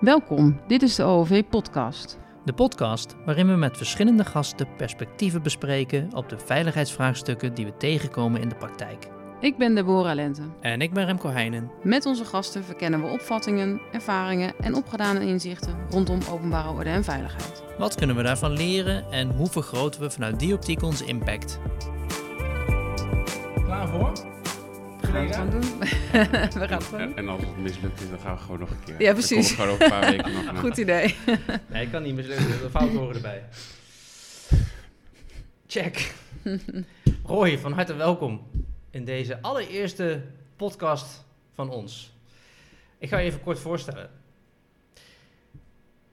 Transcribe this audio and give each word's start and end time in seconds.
Welkom, 0.00 0.60
dit 0.66 0.82
is 0.82 0.94
de 0.94 1.02
OOV-podcast. 1.02 2.18
De 2.44 2.52
podcast 2.52 3.14
waarin 3.24 3.48
we 3.48 3.54
met 3.54 3.76
verschillende 3.76 4.24
gasten 4.24 4.68
perspectieven 4.76 5.42
bespreken 5.42 6.08
op 6.14 6.28
de 6.28 6.38
veiligheidsvraagstukken 6.38 7.54
die 7.54 7.64
we 7.64 7.76
tegenkomen 7.76 8.40
in 8.40 8.48
de 8.48 8.54
praktijk. 8.54 9.08
Ik 9.40 9.56
ben 9.56 9.74
Deborah 9.74 10.14
Lente. 10.14 10.42
En 10.60 10.80
ik 10.80 10.92
ben 10.92 11.06
Remco 11.06 11.28
Heijnen. 11.28 11.70
Met 11.82 12.06
onze 12.06 12.24
gasten 12.24 12.64
verkennen 12.64 13.02
we 13.02 13.08
opvattingen, 13.08 13.80
ervaringen 13.92 14.54
en 14.60 14.74
opgedane 14.74 15.26
inzichten 15.26 15.76
rondom 15.90 16.18
openbare 16.30 16.70
orde 16.70 16.90
en 16.90 17.04
veiligheid. 17.04 17.62
Wat 17.78 17.94
kunnen 17.94 18.16
we 18.16 18.22
daarvan 18.22 18.52
leren 18.52 19.10
en 19.10 19.30
hoe 19.30 19.48
vergroten 19.48 20.00
we 20.00 20.10
vanuit 20.10 20.38
die 20.38 20.54
optiek 20.54 20.82
onze 20.82 21.04
impact? 21.04 21.58
Klaar 23.64 23.88
voor? 23.88 24.12
We 25.26 25.32
gaan 25.32 25.50
het 25.52 25.54
gewoon 25.54 25.60
doen. 25.60 25.78
we 26.60 26.68
gaan 26.68 26.78
het 26.78 26.84
gewoon 26.84 27.00
En, 27.00 27.06
doen. 27.08 27.16
en 27.16 27.28
als 27.28 27.40
het 27.40 27.56
mislukt 27.56 28.00
is, 28.00 28.08
dan 28.10 28.18
gaan 28.18 28.34
we 28.34 28.40
gewoon 28.40 28.58
nog 28.58 28.70
een 28.70 28.84
keer. 28.84 29.00
Ja, 29.02 29.12
precies. 29.12 29.52
Gewoon 29.52 29.70
over 29.70 29.84
een 29.84 29.90
paar 29.90 30.10
weken 30.10 30.32
nog 30.32 30.44
naar. 30.52 30.54
Goed 30.56 30.76
idee. 30.76 31.14
Nee, 31.66 31.82
ik 31.84 31.90
kan 31.90 32.02
niet 32.02 32.14
mislukken, 32.14 32.46
de 32.46 32.70
fouten 32.70 32.98
horen 32.98 33.14
erbij. 33.14 33.42
Check. 35.66 36.14
Roy, 37.24 37.58
van 37.58 37.72
harte 37.72 37.94
welkom 37.94 38.46
in 38.90 39.04
deze 39.04 39.42
allereerste 39.42 40.22
podcast 40.56 41.24
van 41.54 41.70
ons. 41.70 42.12
Ik 42.98 43.08
ga 43.08 43.18
je 43.18 43.26
even 43.26 43.40
kort 43.42 43.58
voorstellen. 43.58 44.10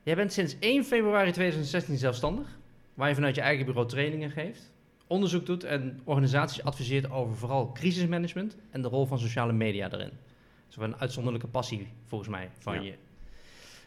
Jij 0.03 0.15
bent 0.15 0.33
sinds 0.33 0.55
1 0.59 0.85
februari 0.85 1.31
2016 1.31 1.97
zelfstandig, 1.97 2.47
waar 2.93 3.09
je 3.09 3.15
vanuit 3.15 3.35
je 3.35 3.41
eigen 3.41 3.65
bureau 3.65 3.87
trainingen 3.87 4.31
geeft, 4.31 4.71
onderzoek 5.13 5.45
doet 5.45 5.63
en 5.63 6.01
organisaties 6.03 6.63
adviseert 6.63 7.11
over 7.11 7.35
vooral 7.35 7.71
crisismanagement 7.71 8.57
en 8.69 8.81
de 8.81 8.87
rol 8.87 9.05
van 9.05 9.19
sociale 9.19 9.53
media 9.53 9.89
daarin. 9.89 10.09
Dat 10.09 10.69
is 10.69 10.75
wel 10.75 10.87
een 10.87 10.99
uitzonderlijke 10.99 11.47
passie 11.47 11.87
volgens 12.05 12.29
mij 12.29 12.49
van 12.59 12.73
Ja. 12.73 12.81
je. 12.81 12.93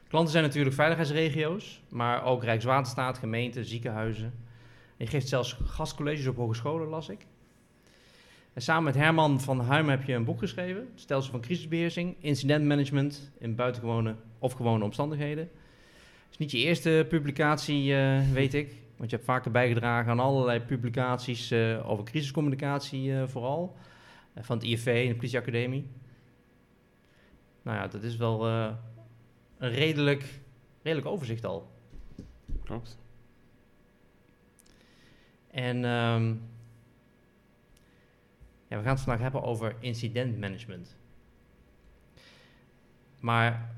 Klanten 0.08 0.32
zijn 0.32 0.44
natuurlijk 0.44 0.74
veiligheidsregio's, 0.74 1.80
maar 1.88 2.24
ook 2.24 2.44
Rijkswaterstaat, 2.44 3.18
gemeenten, 3.18 3.64
ziekenhuizen. 3.64 4.24
En 4.96 5.04
je 5.04 5.06
geeft 5.06 5.28
zelfs 5.28 5.56
gastcolleges 5.64 6.26
op 6.26 6.36
hogescholen, 6.36 6.88
las 6.88 7.08
ik. 7.08 7.26
En 8.52 8.62
samen 8.62 8.84
met 8.84 8.94
Herman 8.94 9.40
van 9.40 9.60
Huim 9.60 9.88
heb 9.88 10.02
je 10.02 10.12
een 10.12 10.24
boek 10.24 10.38
geschreven, 10.38 10.88
het 10.92 11.00
Stelsel 11.00 11.30
van 11.30 11.40
crisisbeheersing, 11.40 12.14
incidentmanagement 12.20 13.30
in 13.38 13.54
buitengewone 13.54 14.14
of 14.38 14.52
gewone 14.52 14.84
omstandigheden. 14.84 15.44
Het 16.24 16.30
is 16.30 16.38
niet 16.38 16.50
je 16.50 16.58
eerste 16.58 17.06
publicatie, 17.08 17.94
eh, 17.94 18.30
weet 18.32 18.54
ik, 18.54 18.74
want 18.96 19.10
je 19.10 19.16
hebt 19.16 19.28
vaker 19.28 19.50
bijgedragen 19.50 20.10
aan 20.10 20.20
allerlei 20.20 20.60
publicaties 20.60 21.50
eh, 21.50 21.90
over 21.90 22.04
crisiscommunicatie 22.04 23.20
eh, 23.20 23.28
vooral, 23.28 23.76
Eh, 24.34 24.42
van 24.42 24.56
het 24.56 24.66
IFV 24.66 24.86
en 24.86 25.08
de 25.08 25.14
politieacademie. 25.14 25.90
Nou 27.62 27.76
ja, 27.76 27.86
dat 27.86 28.02
is 28.02 28.16
wel 28.16 28.46
een 28.46 28.76
redelijk, 29.58 30.40
redelijk 30.82 31.08
overzicht 31.08 31.44
al. 31.44 31.70
Klopt. 32.64 32.98
En 35.50 35.84
ehm, 35.84 36.28
ja, 38.68 38.76
we 38.76 38.82
gaan 38.82 38.94
het 38.94 39.00
vandaag 39.00 39.22
hebben 39.22 39.42
over 39.42 39.76
incidentmanagement. 39.80 40.96
Maar 43.20 43.74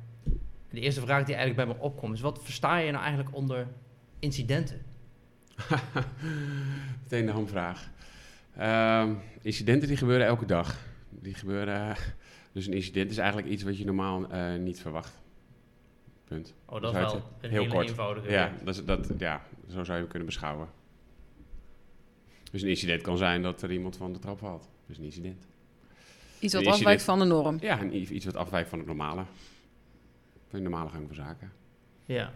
de 0.70 0.80
eerste 0.80 1.00
vraag 1.00 1.24
die 1.24 1.34
eigenlijk 1.34 1.66
bij 1.66 1.76
me 1.76 1.82
opkomt 1.82 2.14
is: 2.14 2.20
wat 2.20 2.42
versta 2.42 2.76
je 2.76 2.90
nou 2.90 3.04
eigenlijk 3.04 3.34
onder 3.34 3.66
incidenten? 4.18 4.87
Meteen 7.02 7.26
de 7.26 7.32
hamvraag. 7.32 7.90
Ehm, 8.56 9.14
incidenten 9.42 9.88
die 9.88 9.96
gebeuren 9.96 10.26
elke 10.26 10.46
dag. 10.46 10.76
Die 11.10 11.34
gebeuren... 11.34 11.96
Dus 12.52 12.66
een 12.66 12.72
incident 12.72 13.10
is 13.10 13.18
eigenlijk 13.18 13.48
iets 13.48 13.62
wat 13.62 13.78
je 13.78 13.84
normaal 13.84 14.30
eh, 14.30 14.54
niet 14.54 14.80
verwacht. 14.80 15.20
Punt. 16.24 16.54
Oh, 16.64 16.80
dat 16.80 16.94
is 16.94 17.00
wel 17.00 17.14
je- 17.16 17.22
een 17.40 17.50
heel 17.50 17.60
hele 17.62 17.74
kort. 17.74 17.88
eenvoudige. 17.88 18.30
Ja, 18.30 18.52
dat 18.64 18.74
is, 18.74 18.84
dat, 18.84 19.08
ja, 19.18 19.42
zo 19.68 19.72
zou 19.84 19.86
je 19.86 19.92
hem 19.92 20.06
kunnen 20.08 20.26
beschouwen. 20.26 20.68
Dus 22.50 22.62
een 22.62 22.68
incident 22.68 23.02
kan 23.02 23.16
zijn 23.16 23.42
dat 23.42 23.62
er 23.62 23.72
iemand 23.72 23.96
van 23.96 24.12
de 24.12 24.18
trap 24.18 24.38
valt. 24.38 24.62
Dat 24.62 24.70
is 24.90 24.98
een 24.98 25.04
incident. 25.04 25.46
Iets 26.40 26.54
wat 26.54 26.66
afwijkt 26.66 27.02
van 27.02 27.18
de 27.18 27.24
norm. 27.24 27.56
Ja, 27.60 27.80
een, 27.80 28.14
iets 28.14 28.24
wat 28.24 28.36
afwijkt 28.36 28.68
van 28.68 28.78
het 28.78 28.86
normale. 28.86 29.24
Van 30.48 30.58
de 30.58 30.68
normale 30.68 30.90
gang 30.90 31.06
van 31.06 31.14
zaken. 31.16 31.52
Ja. 32.04 32.32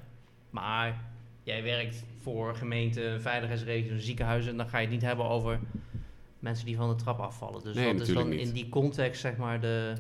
Maar 0.51 1.01
jij 1.43 1.63
werkt 1.63 2.05
voor 2.21 2.55
gemeenten, 2.55 3.23
veiligheidsregio's, 3.23 4.05
ziekenhuizen. 4.05 4.51
En 4.51 4.57
dan 4.57 4.69
ga 4.69 4.79
je 4.79 4.85
het 4.85 4.93
niet 4.95 5.03
hebben 5.03 5.25
over 5.29 5.61
mensen 6.39 6.67
die 6.67 6.77
van 6.77 6.89
de 6.89 6.95
trap 6.95 7.19
afvallen. 7.19 7.63
Dus 7.63 7.75
Nee, 7.75 7.95
is 7.95 8.13
dan 8.13 8.29
niet. 8.29 8.41
in 8.41 8.53
die 8.53 8.69
context, 8.69 9.21
zeg 9.21 9.37
maar, 9.37 9.61
de. 9.61 9.95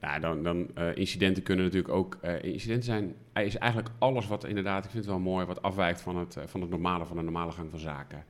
Nou, 0.00 0.20
dan, 0.20 0.42
dan 0.42 0.70
eh, 0.74 0.96
incidenten 0.96 1.42
kunnen 1.42 1.64
natuurlijk 1.64 1.94
ook. 1.94 2.18
eh, 2.20 2.42
incidenten 2.42 2.84
zijn 2.84 3.14
eh, 3.32 3.44
is 3.44 3.56
eigenlijk 3.56 3.94
alles 3.98 4.26
wat 4.26 4.44
inderdaad, 4.44 4.84
ik 4.84 4.90
vind 4.90 5.04
het 5.04 5.12
wel 5.12 5.22
mooi, 5.22 5.46
wat 5.46 5.62
afwijkt 5.62 6.00
van 6.00 6.16
het, 6.16 6.36
van 6.46 6.60
het 6.60 6.70
normale, 6.70 7.06
van 7.06 7.16
de 7.16 7.22
normale 7.22 7.52
gang 7.52 7.70
van 7.70 7.78
zaken. 7.78 8.24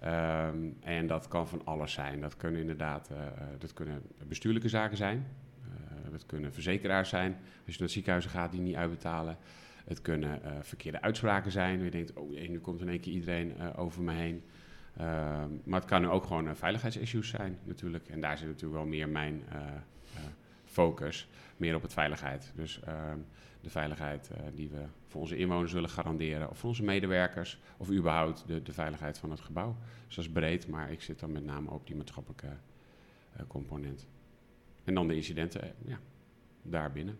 Ehm, 0.00 0.56
en 0.80 1.06
dat 1.06 1.28
kan 1.28 1.48
van 1.48 1.60
alles 1.64 1.92
zijn. 1.92 2.20
Dat 2.20 2.36
kunnen 2.36 2.60
inderdaad, 2.60 3.10
dat 3.58 3.72
kunnen 3.72 4.02
bestuurlijke 4.28 4.68
zaken 4.68 4.96
zijn. 4.96 5.26
Dat 6.10 6.26
kunnen 6.26 6.52
verzekeraars 6.52 7.08
zijn. 7.08 7.36
Als 7.66 7.74
je 7.74 7.80
naar 7.80 7.90
ziekenhuizen 7.90 8.30
gaat 8.30 8.50
die 8.50 8.60
niet 8.60 8.74
uitbetalen. 8.74 9.36
Het 9.86 10.02
kunnen 10.02 10.42
eh, 10.42 10.52
verkeerde 10.60 11.02
uitspraken 11.02 11.50
zijn. 11.50 11.82
Je 11.82 11.90
denkt, 11.90 12.12
oh 12.12 12.48
nu 12.48 12.60
komt 12.60 12.80
in 12.80 12.88
één 12.88 13.00
keer 13.00 13.12
iedereen 13.12 13.58
eh, 13.58 13.78
over 13.78 14.02
me 14.02 14.12
heen. 14.12 14.42
Ehm, 14.96 15.50
maar 15.64 15.80
het 15.80 15.88
kan 15.88 16.10
ook 16.10 16.24
gewoon 16.24 16.48
eh, 16.48 16.54
veiligheidsissues 16.54 17.28
zijn 17.28 17.58
natuurlijk. 17.64 18.08
En 18.08 18.20
daar 18.20 18.38
zit 18.38 18.46
natuurlijk 18.46 18.80
wel 18.80 18.86
meer 18.86 19.08
mijn 19.08 19.42
focus 20.64 21.28
meer 21.56 21.74
op 21.74 21.82
het 21.82 21.92
veiligheid. 21.92 22.52
Dus 22.54 22.80
ehm, 22.80 23.18
de 23.60 23.70
veiligheid 23.70 24.30
die 24.54 24.68
we 24.68 24.84
voor 25.06 25.20
onze 25.20 25.36
inwoners 25.36 25.72
willen 25.72 25.90
garanderen, 25.90 26.50
of 26.50 26.58
voor 26.58 26.68
onze 26.68 26.84
medewerkers, 26.84 27.60
of 27.76 27.90
überhaupt 27.90 28.44
de, 28.46 28.62
de 28.62 28.72
veiligheid 28.72 29.18
van 29.18 29.30
het 29.30 29.40
gebouw. 29.40 29.76
Dus 30.06 30.16
dat 30.16 30.24
is 30.24 30.30
breed, 30.30 30.68
maar 30.68 30.92
ik 30.92 31.02
zit 31.02 31.20
dan 31.20 31.32
met 31.32 31.44
name 31.44 31.70
op 31.70 31.86
die 31.86 31.96
maatschappelijke 31.96 32.48
component. 33.46 34.06
En 34.84 34.94
dan 34.94 35.08
de 35.08 35.14
incidenten, 35.14 35.74
ja, 35.84 35.98
daarbinnen. 36.62 37.18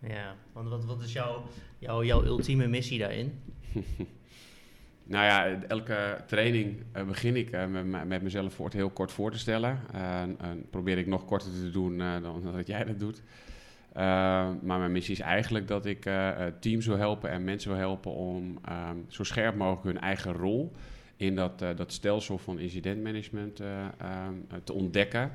Ja, 0.00 0.34
want 0.52 0.68
wat, 0.68 0.84
wat 0.84 1.02
is 1.02 1.12
jouw, 1.12 1.42
jouw, 1.78 2.04
jouw 2.04 2.24
ultieme 2.24 2.66
missie 2.66 2.98
daarin? 2.98 3.32
Nou 5.08 5.24
ja, 5.24 5.62
elke 5.68 6.18
training 6.26 6.82
eh, 6.92 7.06
begin 7.06 7.36
ik 7.36 7.50
eh, 7.50 7.66
met, 7.66 8.06
met 8.06 8.22
mezelf 8.22 8.54
voor, 8.54 8.70
heel 8.72 8.90
kort 8.90 9.12
voor 9.12 9.30
te 9.30 9.38
stellen. 9.38 9.80
Eh, 9.92 10.20
en, 10.20 10.66
probeer 10.70 10.98
ik 10.98 11.06
nog 11.06 11.24
korter 11.24 11.50
te 11.50 11.70
doen 11.70 11.98
dan 11.98 12.42
dat 12.52 12.66
jij 12.66 12.84
dat 12.84 12.98
doet. 12.98 13.22
Maar 14.62 14.78
mijn 14.78 14.92
missie 14.92 15.14
is 15.14 15.20
eigenlijk 15.20 15.68
dat 15.68 15.86
ik 15.86 16.10
teams 16.60 16.86
wil 16.86 16.96
helpen 16.96 17.30
en 17.30 17.44
mensen 17.44 17.70
wil 17.70 17.78
helpen 17.78 18.12
om 18.12 18.58
ehm, 18.64 18.96
zo 19.08 19.22
scherp 19.22 19.54
mogelijk 19.54 19.84
hun 19.84 20.00
eigen 20.00 20.32
rol 20.32 20.72
in 21.16 21.34
dat, 21.34 21.58
dat 21.58 21.92
stelsel 21.92 22.38
van 22.38 22.58
incidentmanagement 22.58 23.60
eh, 23.60 23.84
ehm, 23.98 24.34
eh, 24.48 24.56
te 24.64 24.72
ontdekken. 24.72 25.32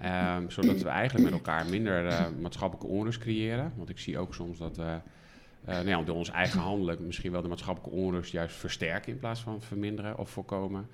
Ehm, 0.00 0.48
zodat 0.48 0.82
we 0.82 0.88
eigenlijk 0.88 1.24
met 1.24 1.38
elkaar 1.38 1.66
minder 1.66 2.06
eh, 2.06 2.26
maatschappelijke 2.40 2.92
onrust 2.92 3.18
creëren. 3.18 3.72
Want 3.76 3.88
ik 3.88 3.98
zie 3.98 4.18
ook 4.18 4.34
soms 4.34 4.58
dat 4.58 4.76
we 4.76 4.98
eh, 5.64 5.74
nou 5.74 5.88
ja, 5.88 6.02
door 6.02 6.16
ons 6.16 6.30
eigen 6.30 6.60
handelen 6.60 7.06
misschien 7.06 7.32
wel 7.32 7.42
de 7.42 7.48
maatschappelijke 7.48 7.96
onrust 7.96 8.32
juist 8.32 8.56
versterken 8.56 9.12
in 9.12 9.18
plaats 9.18 9.40
van 9.40 9.62
verminderen 9.62 10.18
of 10.18 10.30
voorkomen. 10.30 10.88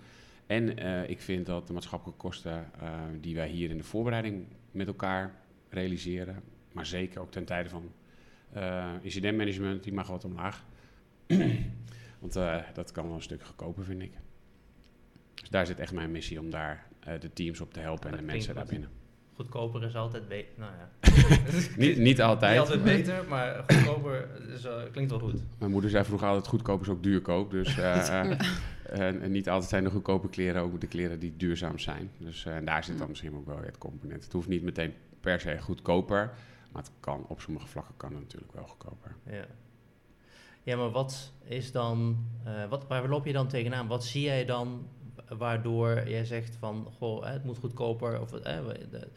En 0.47 0.79
eh, 0.79 1.11
ik 1.11 1.21
vind 1.21 1.47
dat 1.47 1.67
de 1.67 1.73
maatschappelijke 1.73 2.21
kosten 2.21 2.71
eh, 2.81 2.91
die 3.21 3.35
wij 3.35 3.49
hier 3.49 3.71
in 3.71 3.77
de 3.77 3.85
voorbereiding 3.85 4.45
met 4.71 4.87
elkaar 4.87 5.35
realiseren, 5.69 6.43
maar 6.73 6.87
zeker 6.87 7.21
ook 7.21 7.31
ten 7.31 7.45
tijde 7.45 7.69
van 7.69 7.91
eh, 8.53 8.93
incidentmanagement, 9.03 9.83
die 9.83 9.93
mag 9.93 10.07
wat 10.07 10.25
omlaag. 10.25 10.65
Want 12.21 12.37
eh, 12.37 12.63
dat 12.75 12.93
kan 12.93 13.07
wel 13.07 13.15
een 13.15 13.23
stuk 13.23 13.45
goedkoper, 13.45 13.85
vind 13.85 14.03
ik. 14.03 14.13
Dus 15.35 15.49
daar 15.49 15.67
zit 15.67 15.79
echt 15.79 15.93
mijn 15.93 16.11
missie 16.11 16.41
om 16.41 16.51
daar 16.51 16.73
eh, 16.73 16.96
de 17.21 17.33
teams 17.33 17.61
op 17.61 17.73
te 17.73 17.81
helpen 17.81 18.11
en 18.11 18.17
de 18.17 18.23
mensen 18.23 18.55
daarbinnen. 18.55 18.89
Goedkoper 19.35 19.85
is 19.85 19.95
altijd 19.95 20.29
beter. 20.29 20.53
Nou 20.57 20.73
ja. 20.73 20.91
Niet, 21.77 21.99
niet 21.99 22.23
altijd. 22.23 22.51
Niet 22.51 22.61
altijd 22.61 22.85
beter, 22.85 23.25
maar 23.29 23.65
goedkoper 23.67 24.29
is, 24.55 24.65
eh, 24.65 24.83
klinkt 24.93 25.11
wel 25.11 25.21
goed. 25.21 25.41
Mijn 25.59 25.71
moeder 25.71 25.91
zei 25.91 26.05
vroeger 26.05 26.29
altijd 26.29 26.47
goedkoop 26.47 26.81
is 26.81 26.89
ook 26.89 27.03
duurkoop. 27.03 27.51
Dus 27.51 27.79
eh, 27.79 28.21
eh, 28.21 28.39
en, 28.91 29.21
en 29.21 29.31
niet 29.31 29.49
altijd 29.49 29.71
zijn 29.71 29.85
de 29.85 29.91
goedkope 29.91 30.29
kleren 30.29 30.63
ook 30.63 30.81
de 30.81 30.87
kleren 30.87 31.19
die 31.19 31.37
duurzaam 31.37 31.79
zijn. 31.79 32.11
Dus 32.19 32.45
eh, 32.45 32.57
en 32.57 32.65
daar 32.65 32.85
zit 32.85 32.99
dan 32.99 33.09
misschien 33.09 33.35
ook 33.35 33.47
wel 33.47 33.59
het 33.59 33.79
component. 33.79 34.25
Het 34.25 34.33
hoeft 34.33 34.49
niet 34.49 34.63
meteen 34.63 34.95
per 35.21 35.41
se 35.41 35.59
goedkoper. 35.61 36.33
Maar 36.73 36.83
het 36.83 36.93
kan, 37.01 37.25
op 37.29 37.41
sommige 37.41 37.67
vlakken 37.67 37.95
kan 37.97 38.13
het 38.13 38.21
natuurlijk 38.21 38.53
wel 38.53 38.67
goedkoper. 38.67 39.17
Ja. 39.31 39.47
Ja, 40.63 40.77
maar 40.77 40.91
wat 40.91 41.33
is 41.45 41.73
dan, 41.73 42.27
eh, 42.45 42.69
wat, 42.69 42.87
waar 42.87 43.09
loop 43.09 43.27
je 43.27 43.33
dan 43.33 43.49
tegenaan? 43.49 43.87
Wat 43.87 44.05
zie 44.05 44.23
jij 44.23 44.45
dan 44.45 44.89
waardoor 45.29 46.09
jij 46.09 46.25
zegt 46.25 46.57
van, 46.59 46.89
goh, 46.99 47.25
het 47.27 47.45
moet 47.45 47.59
goedkoper? 47.59 48.21
Of, 48.21 48.33
eh, 48.33 48.59
de, 48.91 49.09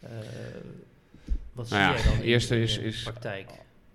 eh, 0.00 0.08
wat 1.52 1.68
zie 1.68 1.76
Nou 1.76 1.94
ja, 1.96 2.02
jij 2.02 2.12
dan 2.14 2.20
eerste 2.24 2.56
in 2.56 2.62
is- 2.62 2.74
de 2.74 2.82
is- 2.82 3.02
praktijk? 3.02 3.50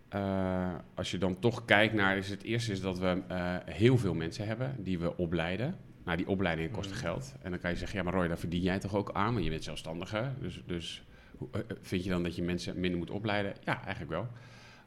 Eh, 0.09 0.73
als 0.95 1.11
je 1.11 1.17
dan 1.17 1.39
toch 1.39 1.65
kijkt 1.65 1.93
naar, 1.93 2.17
is 2.17 2.29
het 2.29 2.43
eerste 2.43 2.71
is 2.71 2.81
dat 2.81 2.99
we 2.99 3.21
eh, 3.27 3.55
heel 3.65 3.97
veel 3.97 4.13
mensen 4.13 4.47
hebben 4.47 4.75
die 4.83 4.99
we 4.99 5.17
opleiden. 5.17 5.75
Nou, 6.03 6.17
die 6.17 6.27
opleidingen 6.27 6.71
kosten 6.71 6.95
Mhm. 6.95 7.05
geld. 7.05 7.33
En 7.41 7.51
dan 7.51 7.59
kan 7.59 7.69
je 7.71 7.77
zeggen, 7.77 7.97
ja 7.97 8.03
maar 8.03 8.13
Roy, 8.13 8.27
daar 8.27 8.37
verdien 8.39 8.61
jij 8.61 8.79
toch 8.79 8.95
ook 8.95 9.11
aan, 9.13 9.31
want 9.33 9.43
je 9.43 9.49
bent 9.49 9.63
zelfstandige. 9.63 10.29
Dus, 10.41 10.61
dus 10.65 11.03
hoe- 11.37 11.47
eh, 11.51 11.59
vind 11.81 12.03
je 12.03 12.09
dan 12.09 12.23
dat 12.23 12.35
je 12.35 12.41
mensen 12.43 12.79
minder 12.79 12.99
moet 12.99 13.09
opleiden? 13.09 13.53
Ja, 13.63 13.81
eigenlijk 13.83 14.11
wel. 14.11 14.27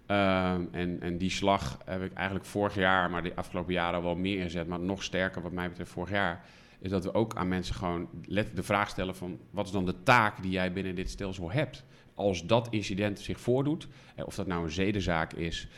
Ehm, 0.07 0.65
en, 0.71 1.01
en 1.01 1.19
die 1.19 1.31
slag 1.31 1.79
heb 1.85 2.03
ik 2.03 2.13
eigenlijk 2.13 2.47
vorig 2.47 2.75
jaar, 2.75 3.11
maar 3.11 3.23
de 3.23 3.35
afgelopen 3.35 3.73
jaren 3.73 3.95
al 3.95 4.03
wel 4.03 4.17
meer 4.17 4.39
ingezet, 4.39 4.67
maar 4.67 4.81
nog 4.81 5.03
sterker 5.03 5.43
wat 5.43 5.53
mij 5.53 5.69
betreft 5.69 5.91
vorig 5.91 6.11
jaar, 6.11 6.45
is 6.79 6.91
dat 6.91 7.05
we 7.05 7.15
ook 7.15 7.37
aan 7.37 7.49
mensen 7.49 7.75
gewoon 7.75 8.09
de 8.55 8.63
vraag 8.63 8.89
stellen 8.89 9.17
van 9.17 9.39
wat 9.51 9.67
is 9.67 9.73
dan 9.73 9.87
de 9.87 10.03
taak 10.03 10.43
die 10.43 10.51
jij 10.51 10.73
binnen 10.73 10.95
dit 10.95 11.11
stelsel 11.11 11.51
hebt? 11.51 11.85
Als 12.15 12.47
dat 12.47 12.69
incident 12.71 13.21
zich 13.21 13.41
voordoet, 13.41 13.89
eh, 14.15 14.27
of 14.27 14.35
dat 14.35 14.47
nou 14.47 14.65
een 14.65 14.71
zedenzaak 14.71 15.33
is, 15.33 15.69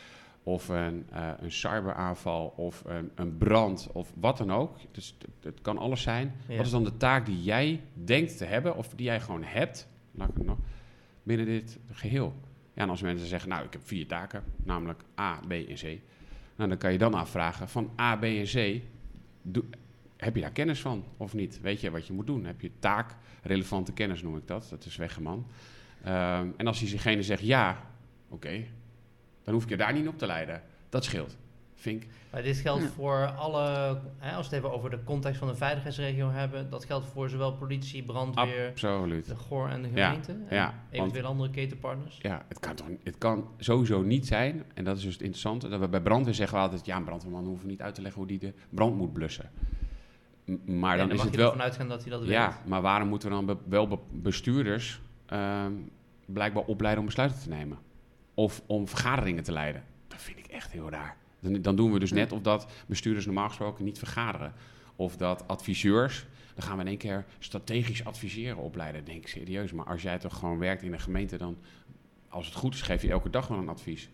of 0.43 0.69
een, 0.69 1.05
eh, 1.11 1.29
een 1.39 1.51
cyberaanval, 1.51 2.53
of 2.55 2.83
een, 2.85 3.11
een 3.15 3.37
brand, 3.37 3.89
of 3.93 4.13
wat 4.15 4.37
dan 4.37 4.51
ook. 4.51 4.77
Dus 4.91 5.15
het, 5.19 5.45
het 5.45 5.61
kan 5.61 5.77
alles 5.77 6.01
zijn. 6.01 6.35
Ja. 6.47 6.55
Wat 6.55 6.65
is 6.65 6.71
dan 6.71 6.83
de 6.83 6.97
taak 6.97 7.25
die 7.25 7.43
jij 7.43 7.81
denkt 7.93 8.37
te 8.37 8.45
hebben, 8.45 8.75
of 8.75 8.93
die 8.95 9.05
jij 9.05 9.21
gewoon 9.21 9.43
hebt, 9.43 9.87
laat 10.11 10.29
ik 10.29 10.35
het 10.35 10.45
nog, 10.45 10.57
binnen 11.23 11.45
dit 11.45 11.79
geheel? 11.91 12.33
En 12.75 12.89
als 12.89 13.01
mensen 13.01 13.27
zeggen, 13.27 13.49
nou, 13.49 13.65
ik 13.65 13.73
heb 13.73 13.81
vier 13.87 14.07
taken, 14.07 14.43
namelijk 14.63 15.01
A, 15.19 15.39
B 15.47 15.51
en 15.51 15.75
C. 15.75 15.99
Nou, 16.55 16.69
dan 16.69 16.77
kan 16.77 16.91
je 16.91 16.97
dan 16.97 17.13
afvragen 17.13 17.69
van 17.69 17.91
A, 17.99 18.15
B 18.15 18.23
en 18.23 18.43
C, 18.43 18.81
heb 20.17 20.35
je 20.35 20.41
daar 20.41 20.51
kennis 20.51 20.81
van 20.81 21.05
of 21.17 21.33
niet? 21.33 21.61
Weet 21.61 21.81
je 21.81 21.91
wat 21.91 22.07
je 22.07 22.13
moet 22.13 22.27
doen? 22.27 22.45
Heb 22.45 22.61
je 22.61 22.71
taakrelevante 22.79 23.93
kennis, 23.93 24.21
noem 24.21 24.37
ik 24.37 24.47
dat. 24.47 24.67
Dat 24.69 24.85
is 24.85 24.95
weggeman. 24.95 25.47
Ehm, 26.03 26.47
en 26.57 26.67
als 26.67 26.79
diegene 26.79 27.23
zegt 27.23 27.41
ja, 27.41 27.77
oké, 28.29 28.65
dan 29.43 29.53
hoef 29.53 29.63
ik 29.63 29.69
je 29.69 29.77
daar 29.77 29.93
niet 29.93 30.07
op 30.07 30.17
te 30.17 30.25
leiden. 30.25 30.61
Dat 30.89 31.03
scheelt. 31.03 31.37
Vink. 31.85 32.03
Maar 32.31 32.43
dit 32.43 32.57
geldt 32.57 32.83
Ja. 32.83 32.89
voor 32.89 33.25
alle, 33.37 33.97
hè, 34.17 34.35
als 34.35 34.49
we 34.49 34.55
het 34.55 34.63
even 34.65 34.77
over 34.77 34.89
de 34.89 35.03
context 35.03 35.39
van 35.39 35.47
de 35.47 35.55
veiligheidsregio 35.55 36.29
hebben, 36.29 36.69
dat 36.69 36.85
geldt 36.85 37.05
voor 37.05 37.29
zowel 37.29 37.53
politie, 37.53 38.03
brandweer, 38.03 38.67
Absoluut. 38.69 39.25
de 39.27 39.35
GOR 39.35 39.69
en 39.69 39.81
de 39.81 39.89
Ja, 39.93 40.05
gemeente. 40.07 40.31
en 40.31 40.55
ja, 40.55 40.73
eventueel 40.89 41.25
andere 41.25 41.49
ketenpartners. 41.49 42.17
Ja, 42.21 42.45
het 42.47 42.59
kan, 42.59 42.75
toch, 42.75 42.87
het 43.03 43.17
kan 43.17 43.47
sowieso 43.57 44.01
niet 44.01 44.27
zijn, 44.27 44.63
en 44.73 44.83
dat 44.83 44.97
is 44.97 45.03
dus 45.03 45.13
het 45.13 45.21
interessante, 45.21 45.67
dat 45.69 45.79
we 45.79 45.87
bij 45.87 46.01
brandweer 46.01 46.33
zeggen 46.33 46.57
we 46.57 46.63
altijd, 46.63 46.85
ja, 46.85 46.97
een 46.97 47.03
brandweerman 47.03 47.45
hoeven 47.45 47.67
niet 47.67 47.81
uit 47.81 47.95
te 47.95 48.01
leggen 48.01 48.19
hoe 48.19 48.29
die 48.29 48.39
de 48.39 48.53
brand 48.69 48.95
moet 48.97 49.13
blussen. 49.13 49.51
M- 50.45 50.79
maar 50.79 50.97
dan 50.97 51.07
mag 51.07 51.15
is 51.15 51.21
het 51.23 51.31
je 51.31 51.37
wel... 51.37 51.47
ervan 51.51 51.61
uitgaan 51.65 51.87
dat 51.87 52.01
hij 52.01 52.11
dat 52.11 52.19
weet. 52.19 52.29
Ja, 52.29 52.57
maar 52.65 52.81
waarom 52.81 53.07
moeten 53.07 53.29
we 53.29 53.35
dan 53.35 53.45
be- 53.45 53.57
wel 53.69 53.87
be- 53.87 53.97
bestuurders 54.11 55.01
ehm, 55.25 55.71
blijkbaar 56.25 56.63
opleiden 56.63 56.99
om 56.99 57.05
besluiten 57.05 57.39
te 57.39 57.49
nemen? 57.49 57.77
Of 58.33 58.61
om 58.65 58.87
vergaderingen 58.87 59.43
te 59.43 59.51
leiden? 59.51 59.83
Dat 60.07 60.21
vind 60.21 60.37
ik 60.39 60.45
echt 60.47 60.71
heel 60.71 60.89
raar. 60.89 61.15
Dan, 61.45 61.61
dan 61.61 61.75
doen 61.75 61.91
we 61.91 61.99
dus 61.99 62.11
net 62.11 62.31
of 62.31 62.41
dat 62.41 62.67
bestuurders 62.85 63.25
normaal 63.25 63.47
gesproken 63.47 63.85
niet 63.85 63.97
vergaderen. 63.97 64.53
Of 64.95 65.17
dat 65.17 65.47
adviseurs, 65.47 66.25
dan 66.55 66.63
gaan 66.63 66.75
we 66.75 66.81
in 66.81 66.87
één 66.87 66.97
keer 66.97 67.25
strategisch 67.39 68.05
adviseren 68.05 68.57
opleiden. 68.57 69.05
Denk 69.05 69.21
ik 69.21 69.27
serieus, 69.27 69.71
maar 69.71 69.85
als 69.85 70.01
jij 70.01 70.17
toch 70.17 70.37
gewoon 70.37 70.57
werkt 70.57 70.83
in 70.83 70.93
een 70.93 70.99
gemeente, 70.99 71.37
dan 71.37 71.57
als 72.29 72.45
het 72.45 72.55
goed 72.55 72.73
is, 72.73 72.81
geef 72.81 73.01
je 73.01 73.09
elke 73.09 73.29
dag 73.29 73.47
wel 73.47 73.57
een 73.57 73.69
advies. 73.69 74.09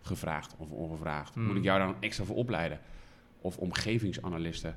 Gevraagd 0.00 0.54
of 0.56 0.70
ongevraagd. 0.70 1.34
Hmm. 1.34 1.46
Moet 1.46 1.56
ik 1.56 1.62
jou 1.62 1.78
dan 1.78 1.94
extra 2.00 2.24
voor 2.24 2.36
opleiden? 2.36 2.80
Of 3.40 3.56
omgevingsanalisten, 3.56 4.76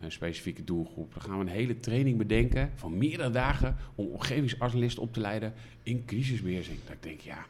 een 0.00 0.12
specifieke 0.12 0.64
doelgroep. 0.64 1.12
Dan 1.12 1.22
gaan 1.22 1.38
we 1.38 1.44
een 1.44 1.50
hele 1.50 1.80
training 1.80 2.18
bedenken 2.18 2.72
van 2.74 2.98
meerdere 2.98 3.30
dagen 3.30 3.76
om 3.94 4.06
omgevingsanalisten 4.06 5.02
op 5.02 5.12
te 5.12 5.20
leiden 5.20 5.54
in 5.82 6.04
crisisbeheersing. 6.04 6.78
Dat 6.84 6.92
ik 6.92 7.02
denk, 7.02 7.20
ja, 7.20 7.46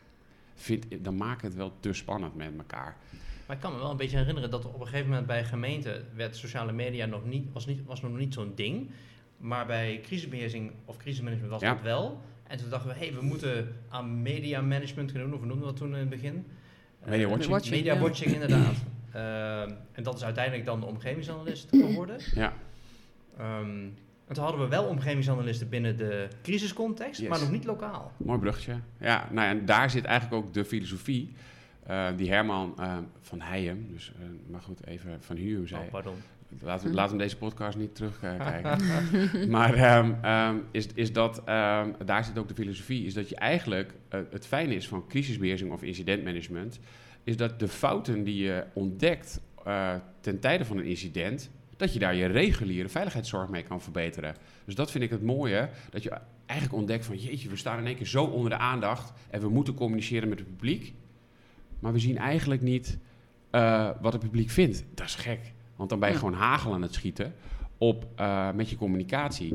vind, 0.55 0.87
dan 1.05 1.17
maakt 1.17 1.43
het 1.43 1.55
wel 1.55 1.73
te 1.81 1.93
spannend 1.93 2.35
met 2.35 2.53
elkaar. 2.57 2.97
Maar 3.47 3.57
ik 3.57 3.63
kan 3.63 3.73
me 3.73 3.79
wel 3.79 3.91
een 3.91 3.97
beetje 3.97 4.17
herinneren 4.17 4.51
dat 4.51 4.65
op 4.65 4.81
een 4.81 4.87
gegeven 4.87 5.09
moment 5.09 5.27
bij 5.27 5.45
gemeenten 5.45 6.05
werd 6.15 6.37
sociale 6.37 6.73
media 6.73 7.07
nog 7.07 7.25
niet, 7.25 7.53
was, 7.53 7.67
niet, 7.67 7.85
was 7.87 8.03
nog 8.03 8.17
niet 8.17 8.35
zo'n 8.35 8.53
ding. 8.55 8.91
Maar 9.37 9.67
bij 9.67 10.01
crisisbeheersing 10.03 10.73
of 10.85 10.97
crisismanagement 10.97 11.51
was 11.53 11.61
Ja. 11.63 11.73
dat 11.75 11.83
wel. 11.83 12.21
En 12.47 12.59
toen 12.59 12.71
dachten 12.71 12.89
we, 12.91 12.97
hé, 12.99 13.07
hey, 13.07 13.15
we 13.15 13.23
moeten 13.25 13.75
aan 13.89 14.23
media 14.23 14.61
management 14.61 15.11
gaan 15.11 15.21
doen. 15.21 15.35
Of 15.35 15.41
we 15.41 15.47
noemden 15.47 15.67
dat 15.67 15.77
toen 15.77 15.93
in 15.93 15.99
het 16.01 16.09
begin. 16.09 16.47
Media 17.05 17.25
Eh, 17.25 17.31
watching. 17.31 17.51
Watching, 17.53 17.75
Media 17.77 17.95
ja. 17.95 18.01
watching, 18.01 18.33
inderdaad. 18.33 18.75
Ehm, 19.13 19.71
en 19.93 20.03
dat 20.03 20.15
is 20.17 20.25
uiteindelijk 20.25 20.65
dan 20.65 20.81
de 20.81 20.87
omgevingsanalist 20.87 21.69
geworden. 21.71 22.17
Ja, 22.35 22.53
Ehm, 23.39 23.69
en 24.27 24.35
toen 24.35 24.43
hadden 24.45 24.61
we 24.61 24.69
wel 24.69 24.85
omgevingsanalisten 24.85 25.69
binnen 25.69 25.97
de 25.97 26.29
crisiscontext, 26.43 27.21
Yes. 27.21 27.29
maar 27.29 27.41
nog 27.41 27.51
niet 27.51 27.65
lokaal. 27.65 28.13
mooi 28.17 28.39
bruggetje. 28.39 28.77
Ja, 29.01 29.29
nou 29.31 29.47
ja, 29.47 29.49
en 29.53 29.65
daar 29.65 29.91
zit 29.91 30.05
eigenlijk 30.05 30.45
ook 30.45 30.55
de 30.55 30.65
filosofie 30.65 31.35
eh, 31.87 32.07
die 32.17 32.31
Herman 32.31 32.75
eh, 32.79 32.99
van 33.21 33.41
Heijem, 33.41 33.87
dus, 33.93 34.13
eh, 34.19 34.51
maar 34.51 34.61
goed, 34.61 34.87
even 34.87 35.23
van 35.23 35.37
Huum 35.37 35.67
zei. 35.67 35.85
Oh, 35.85 35.91
pardon. 35.91 36.15
Laten 36.61 36.89
we, 36.89 36.95
laten 36.95 37.13
we 37.17 37.23
deze 37.23 37.37
podcast 37.37 37.79
niet 37.79 37.95
terugkijken. 37.95 38.79
maar 39.57 39.75
ehm, 39.75 40.13
ehm, 40.23 40.57
is, 40.71 40.87
is 40.95 41.13
dat, 41.13 41.45
ehm, 41.45 41.93
daar 42.05 42.25
zit 42.25 42.39
ook 42.39 42.49
de 42.49 42.55
filosofie, 42.55 43.07
is 43.07 43.15
dat 43.15 43.29
je 43.29 43.37
eigenlijk, 43.37 43.95
het 44.09 44.47
fijne 44.47 44.75
is 44.75 44.89
van 44.89 45.07
crisisbeheersing 45.07 45.73
of 45.73 45.83
incidentmanagement, 45.83 46.81
is 47.25 47.37
dat 47.37 47.59
de 47.59 47.69
fouten 47.69 48.25
die 48.25 48.45
je 48.45 48.65
ontdekt 48.73 49.41
eh, 49.65 49.95
ten 50.21 50.41
tijde 50.41 50.65
van 50.65 50.79
een 50.79 50.85
incident, 50.85 51.51
dat 51.77 51.93
je 51.93 51.99
daar 51.99 52.15
je 52.15 52.27
reguliere 52.27 52.89
veiligheidszorg 52.89 53.49
mee 53.49 53.63
kan 53.63 53.81
verbeteren. 53.81 54.35
Dus 54.65 54.75
dat 54.75 54.91
vind 54.91 55.05
ik 55.05 55.11
het 55.11 55.23
mooie, 55.23 55.69
dat 55.91 56.03
je 56.03 56.19
eigenlijk 56.47 56.79
ontdekt 56.79 57.07
van, 57.07 57.17
jeetje, 57.17 57.49
we 57.49 57.57
staan 57.57 57.79
in 57.79 57.87
één 57.87 57.97
keer 57.97 58.07
zo 58.07 58.25
onder 58.25 58.51
de 58.51 58.57
aandacht 58.57 59.13
en 59.31 59.41
we 59.41 59.49
moeten 59.49 59.75
communiceren 59.75 60.29
met 60.29 60.39
het 60.39 60.49
publiek, 60.49 60.95
maar 61.85 61.93
we 61.93 61.99
zien 61.99 62.19
eigenlijk 62.19 62.61
niet 62.63 62.99
eh, 63.51 63.91
wat 64.01 64.13
het 64.13 64.23
publiek 64.23 64.51
vindt. 64.51 64.85
Dat 64.95 65.07
is 65.07 65.15
gek. 65.15 65.53
Want 65.77 65.91
dan 65.91 65.99
ben 65.99 66.11
je 66.11 66.17
gewoon 66.17 66.35
hagel 66.35 66.73
aan 66.73 66.83
het 66.83 66.95
schieten 66.95 67.35
op, 67.79 68.07
eh, 68.17 68.51
met 68.53 68.71
je 68.71 68.77
communicatie. 68.77 69.55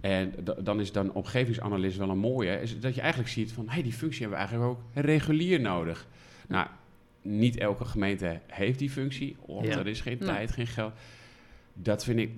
En 0.00 0.34
dan 0.58 0.80
is 0.80 0.92
dan 0.92 1.12
omgevingsanalist 1.12 1.96
wel 1.96 2.10
een 2.10 2.18
mooie. 2.18 2.60
Is 2.60 2.80
dat 2.80 2.94
je 2.94 3.00
eigenlijk 3.00 3.30
ziet 3.30 3.52
van, 3.52 3.68
hey, 3.68 3.82
die 3.82 3.92
functie 3.92 4.20
hebben 4.20 4.38
we 4.38 4.44
eigenlijk 4.46 4.70
ook 4.70 5.04
regulier 5.04 5.60
nodig. 5.60 6.06
Nou, 6.48 6.66
niet 7.22 7.58
elke 7.58 7.84
gemeente 7.84 8.40
heeft 8.46 8.78
die 8.78 8.90
functie. 8.90 9.36
Of 9.40 9.66
Ja. 9.66 9.78
er 9.78 9.86
is 9.86 10.00
geen 10.00 10.18
tijd, 10.18 10.52
geen 10.52 10.66
geld. 10.66 10.92
Dat 11.74 12.04
vind 12.04 12.18
ik 12.18 12.30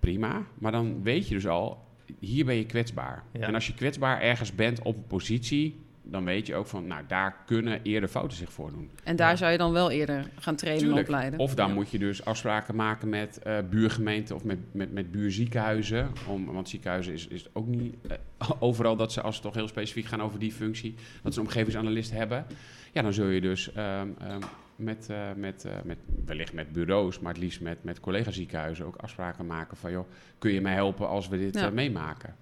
prima. 0.00 0.42
Maar 0.58 0.72
dan 0.72 1.02
weet 1.02 1.28
je 1.28 1.34
dus 1.34 1.46
al, 1.46 1.84
hier 2.18 2.44
ben 2.44 2.54
je 2.56 2.66
kwetsbaar. 2.66 3.24
Ja. 3.32 3.46
En 3.46 3.54
als 3.54 3.66
je 3.66 3.74
kwetsbaar 3.74 4.20
ergens 4.20 4.54
bent 4.54 4.82
op 4.82 4.96
een 4.96 5.06
positie... 5.06 5.76
dan 6.10 6.24
weet 6.24 6.46
je 6.46 6.54
ook 6.54 6.66
van, 6.66 6.86
nou, 6.86 7.02
daar 7.08 7.36
kunnen 7.46 7.80
eerder 7.82 8.08
fouten 8.08 8.36
zich 8.36 8.52
voordoen. 8.52 8.90
En 9.04 9.16
daar 9.16 9.30
Ja. 9.30 9.36
zou 9.36 9.52
je 9.52 9.58
dan 9.58 9.72
wel 9.72 9.90
eerder 9.90 10.30
gaan 10.38 10.56
trainen 10.56 10.90
en 10.92 10.98
opleiden. 10.98 11.38
Of 11.38 11.54
dan 11.54 11.68
Ja. 11.68 11.74
moet 11.74 11.90
je 11.90 11.98
dus 11.98 12.24
afspraken 12.24 12.76
maken 12.76 13.08
met 13.08 13.38
eh, 13.38 13.58
buurgemeenten 13.70 14.34
of 14.36 14.44
met, 14.44 14.58
met, 14.72 14.92
met 14.92 15.10
buurziekenhuizen. 15.10 16.08
Om, 16.28 16.44
want 16.52 16.68
ziekenhuizen 16.68 17.12
is, 17.12 17.26
is 17.26 17.46
ook 17.52 17.66
niet 17.66 17.94
eh, 18.08 18.16
overal 18.68 18.96
dat 18.96 19.12
ze, 19.12 19.20
als 19.20 19.36
ze 19.36 19.42
toch 19.42 19.54
heel 19.54 19.68
specifiek 19.68 20.04
gaan 20.06 20.22
over 20.22 20.38
die 20.38 20.52
functie, 20.52 20.94
dat 21.22 21.34
ze 21.34 21.40
een 21.40 21.46
omgevingsanalist 21.46 22.10
hebben. 22.12 22.46
Ja, 22.92 23.02
dan 23.02 23.12
zul 23.12 23.26
je 23.26 23.40
dus 23.40 23.72
ehm, 23.72 24.08
ehm, 24.20 24.40
met, 24.76 25.08
eh, 25.10 25.28
met, 25.36 25.66
met, 25.84 25.98
wellicht 26.24 26.52
met 26.52 26.72
bureaus, 26.72 27.18
maar 27.18 27.32
het 27.32 27.42
liefst 27.42 27.60
met, 27.60 27.84
met 27.84 28.00
collega-ziekenhuizen 28.00 28.86
ook 28.86 28.96
afspraken 28.96 29.46
maken 29.46 29.76
van, 29.76 29.90
joh, 29.90 30.06
kun 30.38 30.52
je 30.52 30.60
mij 30.60 30.74
helpen 30.74 31.08
als 31.08 31.28
we 31.28 31.38
dit 31.38 31.54
Ja. 31.58 31.70
meemaken? 31.70 32.34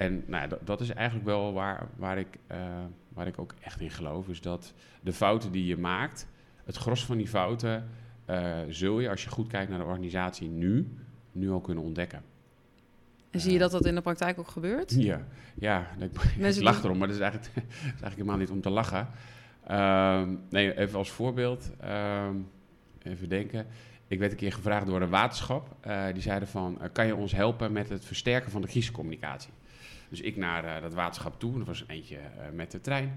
En 0.00 0.24
nou 0.26 0.48
dat, 0.48 0.58
dat 0.64 0.80
is 0.80 0.90
eigenlijk 0.90 1.26
wel 1.26 1.52
waar, 1.52 1.88
waar, 1.96 2.18
ik, 2.18 2.38
eh, 2.46 2.58
waar 3.08 3.26
ik 3.26 3.38
ook 3.38 3.54
echt 3.60 3.80
in 3.80 3.90
geloof. 3.90 4.28
Is 4.28 4.40
dat 4.40 4.72
de 5.00 5.12
fouten 5.12 5.52
die 5.52 5.66
je 5.66 5.76
maakt, 5.76 6.26
het 6.64 6.76
gros 6.76 7.04
van 7.04 7.16
die 7.16 7.28
fouten, 7.28 7.88
eh, 8.24 8.58
zul 8.68 9.00
je, 9.00 9.10
als 9.10 9.24
je 9.24 9.30
goed 9.30 9.48
kijkt 9.48 9.70
naar 9.70 9.78
de 9.78 9.84
organisatie 9.84 10.48
nu, 10.48 10.96
nu 11.32 11.50
al 11.50 11.60
kunnen 11.60 11.84
ontdekken. 11.84 12.22
En 13.30 13.40
zie 13.40 13.52
je 13.52 13.58
dat 13.58 13.70
dat 13.70 13.86
in 13.86 13.94
de 13.94 14.00
praktijk 14.00 14.38
ook 14.38 14.48
gebeurt? 14.48 14.94
Ja, 14.94 15.26
ja 15.54 15.86
ik, 15.98 16.36
Mensen 16.38 16.62
lach 16.62 16.84
erom, 16.84 16.98
maar 16.98 17.08
dat 17.08 17.16
is 17.16 17.22
eigenlijk, 17.22 17.54
dat 17.54 17.64
is 17.64 17.82
eigenlijk 17.82 18.16
helemaal 18.16 18.36
niet 18.36 18.50
om 18.50 18.60
te 18.60 18.70
lachen. 18.70 19.08
Ehm, 19.66 20.34
nee, 20.50 20.78
even 20.78 20.98
als 20.98 21.10
voorbeeld, 21.10 21.70
ehm, 21.80 22.36
even 23.02 23.28
denken. 23.28 23.66
Ik 24.06 24.18
werd 24.18 24.30
een 24.30 24.38
keer 24.38 24.52
gevraagd 24.52 24.86
door 24.86 25.00
een 25.00 25.08
waterschap. 25.08 25.76
Eh, 25.80 26.04
die 26.12 26.22
zeiden 26.22 26.48
van, 26.48 26.80
eh, 26.80 26.88
kan 26.92 27.06
je 27.06 27.16
ons 27.16 27.32
helpen 27.32 27.72
met 27.72 27.88
het 27.88 28.04
versterken 28.04 28.50
van 28.50 28.60
de 28.60 28.68
crisiscommunicatie? 28.68 29.50
Dus 30.10 30.20
ik 30.20 30.36
naar 30.36 30.64
eh, 30.64 30.82
dat 30.82 30.94
waterschap 30.94 31.40
toe, 31.40 31.58
dat 31.58 31.66
was 31.66 31.84
eentje 31.86 32.16
eh, 32.16 32.50
met 32.52 32.70
de 32.70 32.80
trein. 32.80 33.14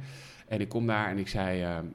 En 0.47 0.62
ik 0.62 0.69
kom 0.69 0.88
daar 0.88 1.09
en 1.09 1.17
ik 1.17 1.27
zei, 1.27 1.62
ehm, 1.62 1.85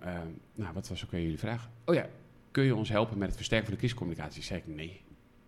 nou 0.54 0.74
wat 0.74 0.88
was 0.88 1.04
ook 1.04 1.10
weer 1.10 1.22
jullie 1.22 1.38
vraag? 1.38 1.68
Oh 1.84 1.94
ja, 1.94 2.06
kun 2.50 2.64
je 2.64 2.74
ons 2.74 2.88
helpen 2.88 3.18
met 3.18 3.26
het 3.26 3.36
versterken 3.36 3.66
van 3.66 3.74
de 3.74 3.80
crisiscommunicatie? 3.80 4.42
Zei 4.42 4.58
ik, 4.58 4.74
nee. 4.74 5.00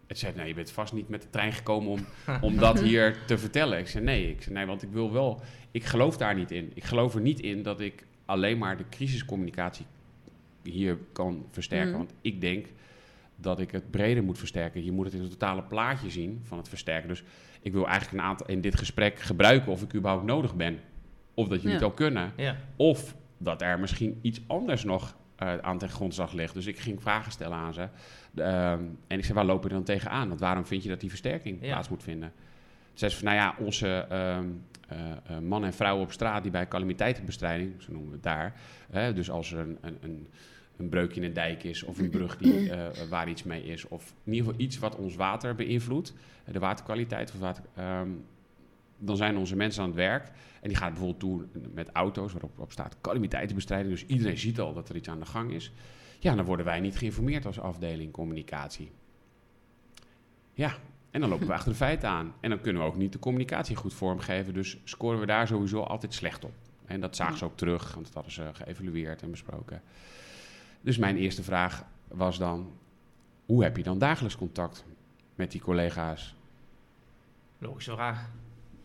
Het 0.06 0.18
zei, 0.18 0.34
nou, 0.34 0.48
je 0.48 0.54
bent 0.54 0.70
vast 0.70 0.92
niet 0.92 1.08
met 1.08 1.22
de 1.22 1.30
trein 1.30 1.52
gekomen 1.52 1.90
om, 1.90 2.06
om 2.48 2.56
dat 2.56 2.80
hier 2.80 3.16
te 3.26 3.38
vertellen. 3.38 3.78
Ik 3.78 3.88
zei, 3.88 4.04
nee. 4.04 4.30
Ik 4.30 4.42
zei, 4.42 4.54
nee, 4.54 4.66
want 4.66 4.82
ik 4.82 4.90
wil 4.90 5.12
wel... 5.12 5.40
Ik 5.70 5.84
geloof 5.84 6.16
daar 6.16 6.34
niet 6.34 6.50
in. 6.50 6.70
Ik 6.74 6.84
geloof 6.84 7.14
er 7.14 7.20
niet 7.20 7.40
in 7.40 7.62
dat 7.62 7.80
ik 7.80 8.06
alleen 8.24 8.58
maar 8.58 8.76
de 8.76 8.88
crisiscommunicatie 8.90 9.86
hier 10.62 10.98
kan 11.12 11.46
versterken. 11.50 11.88
Mhm. 11.88 11.98
Want 11.98 12.12
ik 12.20 12.40
denk 12.40 12.66
dat 13.40 13.60
ik 13.60 13.70
het 13.70 13.90
breder 13.90 14.22
moet 14.24 14.38
versterken. 14.38 14.84
Je 14.84 14.92
moet 14.92 15.04
het 15.04 15.14
in 15.14 15.20
het 15.20 15.30
totale 15.30 15.62
plaatje 15.62 16.10
zien 16.10 16.40
van 16.44 16.58
het 16.58 16.68
versterken. 16.68 17.08
Dus 17.08 17.22
ik 17.62 17.72
wil 17.72 17.86
eigenlijk 17.86 18.22
een 18.22 18.28
aantal 18.28 18.46
in 18.46 18.60
dit 18.60 18.76
gesprek 18.78 19.18
gebruiken 19.18 19.72
of 19.72 19.82
ik 19.82 19.94
überhaupt 19.94 20.24
nodig 20.26 20.54
ben. 20.56 20.78
Of 21.34 21.48
dat 21.48 21.56
jullie 21.62 21.68
Ja. 21.76 21.82
het 21.82 21.90
al 21.90 21.96
kunnen. 21.96 22.32
Ja. 22.36 22.56
Of 22.76 23.14
dat 23.38 23.62
er 23.62 23.80
misschien 23.80 24.18
iets 24.22 24.40
anders 24.46 24.84
nog 24.84 25.16
eh, 25.36 25.56
aan 25.58 25.78
ten 25.78 25.88
grondslag 25.88 26.32
ligt. 26.32 26.54
Dus 26.54 26.66
ik 26.66 26.78
ging 26.78 27.02
vragen 27.02 27.32
stellen 27.32 27.56
aan 27.56 27.72
ze. 27.74 27.88
Ehm, 28.34 28.82
en 29.06 29.18
ik 29.18 29.24
zei, 29.24 29.34
waar 29.34 29.44
lopen 29.44 29.68
we 29.68 29.74
dan 29.74 29.84
tegenaan? 29.84 30.28
Want 30.28 30.40
waarom 30.40 30.66
vind 30.66 30.82
je 30.82 30.88
dat 30.88 31.00
die 31.00 31.08
versterking 31.08 31.58
Ja. 31.60 31.68
plaats 31.72 31.88
moet 31.88 32.02
vinden? 32.02 32.32
Zei 32.94 33.10
ze 33.10 33.16
van, 33.16 33.26
nou 33.26 33.36
ja, 33.38 33.54
onze, 33.58 34.06
ehm, 34.08 34.46
uh, 34.92 35.38
mannen 35.38 35.70
en 35.70 35.76
vrouwen 35.76 36.04
op 36.04 36.12
straat 36.12 36.42
die 36.42 36.50
bij 36.52 36.68
calamiteitenbestrijding, 36.68 37.82
zo 37.82 37.92
noemen 37.92 38.08
we 38.10 38.14
het 38.14 38.22
daar, 38.90 39.14
dus 39.14 39.30
als 39.30 39.52
er 39.52 39.58
een, 39.58 39.78
een, 39.80 39.98
een, 40.00 40.28
een, 40.80 40.88
breukje 40.88 41.20
in 41.20 41.26
een 41.26 41.32
dijk 41.32 41.64
is 41.64 41.82
of 41.82 41.98
een 41.98 42.10
brug 42.18 42.36
die, 42.36 42.72
waar 43.08 43.28
iets 43.28 43.42
mee 43.42 43.62
is, 43.62 43.88
of 43.88 44.14
in 44.24 44.32
ieder 44.32 44.46
geval 44.46 44.64
iets 44.66 44.78
wat 44.78 44.96
ons 44.96 45.14
water 45.14 45.54
beïnvloedt, 45.54 46.14
de 46.52 46.58
waterkwaliteit 46.58 47.32
of 47.32 47.38
water, 47.38 47.64
ehm, 47.74 48.08
dan 48.98 49.16
zijn 49.16 49.36
onze 49.36 49.56
mensen 49.56 49.82
aan 49.82 49.88
het 49.88 49.96
werk. 49.96 50.30
En 50.60 50.68
die 50.68 50.76
gaan 50.76 50.90
bijvoorbeeld 50.90 51.20
toe 51.20 51.46
met 51.74 51.90
auto's 51.92 52.32
waarop 52.32 52.58
op 52.58 52.72
staat 52.72 52.96
calamiteitenbestrijding. 53.00 53.90
Dus 53.90 54.06
iedereen 54.06 54.38
ziet 54.38 54.60
al 54.60 54.74
dat 54.74 54.88
er 54.88 54.96
iets 54.96 55.08
aan 55.08 55.18
de 55.18 55.26
gang 55.26 55.52
is. 55.52 55.72
Ja, 56.18 56.34
dan 56.34 56.44
worden 56.44 56.66
wij 56.66 56.80
niet 56.80 56.96
geïnformeerd 56.96 57.46
als 57.46 57.60
afdeling 57.60 58.12
communicatie. 58.12 58.90
Ja, 60.52 60.76
en 61.10 61.20
dan 61.20 61.28
lopen 61.28 61.46
we 61.46 61.52
achter 61.58 61.70
de 61.70 61.76
feiten 61.76 62.08
aan. 62.08 62.34
En 62.40 62.50
dan 62.50 62.60
kunnen 62.60 62.82
we 62.82 62.88
ook 62.88 62.96
niet 62.96 63.12
de 63.12 63.18
communicatie 63.18 63.76
goed 63.76 63.94
vormgeven. 63.94 64.54
Dus 64.54 64.78
scoren 64.84 65.20
we 65.20 65.26
daar 65.26 65.46
sowieso 65.46 65.82
altijd 65.82 66.14
slecht 66.14 66.44
op. 66.44 66.54
En 66.86 67.00
dat 67.00 67.16
zagen 67.16 67.38
ze 67.38 67.44
ook 67.44 67.56
terug, 67.56 67.94
want 67.94 68.04
dat 68.04 68.14
hadden 68.14 68.32
ze 68.32 68.50
geëvalueerd 68.52 69.22
en 69.22 69.30
besproken. 69.30 69.82
Dus 70.80 70.98
mijn 70.98 71.16
eerste 71.16 71.42
vraag 71.42 71.84
was 72.08 72.38
dan: 72.38 72.70
hoe 73.46 73.62
heb 73.62 73.76
je 73.76 73.82
dan 73.82 73.98
dagelijks 73.98 74.36
contact 74.36 74.84
met 75.34 75.50
die 75.50 75.60
collega's? 75.60 76.34
Logische 77.58 77.92
vraag. 77.92 78.30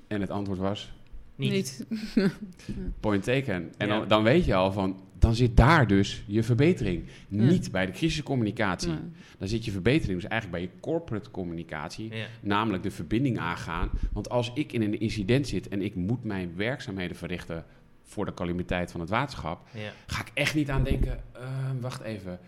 En 0.08 0.22
het 0.22 0.30
antwoord 0.30 0.60
was? 0.60 0.94
Niet. 1.36 1.86
Point 3.00 3.24
taken. 3.24 3.74
En 3.78 3.88
dan, 3.88 4.08
dan, 4.08 4.24
weet 4.24 4.46
je 4.46 4.56
al 4.56 4.72
van, 4.72 5.00
dan 5.20 5.36
zit 5.36 5.58
daar 5.58 5.88
dus 5.88 6.24
je 6.28 6.44
verbetering. 6.44 7.04
Niet 7.28 7.72
bij 7.72 7.86
de 7.86 7.92
crisiscommunicatie. 7.92 8.94
Dan 9.38 9.48
zit 9.48 9.66
je 9.66 9.72
verbetering 9.72 10.22
dus 10.22 10.30
eigenlijk 10.30 10.62
bij 10.62 10.72
je 10.72 10.80
corporate 10.82 11.32
communicatie. 11.32 12.12
Namelijk 12.42 12.84
de 12.84 12.92
verbinding 12.92 13.40
aangaan. 13.40 13.90
Want 14.14 14.30
als 14.30 14.52
ik 14.54 14.74
in 14.74 14.82
een 14.82 15.00
incident 15.00 15.48
zit 15.48 15.68
en 15.68 15.82
ik 15.82 15.96
moet 15.96 16.24
mijn 16.24 16.56
werkzaamheden 16.56 17.18
verrichten 17.18 17.66
voor 18.06 18.26
de 18.26 18.34
calamiteit 18.34 18.92
van 18.92 19.00
het 19.00 19.10
waterschap, 19.10 19.68
ga 20.06 20.22
ik 20.22 20.32
echt 20.34 20.56
niet 20.56 20.70
aan 20.70 20.84
denken, 20.84 21.24
uh, 21.36 21.42
wacht 21.82 22.02
even. 22.02 22.40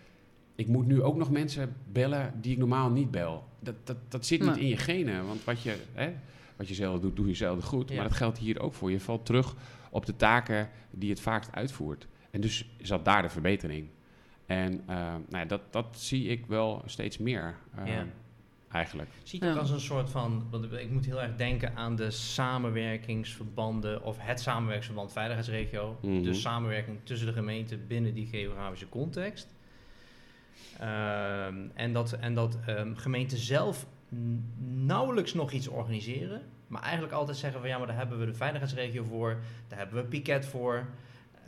Ik 0.54 0.68
moet 0.68 0.86
nu 0.86 1.02
ook 1.02 1.16
nog 1.16 1.30
mensen 1.30 1.76
bellen 1.92 2.32
die 2.40 2.52
ik 2.52 2.58
normaal 2.58 2.90
niet 2.90 3.10
bel. 3.10 3.48
Dat, 3.60 3.74
dat, 3.84 3.96
dat 4.08 4.26
zit 4.26 4.40
niet 4.40 4.56
in 4.56 4.68
je 4.68 4.76
genen. 4.76 5.26
Want 5.26 5.44
wat 5.44 5.62
je, 5.62 5.76
hè, 5.92 6.12
wat 6.56 6.68
je 6.68 6.74
zelf 6.74 7.00
doet, 7.00 7.16
doe 7.16 7.26
je 7.26 7.34
zelf 7.34 7.64
goed. 7.64 7.94
Maar 7.94 8.04
dat 8.04 8.12
geldt 8.12 8.38
hier 8.38 8.60
ook 8.60 8.74
voor. 8.74 8.90
Je 8.90 9.00
valt 9.00 9.26
terug 9.26 9.54
op 9.90 10.06
de 10.06 10.16
taken 10.16 10.68
die 10.90 11.10
het 11.10 11.20
vaakst 11.20 11.52
uitvoert. 11.52 12.06
En 12.30 12.40
dus 12.40 12.68
zat 12.80 13.04
daar 13.04 13.22
de 13.22 13.28
verbetering. 13.28 13.88
En 14.46 14.72
uh, 14.72 14.86
nou 14.88 15.22
ja, 15.30 15.44
dat, 15.44 15.60
dat 15.70 15.86
zie 15.98 16.28
ik 16.28 16.46
wel 16.46 16.82
steeds 16.86 17.18
meer. 17.18 17.56
Uh, 17.86 18.00
Eigenlijk. 18.72 19.10
Zie 19.22 19.40
je 19.40 19.48
het 19.48 19.58
als 19.58 19.70
een 19.70 19.80
soort 19.80 20.10
van. 20.10 20.46
Want 20.50 20.72
ik 20.72 20.90
moet 20.90 21.04
heel 21.04 21.22
erg 21.22 21.36
denken 21.36 21.76
aan 21.76 21.96
de 21.96 22.10
samenwerkingsverbanden. 22.10 24.02
of 24.02 24.16
het 24.18 24.40
samenwerkingsverband 24.40 25.12
veiligheidsregio. 25.12 25.98
Mm 26.02 26.22
De 26.22 26.34
samenwerking 26.34 26.98
tussen 27.02 27.26
de 27.26 27.32
gemeenten 27.32 27.86
binnen 27.86 28.14
die 28.14 28.26
geografische 28.26 28.88
context. 28.88 29.56
Um, 30.80 31.70
en 31.74 31.92
dat, 31.92 32.12
en 32.12 32.34
dat 32.34 32.58
um, 32.68 32.96
gemeenten 32.96 33.38
zelf 33.38 33.86
nauwelijks 34.66 35.34
nog 35.34 35.52
iets 35.52 35.68
organiseren. 35.68 36.42
Maar 36.66 36.82
eigenlijk 36.82 37.12
altijd 37.12 37.36
zeggen 37.36 37.60
van 37.60 37.68
ja, 37.68 37.78
maar 37.78 37.86
daar 37.86 37.96
hebben 37.96 38.18
we 38.18 38.26
de 38.26 38.34
veiligheidsregio 38.34 39.04
voor. 39.04 39.38
Daar 39.68 39.78
hebben 39.78 40.02
we 40.02 40.08
piket 40.08 40.46
voor. 40.46 40.86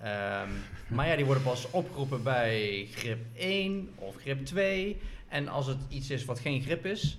Um, 0.05 0.51
maar 0.97 1.09
ja, 1.09 1.17
die 1.17 1.25
worden 1.25 1.43
pas 1.43 1.71
opgeroepen 1.71 2.23
bij 2.23 2.87
grip 2.91 3.19
1 3.35 3.89
of 3.95 4.17
grip 4.17 4.45
2. 4.45 5.01
En 5.31 5.49
als 5.49 5.67
het 5.67 5.79
iets 5.89 6.11
is 6.11 6.25
wat 6.25 6.39
geen 6.39 6.63
grip 6.63 6.87
is, 6.87 7.19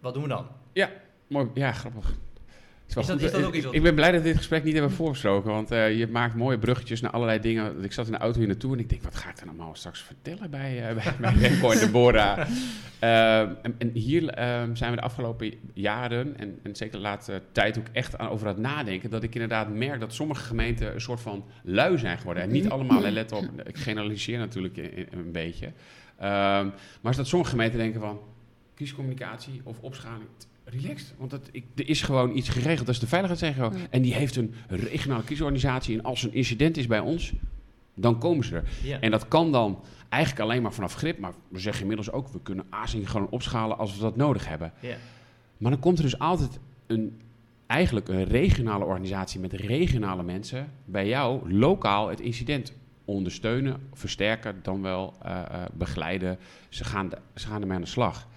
wat 0.00 0.14
doen 0.14 0.22
we 0.22 0.28
dan? 0.28 0.46
Ja, 0.72 0.90
mooi. 1.26 1.48
Ja, 1.54 1.72
grappig. 1.72 2.14
Is, 2.86 2.94
dat, 2.94 3.20
is 3.20 3.32
dat, 3.32 3.44
ook 3.44 3.54
iets 3.54 3.66
ik, 3.70 3.82
ben 3.82 3.94
blij 3.94 4.12
dat 4.12 4.22
we 4.22 4.26
dit 4.26 4.36
gesprek 4.36 4.64
niet 4.64 4.72
hebben 4.72 4.92
voorgesproken, 4.92 5.50
want 5.50 5.72
uh, 5.72 5.98
je 5.98 6.06
maakt 6.06 6.34
mooie 6.34 6.58
bruggetjes 6.58 7.00
naar 7.00 7.10
allerlei 7.10 7.40
dingen. 7.40 7.84
Ik 7.84 7.92
zat 7.92 8.06
in 8.06 8.12
de 8.12 8.18
auto 8.18 8.38
hier 8.38 8.48
naartoe 8.48 8.72
en 8.72 8.78
ik 8.78 8.88
denk, 8.88 9.02
wat 9.02 9.14
ga 9.14 9.28
ik 9.30 9.36
er 9.36 9.44
nou 9.44 9.56
allemaal 9.56 9.74
straks 9.74 10.00
vertellen 10.02 10.50
bij, 10.50 10.90
uh, 10.90 11.02
bij, 11.02 11.14
bij 11.20 11.48
Remco 11.48 11.70
en 11.70 11.78
Deborah? 11.78 12.38
Uh, 12.38 13.40
en, 13.64 13.74
en, 13.78 13.90
hier 13.92 14.28
ehm, 14.28 14.74
zijn 14.74 14.90
we 14.90 14.96
de 14.96 15.02
afgelopen 15.02 15.54
jaren, 15.72 16.38
en, 16.38 16.58
en 16.62 16.76
zeker 16.76 16.96
de 16.96 17.02
laatste 17.02 17.42
tijd 17.52 17.78
ook 17.78 17.86
echt 17.92 18.18
aan, 18.18 18.28
over 18.28 18.46
het 18.46 18.58
nadenken, 18.58 19.10
dat 19.10 19.22
ik 19.22 19.34
inderdaad 19.34 19.74
merk 19.74 20.00
dat 20.00 20.12
sommige 20.12 20.42
gemeenten 20.42 20.94
een 20.94 21.00
soort 21.00 21.20
van 21.20 21.44
lui 21.62 21.98
zijn 21.98 22.18
geworden. 22.18 22.42
En 22.42 22.50
niet 22.50 22.68
allemaal, 22.68 23.00
let 23.00 23.32
op, 23.32 23.44
ik 23.64 23.76
generaliseer 23.76 24.38
natuurlijk 24.38 24.76
een, 24.76 25.06
een 25.10 25.32
beetje. 25.32 25.72
Ehm, 26.16 26.68
maar 27.00 27.10
is 27.10 27.16
dat 27.16 27.26
sommige 27.26 27.50
gemeenten 27.50 27.78
denken 27.78 28.00
van, 28.00 28.18
kiescommunicatie 28.74 29.60
of 29.64 29.80
opschaling, 29.80 30.28
relaxed. 30.64 31.14
Want 31.18 31.30
dat, 31.30 31.48
ik, 31.52 31.64
er 31.74 31.88
is 31.88 32.02
gewoon 32.02 32.36
iets 32.36 32.48
geregeld. 32.48 32.86
Dat 32.86 32.94
is 32.94 33.00
de 33.00 33.06
veiligheidsregio. 33.06 33.72
En 33.90 34.02
die 34.02 34.14
heeft 34.14 34.36
een 34.36 34.54
regionale 34.68 35.24
kiesorganisatie. 35.24 35.98
En 35.98 36.04
als 36.04 36.22
er 36.22 36.28
een 36.28 36.34
incident 36.34 36.76
is 36.76 36.86
bij 36.86 37.00
ons, 37.00 37.32
dan 37.94 38.18
komen 38.18 38.44
ze 38.44 38.54
er. 38.54 38.64
En 39.00 39.10
dat 39.10 39.28
kan 39.28 39.52
dan 39.52 39.80
eigenlijk 40.08 40.42
alleen 40.42 40.62
maar 40.62 40.72
vanaf 40.72 40.94
grip. 40.94 41.18
Maar 41.18 41.32
we 41.48 41.58
zeggen 41.58 41.80
inmiddels 41.80 42.10
ook, 42.10 42.28
we 42.28 42.40
kunnen 42.42 42.66
ASING 42.70 43.10
gewoon 43.10 43.28
opschalen 43.30 43.78
als 43.78 43.94
we 43.94 44.00
dat 44.00 44.16
nodig 44.16 44.48
hebben. 44.48 44.72
Maar 45.56 45.70
dan 45.70 45.80
komt 45.80 45.98
er 45.98 46.04
dus 46.04 46.18
altijd 46.18 46.58
een, 46.86 47.20
eigenlijk 47.66 48.08
een 48.08 48.24
regionale 48.24 48.84
organisatie 48.84 49.40
met 49.40 49.52
regionale 49.52 50.22
mensen 50.22 50.72
bij 50.84 51.08
jou 51.08 51.52
lokaal 51.52 52.08
het 52.08 52.20
incident 52.20 52.72
ondersteunen, 53.04 53.80
versterken, 53.92 54.58
dan 54.62 54.82
wel 54.82 55.14
uh, 55.24 55.30
uh, 55.30 55.64
begeleiden. 55.74 56.38
Ze 56.68 56.84
gaan, 56.84 57.08
de, 57.08 57.18
ze 57.34 57.46
gaan 57.46 57.60
ermee 57.60 57.76
aan 57.76 57.82
de 57.82 57.88
slag. 57.88 58.28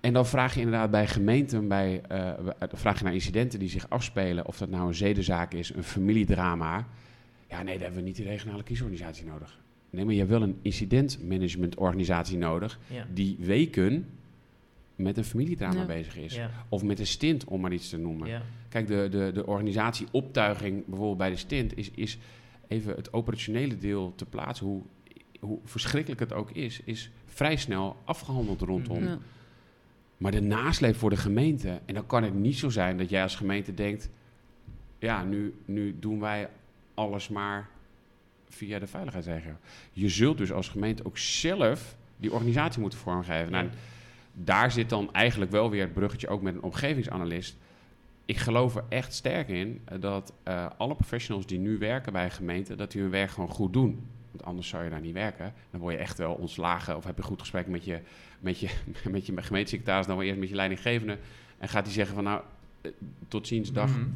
En 0.00 0.12
dan 0.12 0.26
vraag 0.26 0.54
je 0.54 0.60
inderdaad 0.60 0.90
bij 0.90 1.06
gemeenten, 1.06 1.68
bij, 1.68 2.02
uh, 2.12 2.30
vraag 2.72 2.98
je 2.98 3.04
naar 3.04 3.14
incidenten 3.14 3.58
die 3.58 3.68
zich 3.68 3.88
afspelen, 3.88 4.46
of 4.46 4.58
dat 4.58 4.70
nou 4.70 4.86
een 4.86 4.94
zedenzaak 4.94 5.52
is, 5.52 5.74
een 5.74 5.84
familiedrama. 5.84 6.86
Ja, 7.48 7.62
nee, 7.62 7.74
daar 7.74 7.82
hebben 7.82 8.00
we 8.00 8.06
niet 8.06 8.16
die 8.16 8.26
regionale 8.26 8.62
kiesorganisatie 8.62 9.24
nodig. 9.24 9.58
Nee, 9.90 10.04
maar 10.04 10.12
je 10.12 10.18
hebt 10.18 10.32
wel 10.32 10.42
een 10.42 10.58
incidentmanagementorganisatie 10.62 12.38
nodig 12.38 12.78
die 13.12 13.36
weken 13.40 14.08
met 14.96 15.16
een 15.16 15.24
familiedrama 15.24 15.86
bezig 15.86 16.16
is. 16.16 16.40
Of 16.68 16.82
met 16.82 16.98
een 16.98 17.06
stint, 17.06 17.44
om 17.44 17.60
maar 17.60 17.72
iets 17.72 17.88
te 17.88 17.98
noemen. 17.98 18.42
Kijk, 18.68 18.86
de, 18.86 19.08
de, 19.10 19.30
de 19.34 19.46
organisatie 19.46 20.06
optuiging 20.10 20.84
bijvoorbeeld 20.86 21.18
bij 21.18 21.30
de 21.30 21.36
stint 21.36 21.76
is, 21.76 21.90
is 21.90 22.18
even 22.70 22.94
het 22.94 23.12
operationele 23.12 23.78
deel 23.78 24.14
te 24.14 24.24
plaatsen, 24.24 24.66
hoe, 24.66 24.82
hoe 25.40 25.58
verschrikkelijk 25.64 26.20
het 26.20 26.32
ook 26.32 26.50
is, 26.50 26.80
is 26.84 27.10
vrij 27.26 27.56
snel 27.56 27.96
afgehandeld 28.04 28.60
rondom. 28.60 29.18
Maar 30.16 30.32
de 30.32 30.40
nasleep 30.40 30.96
voor 30.96 31.10
de 31.10 31.16
gemeente. 31.16 31.80
En 31.84 31.94
dan 31.94 32.06
kan 32.06 32.22
het 32.22 32.34
niet 32.34 32.56
zo 32.56 32.68
zijn 32.68 32.98
dat 32.98 33.10
jij 33.10 33.22
als 33.22 33.36
gemeente 33.36 33.74
denkt. 33.74 34.10
Ja, 34.98 35.24
nu, 35.24 35.54
nu 35.64 35.96
doen 35.98 36.20
wij 36.20 36.48
alles 36.94 37.28
maar 37.28 37.68
via 38.48 38.78
de 38.78 38.86
veiligheidsregio. 38.86 39.56
Je 39.92 40.08
zult 40.08 40.38
dus 40.38 40.52
als 40.52 40.68
gemeente 40.68 41.04
ook 41.04 41.18
zelf 41.18 41.96
die 42.16 42.32
organisatie 42.32 42.80
moeten 42.80 42.98
vormgeven. 42.98 43.52
Nou, 43.52 43.68
daar 44.32 44.72
zit 44.72 44.88
dan 44.88 45.12
eigenlijk 45.12 45.50
wel 45.50 45.70
weer 45.70 45.82
het 45.82 45.92
bruggetje 45.92 46.28
ook 46.28 46.42
met 46.42 46.54
een 46.54 46.62
omgevingsanalist. 46.62 47.56
Ik 48.30 48.36
geloof 48.36 48.76
er 48.76 48.84
echt 48.88 49.14
sterk 49.14 49.48
in 49.48 49.80
dat 50.00 50.32
uh, 50.48 50.66
alle 50.76 50.94
professionals 50.94 51.46
die 51.46 51.58
nu 51.58 51.78
werken 51.78 52.12
bij 52.12 52.24
een 52.24 52.30
gemeente, 52.30 52.74
dat 52.74 52.92
die 52.92 53.00
hun 53.00 53.10
werk 53.10 53.30
gewoon 53.30 53.48
goed 53.48 53.72
doen. 53.72 54.06
Want 54.30 54.44
anders 54.44 54.68
zou 54.68 54.84
je 54.84 54.90
daar 54.90 55.00
niet 55.00 55.14
werken. 55.14 55.54
Dan 55.70 55.80
word 55.80 55.94
je 55.94 56.00
echt 56.00 56.18
wel 56.18 56.32
ontslagen 56.32 56.96
of 56.96 57.04
heb 57.04 57.16
je 57.16 57.22
een 57.22 57.28
goed 57.28 57.40
gesprek 57.40 57.66
met 57.66 57.84
je, 57.84 58.00
met 58.40 58.60
je, 58.60 58.68
met 59.10 59.26
je 59.26 59.42
gemeentesecretaris, 59.42 60.06
dan 60.06 60.16
wel 60.16 60.26
eerst 60.26 60.38
met 60.38 60.48
je 60.48 60.54
leidinggevende. 60.54 61.18
En 61.58 61.68
gaat 61.68 61.84
hij 61.84 61.92
zeggen 61.92 62.14
van 62.14 62.24
nou, 62.24 62.42
eh, 62.80 62.90
tot 63.28 63.46
ziens, 63.46 63.72
dag. 63.72 63.90
Mhm. 63.90 64.08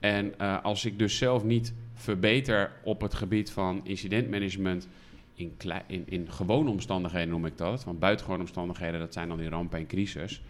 En 0.00 0.34
uh, 0.40 0.62
als 0.64 0.84
ik 0.84 0.98
dus 0.98 1.18
zelf 1.18 1.44
niet 1.44 1.72
verbeter 1.94 2.72
op 2.82 3.00
het 3.00 3.14
gebied 3.14 3.50
van 3.50 3.80
incidentmanagement 3.84 4.88
in, 5.34 5.56
in, 5.86 6.04
in 6.06 6.32
gewone 6.32 6.70
omstandigheden 6.70 7.28
noem 7.28 7.46
ik 7.46 7.58
dat. 7.58 7.84
Want 7.84 7.98
buitengewone 7.98 8.42
omstandigheden, 8.42 9.00
dat 9.00 9.12
zijn 9.12 9.28
dan 9.28 9.38
die 9.38 9.48
rampen 9.48 9.78
en 9.78 9.86
crisis. 9.86 10.42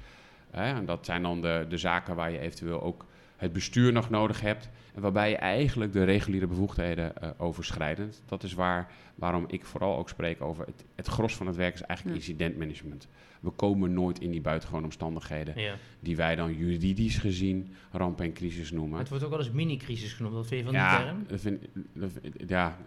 En 0.53 0.87
dat 0.87 1.05
zijn 1.05 1.23
dan 1.23 1.41
de, 1.41 1.67
de 1.69 1.79
zaken 1.79 2.15
waar 2.15 2.31
je 2.31 2.39
eventueel 2.39 2.83
ook 2.83 3.07
het 3.37 3.53
bestuur 3.53 3.93
nog 3.93 4.11
nodig 4.11 4.41
hebt. 4.41 4.69
En 4.95 5.03
waarbij 5.03 5.31
je 5.31 5.37
eigenlijk 5.37 5.93
de 5.93 6.05
reguliere 6.05 6.47
bevoegdheden 6.47 7.13
uh, 7.23 7.31
overschrijdend. 7.37 8.23
Dat 8.27 8.43
is 8.43 8.55
waar, 8.55 8.93
waarom 9.15 9.45
ik 9.49 9.65
vooral 9.65 9.99
ook 9.99 10.09
spreek 10.09 10.41
over 10.41 10.67
het, 10.67 10.85
het 10.95 11.07
gros 11.07 11.37
van 11.37 11.47
het 11.47 11.57
werk 11.57 11.75
is 11.75 11.83
eigenlijk 11.83 12.19
incidentmanagement. 12.19 13.09
We 13.41 13.51
komen 13.51 13.93
nooit 13.93 14.21
in 14.21 14.31
die 14.31 14.41
buitengewone 14.41 14.85
omstandigheden 14.85 15.79
die 16.01 16.17
wij 16.17 16.37
dan 16.37 16.55
juridisch 16.55 17.19
gezien 17.19 17.75
ramp 17.91 18.21
en 18.21 18.33
crisis 18.33 18.71
noemen. 18.71 18.99
Het 18.99 19.09
wordt 19.09 19.25
ook 19.25 19.31
wel 19.31 19.39
eens 19.39 19.51
mini-crisis 19.51 20.13
genoemd, 20.13 20.35
wat 20.35 20.47
vind 20.47 20.61
je 20.61 20.67
van 20.67 20.75
ja, 20.75 20.97
die 20.97 21.07
term? 21.07 21.25
Dat 21.29 21.41
vind, 21.41 21.65
dat, 21.93 22.11
ja, 22.47 22.79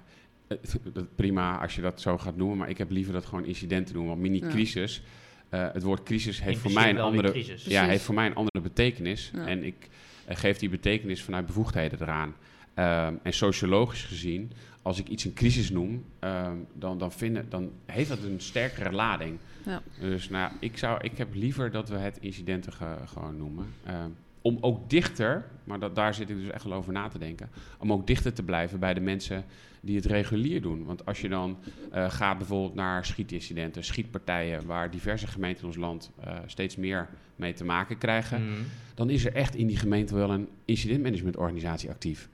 prima 1.15 1.62
als 1.62 1.75
je 1.75 1.81
dat 1.81 2.01
zo 2.01 2.17
gaat 2.17 2.36
noemen, 2.36 2.57
maar 2.57 2.69
ik 2.69 2.77
heb 2.77 2.89
liever 2.89 3.13
dat 3.13 3.25
gewoon 3.25 3.45
incidenten 3.45 3.95
noemen. 3.95 4.17
Want 4.17 4.29
mini-crisis, 4.29 5.01
uh, 5.50 5.68
het 5.74 5.84
woord 5.84 6.04
crisis 6.04 6.42
heeft 6.42 6.60
voor, 6.60 6.72
mij 6.72 6.90
een 6.90 7.00
andere, 7.00 7.46
ja, 7.58 7.86
heeft 7.86 8.04
voor 8.04 8.16
mij 8.16 8.25
een 8.25 8.36
andere 8.36 8.62
betekenis. 8.62 9.32
En 9.46 9.64
ik 9.64 9.90
uh, 10.30 10.36
geeft 10.36 10.60
die 10.60 10.70
betekenis 10.70 11.24
vanuit 11.24 11.46
bevoegdheden 11.46 12.02
eraan. 12.02 12.36
Um, 12.75 13.20
en 13.24 13.34
sociologisch 13.34 14.04
gezien, 14.04 14.52
als 14.82 15.00
ik 15.00 15.08
iets 15.08 15.24
een 15.24 15.34
crisis 15.34 15.70
noem, 15.70 16.06
um, 16.20 16.68
dan, 16.74 16.98
dan, 16.98 17.12
vinden, 17.12 17.50
dan 17.50 17.72
heeft 17.86 18.10
dat 18.10 18.24
een 18.24 18.40
sterkere 18.40 18.92
lading. 18.92 19.38
Ja. 19.66 19.82
Dus 20.00 20.30
nou, 20.30 20.52
ik, 20.60 20.78
zou, 20.78 21.00
ik 21.02 21.18
heb 21.18 21.34
liever 21.34 21.72
dat 21.72 21.90
we 21.90 21.98
het 21.98 22.18
incidenten 22.20 22.74
ge, 22.74 22.96
gewoon 23.06 23.38
noemen. 23.38 23.66
Um, 23.88 24.16
om 24.46 24.58
ook 24.62 24.90
dichter, 24.90 25.46
maar 25.64 25.80
dat, 25.80 25.96
daar 25.96 26.14
zit 26.14 26.30
ik 26.30 26.36
dus 26.36 26.50
echt 26.50 26.64
wel 26.64 26.74
over 26.74 26.94
na 26.94 27.08
te 27.08 27.18
denken, 27.18 27.50
om 27.80 27.92
ook 27.94 28.08
dichter 28.08 28.34
te 28.34 28.44
blijven 28.44 28.80
bij 28.80 28.94
de 28.94 29.00
mensen 29.00 29.46
die 29.82 29.96
het 29.96 30.06
regulier 30.06 30.62
doen. 30.62 30.86
Want 30.86 31.06
als 31.06 31.22
je 31.22 31.30
dan 31.30 31.58
eh, 31.92 32.10
gaat 32.10 32.38
bijvoorbeeld 32.38 32.75
naar 32.75 33.06
schietincidenten, 33.06 33.84
schietpartijen, 33.84 34.66
waar 34.66 34.92
diverse 34.92 35.28
gemeenten 35.28 35.62
in 35.62 35.68
ons 35.68 35.78
land 35.78 36.12
eh, 36.24 36.34
steeds 36.46 36.75
meer 36.75 37.10
mee 37.36 37.54
te 37.54 37.64
maken 37.66 37.98
krijgen, 37.98 38.42
Mhm. 38.46 38.54
dan 38.96 39.10
is 39.10 39.25
er 39.25 39.34
echt 39.34 39.56
in 39.56 39.68
die 39.68 39.78
gemeente 39.78 40.16
wel 40.16 40.30
een 40.32 40.48
incidentmanagementorganisatie 40.66 41.90
actief. 41.90 42.30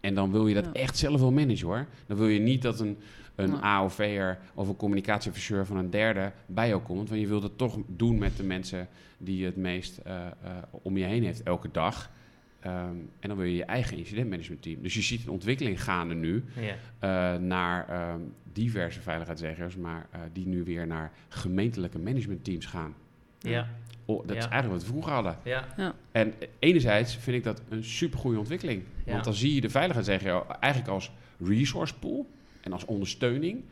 En 0.00 0.14
dan 0.14 0.32
wil 0.32 0.46
je 0.46 0.54
dat 0.54 0.64
Ja. 0.64 0.72
echt 0.72 0.96
zelf 0.98 1.20
wel 1.20 1.32
managen 1.32 1.66
hoor. 1.66 1.86
Dan 2.06 2.16
wil 2.16 2.28
je 2.28 2.38
niet 2.40 2.62
dat 2.62 2.80
een, 2.80 2.96
een 3.34 3.50
Ja. 3.50 3.60
AOV'er 3.60 4.38
of 4.54 4.68
een 4.68 4.76
communicatieadviseur 4.76 5.66
van 5.66 5.76
een 5.76 5.90
derde 5.90 6.32
bij 6.46 6.68
jou 6.68 6.80
komt. 6.82 7.08
Want 7.08 7.20
je 7.20 7.26
wilt 7.26 7.42
het 7.42 7.58
toch 7.58 7.78
doen 7.86 8.18
met 8.18 8.36
de 8.36 8.42
mensen 8.44 8.88
die 9.18 9.36
je 9.38 9.44
het 9.44 9.56
meest 9.56 9.98
eh, 9.98 10.26
eh, 10.26 10.30
om 10.70 10.96
je 10.96 11.04
heen 11.04 11.24
heeft 11.24 11.42
elke 11.42 11.68
dag. 11.72 12.10
Ehm, 12.60 12.74
en 13.20 13.28
dan 13.28 13.36
wil 13.36 13.46
je 13.46 13.54
je 13.56 13.64
eigen 13.64 13.96
incidentmanagementteam. 13.96 14.82
Dus 14.82 14.94
je 14.94 15.02
ziet 15.02 15.22
een 15.24 15.30
ontwikkeling 15.30 15.82
gaande 15.82 16.14
nu 16.14 16.44
Ja. 16.54 16.74
eh, 17.34 17.40
naar 17.40 17.88
ehm, 17.88 18.20
diverse 18.52 19.00
veiligheidsregio's, 19.00 19.76
maar 19.76 20.06
eh, 20.10 20.20
die 20.32 20.46
nu 20.46 20.64
weer 20.64 20.86
naar 20.86 21.12
gemeentelijke 21.28 21.98
managementteams 21.98 22.66
gaan. 22.66 22.94
Ja. 23.38 23.68
Oh, 24.04 24.26
dat 24.26 24.36
is 24.36 24.44
Ja. 24.44 24.50
eigenlijk 24.50 24.72
wat 24.72 24.82
we 24.82 24.92
vroeger 24.92 25.12
hadden. 25.12 25.36
Ja. 25.44 25.94
En 26.12 26.34
enerzijds 26.58 27.16
vind 27.16 27.36
ik 27.36 27.44
dat 27.44 27.62
een 27.68 27.84
supergoeie 27.84 28.38
ontwikkeling. 28.38 28.82
Ja. 29.04 29.12
Want 29.12 29.24
dan 29.24 29.34
zie 29.34 29.54
je 29.54 29.60
de 29.60 29.70
veiligheidsregio 29.70 30.46
eigenlijk 30.60 30.92
als 30.92 31.12
resource 31.38 31.98
pool 31.98 32.26
en 32.60 32.72
als 32.72 32.84
ondersteuning. 32.84 33.62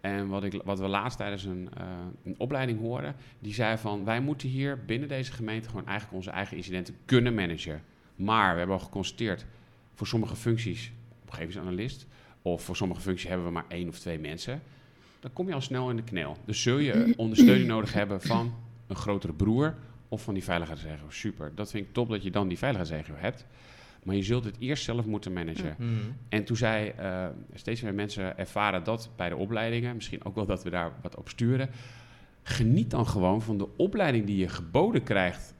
En 0.00 0.28
wat, 0.28 0.44
ik, 0.44 0.62
wat 0.64 0.78
we 0.78 0.88
laatst 0.88 1.18
tijdens 1.18 1.44
een, 1.44 1.68
eh, 1.76 1.86
een 2.24 2.34
opleiding 2.38 2.80
hoorden, 2.80 3.14
die 3.38 3.54
zei 3.54 3.76
van 3.78 4.04
wij 4.04 4.20
moeten 4.20 4.48
hier 4.48 4.84
binnen 4.86 5.08
deze 5.08 5.32
gemeente 5.32 5.68
gewoon 5.68 5.86
eigenlijk 5.86 6.16
onze 6.16 6.30
eigen 6.30 6.56
incidenten 6.56 6.96
kunnen 7.04 7.34
managen. 7.34 7.82
Maar 8.16 8.52
we 8.52 8.58
hebben 8.58 8.76
al 8.76 8.84
geconstateerd, 8.84 9.46
voor 9.94 10.06
sommige 10.06 10.36
functies, 10.36 10.92
omgevingsanalist, 11.22 12.06
of 12.42 12.62
voor 12.62 12.76
sommige 12.76 13.00
functies 13.00 13.28
hebben 13.28 13.46
we 13.46 13.52
maar 13.52 13.64
één 13.68 13.88
of 13.88 13.98
twee 13.98 14.18
mensen. 14.18 14.62
Dan 15.20 15.32
kom 15.32 15.48
je 15.48 15.54
al 15.54 15.60
snel 15.60 15.90
in 15.90 15.96
de 15.96 16.02
knel. 16.02 16.36
Dus 16.44 16.62
zul 16.62 16.78
je 16.78 17.12
ondersteuning 17.16 17.68
nodig 17.68 17.92
hebben 17.92 18.20
van 18.20 18.54
een 18.86 18.96
grotere 18.96 19.32
broer 19.32 19.74
of 20.08 20.22
van 20.22 20.34
die 20.34 20.44
veiligheidsregio. 20.44 21.10
Super, 21.10 21.52
dat 21.54 21.70
vind 21.70 21.86
ik 21.86 21.92
top 21.92 22.08
dat 22.08 22.22
je 22.22 22.30
dan 22.30 22.48
die 22.48 22.58
veiligheidsregio 22.58 23.14
hebt. 23.16 23.46
Maar 24.04 24.14
je 24.14 24.22
zult 24.22 24.44
het 24.44 24.56
eerst 24.58 24.84
zelf 24.84 25.04
moeten 25.06 25.32
managen. 25.32 25.74
Mhm. 25.78 25.90
En 26.28 26.44
toen 26.44 26.56
zei 26.56 26.88
eh, 26.88 27.26
steeds 27.54 27.80
meer 27.80 27.94
mensen 27.94 28.38
ervaren 28.38 28.84
dat 28.84 29.10
bij 29.16 29.28
de 29.28 29.36
opleidingen. 29.36 29.94
Misschien 29.94 30.24
ook 30.24 30.34
wel 30.34 30.46
dat 30.46 30.62
we 30.62 30.70
daar 30.70 30.92
wat 31.02 31.16
op 31.16 31.28
sturen. 31.28 31.70
Geniet 32.42 32.90
dan 32.90 33.06
gewoon 33.06 33.42
van 33.42 33.58
de 33.58 33.68
opleiding 33.76 34.26
die 34.26 34.36
je 34.36 34.48
geboden 34.48 35.02
krijgt 35.02 35.54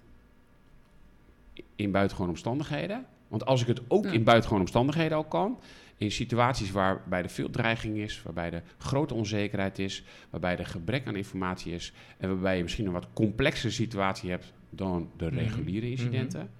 in 1.76 1.90
buitengewone 1.90 2.30
omstandigheden. 2.32 3.06
Want 3.28 3.46
als 3.46 3.60
ik 3.60 3.66
het 3.66 3.80
ook 3.88 4.04
Ja. 4.04 4.10
in 4.12 4.24
buitengewone 4.24 4.62
omstandigheden 4.64 5.16
al 5.16 5.24
kan, 5.24 5.58
in 5.96 6.10
situaties 6.10 6.70
waarbij 6.70 7.22
er 7.22 7.28
veel 7.30 7.50
dreiging 7.50 7.96
is, 7.96 8.22
waarbij 8.22 8.50
er 8.52 8.62
grote 8.78 9.14
onzekerheid 9.14 9.78
is, 9.78 10.04
waarbij 10.30 10.58
er 10.58 10.66
gebrek 10.66 11.06
aan 11.06 11.16
informatie 11.16 11.72
is 11.72 11.92
en 12.18 12.28
waarbij 12.28 12.56
je 12.56 12.62
misschien 12.62 12.86
een 12.86 12.92
wat 12.92 13.06
complexere 13.12 13.72
situatie 13.72 14.30
hebt 14.30 14.52
dan 14.70 15.10
de 15.16 15.24
Mhm. 15.24 15.34
reguliere 15.34 15.90
incidenten. 15.90 16.50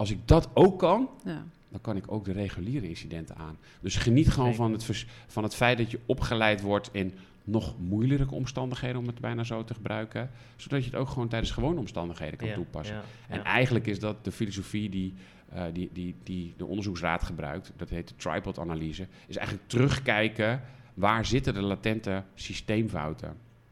Als 0.00 0.10
ik 0.10 0.18
dat 0.28 0.48
ook 0.54 0.78
kan, 0.78 1.08
Ja. 1.24 1.44
dan 1.68 1.80
kan 1.80 1.96
ik 1.96 2.12
ook 2.12 2.24
de 2.24 2.32
reguliere 2.32 2.88
incidenten 2.88 3.36
aan. 3.36 3.56
Dus 3.80 3.96
geniet 3.96 4.28
gewoon 4.30 4.54
van 4.54 4.72
het, 4.72 4.84
vers- 4.84 5.06
van 5.26 5.42
het 5.42 5.54
feit 5.54 5.78
dat 5.78 5.90
je 5.90 6.00
opgeleid 6.06 6.60
wordt 6.60 6.88
in 6.92 7.12
nog 7.44 7.74
moeilijke 7.78 8.34
omstandigheden, 8.34 8.96
om 9.00 9.06
het 9.06 9.20
bijna 9.20 9.44
zo 9.44 9.64
te 9.64 9.74
gebruiken. 9.74 10.30
Zodat 10.56 10.84
je 10.84 10.90
het 10.90 10.98
ook 10.98 11.08
gewoon 11.08 11.28
tijdens 11.28 11.50
gewone 11.50 11.78
omstandigheden 11.78 12.38
kan 12.38 12.48
Ja, 12.48 12.54
toepassen. 12.54 12.94
ja, 12.96 13.02
En 13.28 13.44
eigenlijk 13.44 13.86
is 13.86 13.98
dat 13.98 14.24
de 14.24 14.32
filosofie 14.32 14.88
die, 14.88 15.14
eh, 15.52 15.64
die, 15.72 15.90
die, 15.92 16.14
die 16.22 16.54
de 16.56 16.64
onderzoeksraad 16.66 17.22
gebruikt. 17.22 17.72
Dat 17.76 17.88
heet 17.90 18.08
de 18.08 18.14
tripod-analyse. 18.16 19.06
Is 19.26 19.36
eigenlijk 19.36 19.68
terugkijken 19.68 20.62
waar 20.94 21.24
zitten 21.24 21.54
de 21.54 21.60
latente 21.62 22.22
systeemfouten. 22.34 23.28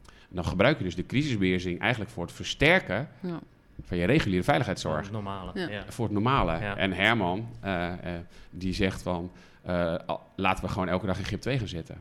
En 0.06 0.34
dan 0.34 0.44
gebruik 0.44 0.78
je 0.78 0.84
dus 0.84 0.94
de 0.96 1.06
crisisbeheersing 1.06 1.80
eigenlijk 1.80 2.10
voor 2.10 2.22
het 2.24 2.32
versterken 2.32 3.08
Ja. 3.22 3.40
Van 3.82 3.96
je 3.96 4.06
reguliere 4.06 4.44
veiligheidszorg 4.44 5.02
Het 5.02 5.10
normale. 5.10 5.50
Ja. 5.54 5.68
Ja. 5.68 5.84
voor 5.88 6.04
het 6.04 6.14
normale. 6.14 6.60
Ja. 6.60 6.76
En 6.76 6.92
Herman, 6.92 7.48
eh, 7.60 7.92
eh, 7.92 8.20
die 8.50 8.74
zegt 8.74 9.02
van, 9.02 9.32
eh, 9.62 9.94
laten 10.36 10.64
we 10.64 10.70
gewoon 10.70 10.88
elke 10.88 11.06
dag 11.06 11.18
in 11.18 11.24
grip 11.24 11.40
2 11.40 11.58
gaan 11.58 11.68
zitten. 11.68 11.96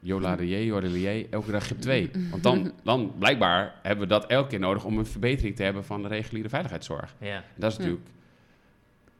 Jola 0.00 0.36
de 0.36 0.48
je, 0.48 0.64
jola 0.64 0.80
de 0.80 1.00
je, 1.00 1.26
elke 1.30 1.50
dag 1.50 1.64
grip 1.64 1.80
2. 1.80 2.10
Want 2.30 2.42
dan, 2.42 2.72
dan, 2.84 3.14
blijkbaar, 3.18 3.74
hebben 3.82 4.08
we 4.08 4.12
dat 4.12 4.26
elke 4.26 4.48
keer 4.48 4.58
nodig 4.58 4.84
om 4.84 4.98
een 4.98 5.06
verbetering 5.06 5.56
te 5.56 5.62
hebben 5.62 5.84
van 5.84 6.02
de 6.02 6.08
reguliere 6.08 6.48
veiligheidszorg. 6.48 7.14
Ja. 7.20 7.34
En 7.34 7.42
dat 7.54 7.70
is 7.70 7.76
Ja. 7.76 7.82
natuurlijk, 7.82 8.10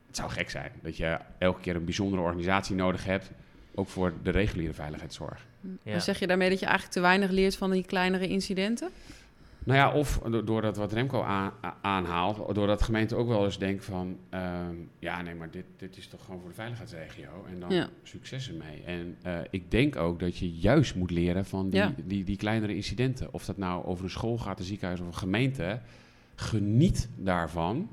het 0.07 0.16
zou 0.16 0.31
gek 0.31 0.51
zijn 0.51 0.73
dat 0.83 0.97
je 0.97 1.18
elke 1.38 1.61
keer 1.61 1.77
een 1.77 1.85
bijzondere 1.85 2.23
organisatie 2.23 2.75
nodig 2.75 3.05
hebt, 3.05 3.31
ook 3.75 3.88
voor 3.88 4.12
de 4.23 4.31
reguliere 4.31 4.75
veiligheidszorg. 4.75 5.47
Ja. 5.83 5.90
Maar 5.90 6.01
zeg 6.01 6.18
je 6.18 6.27
daarmee 6.27 6.49
dat 6.49 6.59
je 6.59 6.66
eigenlijk 6.66 6.94
te 6.94 7.01
weinig 7.01 7.31
leert 7.31 7.57
van 7.57 7.71
die 7.71 7.85
kleinere 7.85 8.29
incidenten? 8.29 8.88
Nou 9.64 9.79
ja, 9.79 9.92
of 9.92 10.18
do- 10.18 10.44
doordat 10.44 10.77
wat 10.77 10.92
Remco 10.92 11.23
aan- 11.23 11.53
aanhaalt, 11.83 12.55
doordat 12.55 12.79
de 12.79 12.85
gemeente 12.85 13.16
ook 13.16 13.29
wel 13.29 13.44
eens 13.44 13.59
denkt 13.59 13.85
van, 13.85 14.16
ehm, 14.29 14.75
ja 14.99 15.23
nee, 15.23 15.35
maar 15.35 15.51
dit, 15.51 15.64
dit 15.77 15.97
is 15.97 16.07
toch 16.09 16.25
gewoon 16.25 16.40
voor 16.40 16.49
de 16.49 16.55
veiligheidsregio 16.55 17.29
en 17.53 17.61
dan 17.61 17.71
Ja. 17.75 17.88
succes 18.03 18.49
ermee. 18.49 18.83
En 18.87 19.16
eh, 19.23 19.38
ik 19.51 19.71
denk 19.71 19.97
ook 19.97 20.21
dat 20.21 20.37
je 20.37 20.51
juist 20.53 20.94
moet 20.94 21.11
leren 21.11 21.44
van 21.47 21.71
die, 21.71 21.81
Ja. 21.81 21.92
die, 22.05 22.25
die 22.25 22.37
kleinere 22.37 22.75
incidenten. 22.75 23.33
Of 23.33 23.44
dat 23.44 23.57
nou 23.57 23.85
over 23.87 24.05
een 24.05 24.11
school 24.11 24.38
gaat, 24.38 24.59
een 24.59 24.64
ziekenhuis 24.64 25.01
of 25.01 25.07
een 25.07 25.14
gemeente, 25.14 25.81
geniet 26.35 27.09
daarvan. 27.16 27.88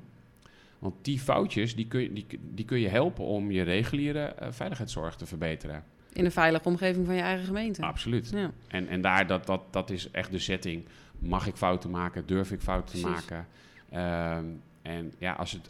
Want 0.79 0.95
die 1.01 1.19
foutjes, 1.19 1.75
die 1.75 1.87
kun, 1.87 2.01
je- 2.01 2.13
die, 2.13 2.25
die 2.53 2.65
kun 2.65 2.79
je 2.79 2.87
helpen 2.87 3.23
om 3.25 3.51
je 3.51 3.61
reguliere 3.61 4.19
eh, 4.25 4.47
veiligheidszorg 4.51 5.15
te 5.15 5.25
verbeteren. 5.25 5.83
In 6.15 6.25
een 6.25 6.31
veilige 6.31 6.67
omgeving 6.67 7.05
van 7.05 7.15
je 7.15 7.21
eigen 7.21 7.45
gemeente. 7.45 7.81
Absoluut. 7.81 8.29
Ja. 8.29 8.51
En, 8.67 8.87
en 8.87 9.01
daar, 9.01 9.27
dat, 9.27 9.45
dat, 9.45 9.61
dat 9.69 9.89
is 9.89 10.11
echt 10.11 10.31
de 10.31 10.39
setting. 10.39 10.85
Mag 11.19 11.47
ik 11.47 11.55
fouten 11.55 11.89
maken? 11.89 12.25
Durf 12.25 12.51
ik 12.51 12.61
fouten 12.61 12.99
te 12.99 13.07
maken? 13.07 13.47
Ehm, 13.89 14.45
en 14.81 15.13
ja, 15.17 15.33
als 15.33 15.51
het, 15.51 15.69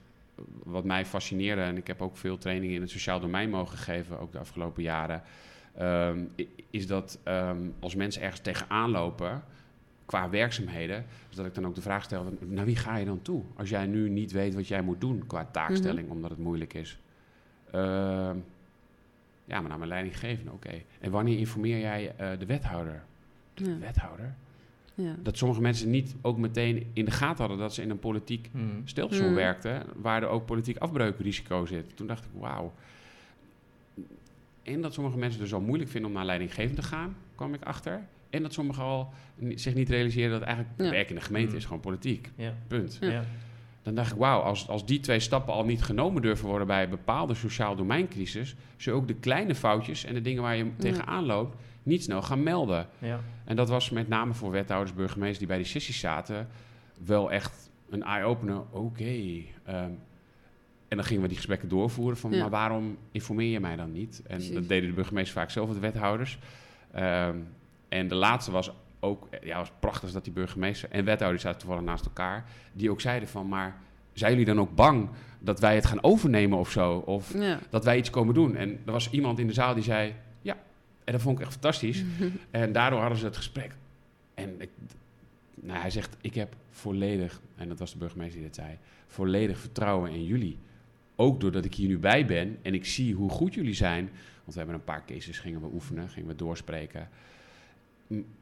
wat 0.64 0.84
mij 0.84 1.06
fascineerde, 1.06 1.62
en 1.62 1.78
ik 1.78 1.88
heb 1.88 2.02
ook 2.02 2.18
veel 2.18 2.38
trainingen 2.38 2.76
in 2.76 2.82
het 2.82 2.90
sociaal 2.90 3.20
domein 3.20 3.50
mogen 3.50 3.78
geven, 3.78 4.20
ook 4.20 4.32
de 4.32 4.40
afgelopen 4.40 4.84
jaren, 4.84 5.22
ehm, 5.76 6.20
is 6.70 6.88
dat 6.88 7.20
ehm, 7.24 7.58
als 7.80 7.96
mensen 7.96 8.22
ergens 8.22 8.42
tegenaan 8.42 8.90
lopen 8.90 9.44
qua 10.06 10.30
werkzaamheden, 10.30 11.06
dus 11.28 11.36
dat 11.36 11.46
ik 11.46 11.56
dan 11.56 11.66
ook 11.66 11.76
de 11.76 11.82
vraag 11.82 12.04
stel, 12.04 12.38
naar 12.40 12.66
wie 12.66 12.76
ga 12.76 12.98
je 12.98 13.06
dan 13.06 13.22
toe? 13.22 13.44
Als 13.56 13.70
jij 13.70 13.86
nu 13.86 14.10
niet 14.10 14.32
weet 14.32 14.56
wat 14.56 14.68
jij 14.68 14.82
moet 14.82 15.02
doen 15.02 15.28
qua 15.28 15.46
taakstelling, 15.52 16.10
omdat 16.10 16.30
het 16.30 16.40
moeilijk 16.40 16.74
is. 16.74 17.00
Ja, 19.46 19.60
maar 19.60 19.70
naar 19.70 19.78
mijn 19.78 19.90
leidinggevende, 19.90 20.52
oké. 20.52 20.82
En 21.00 21.12
wanneer 21.12 21.38
informeer 21.38 21.80
jij 21.80 22.14
eh, 22.18 22.40
de 22.40 22.46
wethouder? 22.46 23.04
Ja. 23.54 23.78
Wethouder? 23.80 24.36
Ja. 24.94 25.16
Dat 25.24 25.38
sommige 25.38 25.62
mensen 25.62 25.90
niet 25.90 26.16
ook 26.22 26.38
meteen 26.38 26.90
in 26.94 27.06
de 27.06 27.12
gaten 27.12 27.38
hadden 27.40 27.58
dat 27.58 27.74
ze 27.74 27.82
in 27.82 27.90
een 27.90 28.00
politiek 28.00 28.50
Mhm. 28.52 28.64
stelsel 28.84 29.30
Mm. 29.30 29.36
werkten, 29.36 29.84
waar 29.96 30.24
er 30.24 30.28
ook 30.30 30.46
politiek 30.46 30.78
afbreukrisico 30.78 31.66
zit. 31.66 31.96
Toen 31.98 32.08
dacht 32.08 32.26
ik, 32.26 32.32
wauw. 32.40 32.74
En 34.64 34.82
dat 34.82 34.94
sommige 34.94 35.18
mensen 35.18 35.40
dus 35.40 35.54
al 35.54 35.62
moeilijk 35.62 35.90
vinden 35.90 36.10
om 36.10 36.16
naar 36.16 36.26
leidinggevende 36.26 36.82
te 36.82 36.88
gaan, 36.88 37.16
kwam 37.36 37.54
ik 37.54 37.64
achter. 37.64 38.02
En 38.30 38.42
dat 38.42 38.54
sommigen 38.54 38.84
al 38.84 39.14
zich 39.56 39.74
niet 39.74 39.90
realiseren 39.90 40.32
dat 40.32 40.42
eigenlijk 40.42 40.82
Ja. 40.82 40.90
werk 40.90 41.10
in 41.10 41.16
de 41.16 41.22
gemeente 41.22 41.52
Mm. 41.52 41.58
is 41.58 41.66
gewoon 41.66 41.80
politiek. 41.80 42.30
Ja. 42.36 42.54
Punt. 42.68 42.98
Ja. 43.02 43.24
Dan 43.86 43.96
dacht 43.96 44.12
ik, 44.12 44.18
wauw, 44.18 44.40
als, 44.40 44.68
als 44.68 44.86
die 44.86 45.00
twee 45.00 45.20
stappen 45.20 45.54
al 45.54 45.66
niet 45.66 45.84
genomen 45.84 46.22
durven 46.22 46.48
worden 46.48 46.68
bij 46.68 46.90
bepaalde 46.90 47.34
sociaal 47.34 47.76
domeincrisis, 47.76 48.56
zul 48.78 48.94
je 48.94 49.00
ook 49.00 49.08
de 49.08 49.14
kleine 49.14 49.56
foutjes 49.56 50.04
en 50.04 50.14
de 50.14 50.22
dingen 50.22 50.42
waar 50.42 50.56
je 50.56 50.72
tegenaan 50.78 51.26
loopt, 51.26 51.56
niet 51.84 52.04
snel 52.04 52.22
gaan 52.22 52.44
melden. 52.44 52.88
Ja. 53.00 53.20
En 53.44 53.56
dat 53.56 53.70
was 53.70 53.90
met 53.90 54.08
name 54.08 54.34
voor 54.34 54.52
wethouders, 54.52 54.96
burgemeesters 54.96 55.38
die 55.38 55.48
bij 55.48 55.58
die 55.58 55.66
sessies 55.66 56.00
zaten, 56.00 56.48
wel 57.06 57.32
echt 57.32 57.70
een 57.90 58.04
eye-opener. 58.04 58.62
Oké. 58.72 59.04
ehm, 59.66 59.90
en 60.88 60.98
dan 60.98 61.04
gingen 61.04 61.22
we 61.22 61.28
die 61.28 61.38
gesprekken 61.38 61.70
doorvoeren 61.70 62.18
van, 62.18 62.32
Ja. 62.32 62.40
maar 62.40 62.50
waarom 62.50 62.98
informeer 63.12 63.52
je 63.52 63.60
mij 63.60 63.76
dan 63.76 63.92
niet? 63.92 64.22
En 64.28 64.36
Precies. 64.36 64.54
dat 64.54 64.68
deden 64.68 64.90
de 64.90 64.96
burgemeesters 64.96 65.38
vaak 65.38 65.50
zelf, 65.50 65.74
de 65.74 65.80
wethouders. 65.80 66.38
Ehm, 66.92 67.38
en 67.90 68.08
de 68.08 68.16
laatste 68.16 68.52
was 68.52 68.72
ook, 69.06 69.28
eh, 69.32 69.48
ja, 69.48 69.58
was 69.58 69.72
prachtig 69.80 70.12
dat 70.12 70.24
die 70.24 70.34
burgemeester 70.34 70.90
en 70.90 71.06
wethouder 71.06 71.40
zaten 71.40 71.60
toevallig 71.60 71.84
naast 71.84 72.06
elkaar, 72.06 72.46
die 72.74 72.92
ook 72.92 73.02
zeiden 73.02 73.30
van, 73.30 73.48
maar 73.48 73.76
zijn 74.14 74.32
jullie 74.32 74.46
dan 74.46 74.60
ook 74.60 74.76
bang 74.76 75.10
dat 75.40 75.60
wij 75.60 75.76
het 75.76 75.86
gaan 75.86 76.04
overnemen 76.04 76.58
of 76.58 76.72
zo? 76.72 76.94
Of 76.98 77.34
Ja. 77.34 77.60
dat 77.70 77.84
wij 77.84 77.98
iets 77.98 78.10
komen 78.10 78.34
doen. 78.34 78.56
En 78.56 78.80
er 78.86 78.92
was 78.92 79.10
iemand 79.10 79.40
in 79.40 79.48
de 79.48 79.54
zaal 79.54 79.74
die 79.74 79.84
zei, 79.84 80.14
ja. 80.42 80.58
En 81.04 81.12
dat 81.14 81.22
vond 81.22 81.36
ik 81.38 81.44
echt 81.44 81.52
fantastisch. 81.54 82.04
En 82.52 82.72
daardoor 82.72 83.00
hadden 83.00 83.18
ze 83.18 83.26
het 83.26 83.38
gesprek. 83.38 83.76
En 84.34 84.62
ik, 84.62 84.70
nou, 85.56 85.80
hij 85.80 85.90
zegt, 85.90 86.18
ik 86.22 86.36
heb 86.36 86.56
volledig, 86.70 87.42
en 87.56 87.68
dat 87.68 87.80
was 87.80 87.92
de 87.92 87.98
burgemeester 87.98 88.36
die 88.40 88.46
dit 88.48 88.56
zei, 88.56 88.78
volledig 89.08 89.60
vertrouwen 89.60 90.12
in 90.12 90.26
jullie. 90.26 90.58
Ook 91.16 91.40
doordat 91.40 91.66
ik 91.66 91.76
hier 91.76 91.88
nu 91.88 91.98
bij 92.00 92.26
ben 92.26 92.58
en 92.62 92.74
ik 92.74 92.86
zie 92.86 93.14
hoe 93.16 93.30
goed 93.30 93.54
jullie 93.54 93.74
zijn. 93.74 94.10
Want 94.44 94.54
we 94.54 94.58
hebben 94.58 94.76
een 94.76 94.84
paar 94.84 95.06
cases, 95.06 95.40
gingen 95.40 95.62
we 95.62 95.68
oefenen, 95.74 96.10
gingen 96.10 96.30
we 96.30 96.36
doorspreken. 96.36 97.10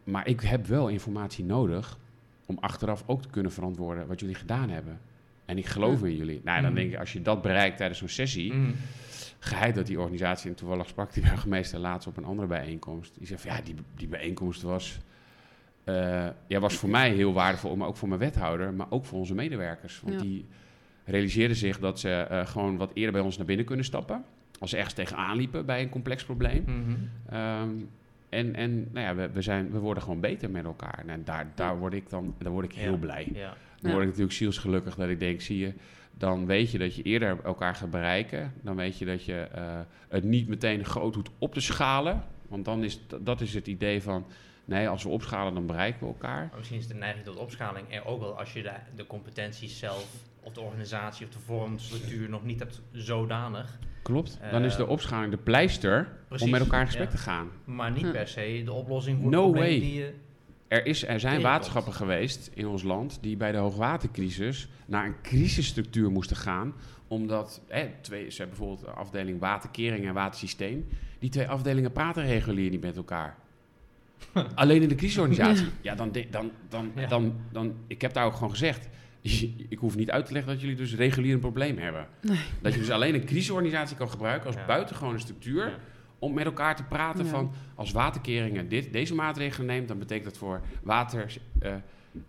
Maar 0.04 0.28
ik 0.28 0.42
heb 0.42 0.66
wel 0.66 0.88
informatie 0.88 1.44
nodig 1.46 1.98
om 2.46 2.58
achteraf 2.60 3.04
ook 3.06 3.22
te 3.22 3.30
kunnen 3.30 3.52
verantwoorden 3.52 4.08
wat 4.08 4.20
jullie 4.20 4.36
gedaan 4.36 4.70
hebben. 4.70 5.00
En 5.46 5.58
ik 5.58 5.66
geloof 5.66 6.02
Ja. 6.02 6.08
in 6.08 6.16
jullie. 6.16 6.42
Nou, 6.44 6.62
dan 6.62 6.72
Mhm. 6.72 6.80
denk 6.82 6.94
ik, 6.94 7.00
als 7.00 7.14
je 7.14 7.22
dat 7.22 7.42
bereikt 7.42 7.78
tijdens 7.78 8.00
zo'n 8.00 8.08
sessie, 8.08 8.54
Mhm. 8.54 8.72
geheid 9.40 9.76
dat 9.76 9.86
die 9.88 10.00
organisatie, 10.00 10.50
en 10.50 10.56
toevallig 10.56 10.88
sprak 10.88 11.14
die 11.14 11.24
burgemeester 11.30 11.80
laatst 11.80 12.08
op 12.08 12.18
een 12.18 12.26
andere 12.26 12.48
bijeenkomst, 12.48 13.14
die 13.18 13.28
zei 13.28 13.40
van 13.40 13.52
ja, 13.56 13.62
die, 13.62 13.76
die 13.96 14.08
bijeenkomst 14.08 14.62
was, 14.62 15.00
eh, 15.84 16.28
ja, 16.48 16.60
was 16.60 16.76
voor 16.76 16.90
mij 16.90 17.12
heel 17.12 17.34
waardevol, 17.34 17.76
maar 17.76 17.88
ook 17.88 17.98
voor 17.98 18.08
mijn 18.08 18.20
wethouder, 18.20 18.74
maar 18.74 18.88
ook 18.90 19.06
voor 19.06 19.20
onze 19.20 19.34
medewerkers. 19.36 20.00
Want 20.02 20.16
Ja. 20.16 20.22
die 20.22 20.46
realiseerden 21.06 21.58
zich 21.58 21.80
dat 21.80 22.00
ze 22.00 22.10
eh, 22.10 22.48
gewoon 22.48 22.78
wat 22.78 22.92
eerder 22.94 23.12
bij 23.12 23.22
ons 23.22 23.38
naar 23.38 23.46
binnen 23.46 23.66
kunnen 23.66 23.86
stappen, 23.86 24.24
als 24.60 24.70
ze 24.70 24.76
ergens 24.76 24.94
tegenaan 24.96 25.38
liepen 25.38 25.66
bij 25.66 25.82
een 25.82 25.90
complex 25.90 26.24
probleem. 26.24 26.66
Ehm, 27.30 27.70
en 28.34 28.56
en 28.56 28.88
nou 28.92 29.06
ja, 29.06 29.16
we, 29.16 29.30
we, 29.34 29.42
zijn, 29.42 29.72
we 29.72 29.80
worden 29.80 30.04
gewoon 30.04 30.20
beter 30.20 30.50
met 30.50 30.66
elkaar. 30.66 31.04
En 31.08 31.24
daar, 31.24 31.52
daar 31.56 31.78
word 31.78 31.94
ik 31.94 32.10
dan 32.10 32.36
daar 32.38 32.52
word 32.52 32.66
ik 32.66 32.74
heel 32.74 32.92
Ja. 32.92 32.98
blij. 32.98 33.30
Ja. 33.34 33.54
Dan 33.80 33.92
word 33.92 34.04
ik 34.04 34.10
natuurlijk 34.10 34.36
zielsgelukkig 34.38 34.96
dat 34.96 35.10
ik 35.10 35.20
denk, 35.20 35.42
zie 35.42 35.58
je, 35.58 35.74
dan 36.18 36.46
weet 36.46 36.72
je 36.72 36.78
dat 36.78 36.96
je 36.96 37.04
eerder 37.04 37.38
elkaar 37.44 37.76
gaat 37.76 37.90
bereiken. 37.92 38.54
Dan 38.62 38.76
weet 38.76 38.98
je 38.98 39.06
dat 39.06 39.26
je 39.26 39.40
eh, 39.54 39.80
het 40.08 40.24
niet 40.24 40.48
meteen 40.48 40.86
groot 40.86 41.16
hoeft 41.16 41.30
op 41.38 41.54
te 41.54 41.62
schalen. 41.62 42.24
Want 42.48 42.66
dan 42.66 42.84
is 42.84 43.00
dat 43.22 43.42
is 43.42 43.54
het 43.54 43.68
idee 43.68 44.02
van, 44.02 44.26
nee, 44.66 44.90
als 44.90 45.04
we 45.04 45.10
opschalen, 45.10 45.54
dan 45.54 45.66
bereiken 45.66 46.00
we 46.00 46.06
elkaar. 46.06 46.48
Maar 46.50 46.58
misschien 46.58 46.80
is 46.80 46.88
de 46.88 46.94
neiging 46.94 47.26
tot 47.26 47.36
opschaling 47.38 47.86
er 47.94 48.06
ook 48.06 48.20
wel 48.20 48.40
als 48.40 48.54
je 48.54 48.62
de, 48.62 48.72
de 48.96 49.08
competenties 49.08 49.80
zelf 49.80 50.08
of 50.44 50.54
de 50.54 50.62
organisatie 50.62 51.26
of 51.26 51.32
de 51.32 51.40
vorm, 51.40 51.74
de 51.74 51.82
structuur 51.82 52.30
nog 52.30 52.44
niet 52.44 52.60
hebt 52.60 52.82
zodanig. 52.92 53.80
Klopt. 54.02 54.40
Dan 54.52 54.64
is 54.64 54.76
de 54.76 54.84
Eh, 54.84 54.90
opschaling 54.90 55.32
de 55.32 55.38
pleister 55.38 56.18
precies, 56.28 56.46
om 56.46 56.52
met 56.52 56.62
elkaar 56.62 56.80
in 56.80 56.86
gesprek 56.86 57.10
ja. 57.10 57.16
te 57.16 57.22
gaan. 57.22 57.48
Maar 57.66 57.92
niet 57.92 58.02
Ja. 58.02 58.12
per 58.12 58.28
se 58.28 58.62
de 58.66 58.74
oplossing 58.74 59.22
voor 59.22 59.32
No 59.32 59.54
way. 59.54 59.80
die 59.80 59.94
je... 59.94 60.14
Er, 60.68 60.86
is, 60.86 61.06
er 61.08 61.20
zijn 61.20 61.42
waterschappen 61.42 61.94
geweest 61.94 62.52
in 62.54 62.68
ons 62.68 62.84
land 62.84 63.18
die 63.22 63.38
bij 63.38 63.52
de 63.52 63.58
hoogwatercrisis 63.58 64.68
naar 64.86 65.06
een 65.06 65.16
crisisstructuur 65.22 66.12
moesten 66.12 66.36
gaan. 66.38 66.74
Omdat 67.08 67.62
hè, 67.68 67.88
twee, 68.02 68.30
ze 68.32 68.38
hebben 68.42 68.58
bijvoorbeeld 68.58 68.88
de 68.88 68.94
afdeling 69.00 69.40
waterkering 69.40 70.06
en 70.08 70.14
watersysteem. 70.14 70.88
Die 71.20 71.30
twee 71.30 71.48
afdelingen 71.48 71.92
praten 71.92 72.26
regulier 72.26 72.70
niet 72.70 72.82
met 72.82 72.96
elkaar. 72.96 73.38
Alleen 74.56 74.82
in 74.82 74.90
de 74.90 74.96
crisisorganisatie. 74.96 75.66
Ja, 75.82 75.96
dan, 75.96 76.12
de- 76.12 76.28
dan, 76.30 76.52
dan, 76.70 76.92
dan, 77.10 77.36
dan, 77.52 77.74
ik 77.88 78.02
heb 78.02 78.14
daar 78.14 78.26
ook 78.26 78.34
gewoon 78.34 78.50
gezegd. 78.50 78.88
Ik 79.70 79.78
hoef 79.80 79.96
niet 79.96 80.12
uit 80.12 80.26
te 80.26 80.34
leggen 80.34 80.52
dat 80.52 80.62
jullie 80.62 80.76
dus 80.76 80.96
regulier 80.96 81.34
een 81.34 81.40
probleem 81.40 81.78
hebben. 81.78 82.08
Dat 82.62 82.74
je 82.74 82.80
dus 82.80 82.90
alleen 82.90 83.14
een 83.16 83.26
crisisorganisatie 83.26 83.98
kan 83.98 84.10
gebruiken 84.10 84.48
als 84.48 84.56
Ja. 84.56 84.66
buitengewone 84.66 85.20
structuur 85.20 85.68
Ja. 85.70 85.76
om 86.20 86.34
met 86.34 86.46
elkaar 86.46 86.76
te 86.76 86.84
praten 86.84 87.24
Ja. 87.26 87.30
van 87.30 87.52
als 87.76 87.92
waterkeringen 87.92 88.68
dit, 88.70 88.94
deze 88.94 89.16
maatregelen 89.16 89.68
neemt, 89.68 89.88
dan 89.88 90.00
betekent 90.00 90.26
dat 90.26 90.38
voor 90.38 90.62
water. 90.84 91.36
eh 91.60 91.72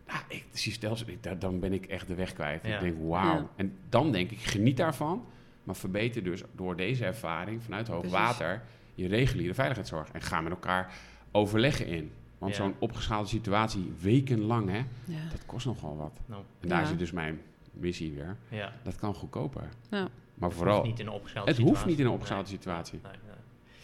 nou, 0.06 0.20
ik 0.28 0.44
zie 0.52 0.72
stelsel, 0.72 1.08
ik, 1.08 1.22
daar- 1.22 1.38
dan 1.38 1.60
ben 1.60 1.72
ik 1.72 1.86
echt 1.86 2.06
de 2.08 2.14
weg 2.14 2.32
kwijt. 2.32 2.66
Ja. 2.66 2.74
Ik 2.74 2.80
denk, 2.80 2.96
wauw. 3.08 3.34
Ja. 3.36 3.48
En 3.56 3.76
dan 3.88 4.12
denk 4.12 4.30
ik, 4.30 4.38
geniet 4.38 4.76
daarvan, 4.76 5.24
maar 5.64 5.76
verbeter 5.76 6.22
dus 6.24 6.42
door 6.56 6.76
deze 6.76 7.04
ervaring 7.04 7.62
vanuit 7.62 7.88
hoogwater 7.88 8.62
je 8.94 9.08
reguliere 9.08 9.54
veiligheidszorg 9.54 10.08
en 10.12 10.20
ga 10.22 10.40
met 10.40 10.52
elkaar 10.52 10.92
overleggen 11.32 11.86
in. 11.86 12.10
Want 12.44 12.56
Ja. 12.56 12.62
zo'n 12.62 12.74
opgeschaalde 12.78 13.28
situatie, 13.28 13.92
wekenlang, 14.00 14.70
hè, 14.70 14.76
Ja. 15.04 15.28
dat 15.30 15.46
kost 15.46 15.66
nogal 15.66 15.96
wat. 15.96 16.12
Nou, 16.26 16.42
En 16.60 16.68
daar 16.68 16.80
Ja. 16.80 16.86
zit 16.86 16.98
dus 16.98 17.10
mijn 17.12 17.40
missie 17.72 18.12
weer. 18.12 18.36
ja. 18.48 18.72
Dat 18.82 18.96
kan 18.96 19.14
goedkoper. 19.14 19.62
Ja. 19.90 20.08
Maar 20.34 20.48
Het 20.48 20.58
vooral, 20.58 20.76
hoeft 20.76 20.88
niet 20.88 20.98
in 21.00 21.06
een 21.06 21.12
opgeschaalde 21.12 21.50
het 21.50 21.58
hoeft 21.58 21.68
situatie. 21.68 21.90
niet 21.90 21.98
in 21.98 22.04
een 22.04 22.10
Nee. 22.10 22.20
opgeschaalde 22.20 22.48
situatie. 22.48 23.00
Nee, 23.02 23.12
nee. 23.12 23.32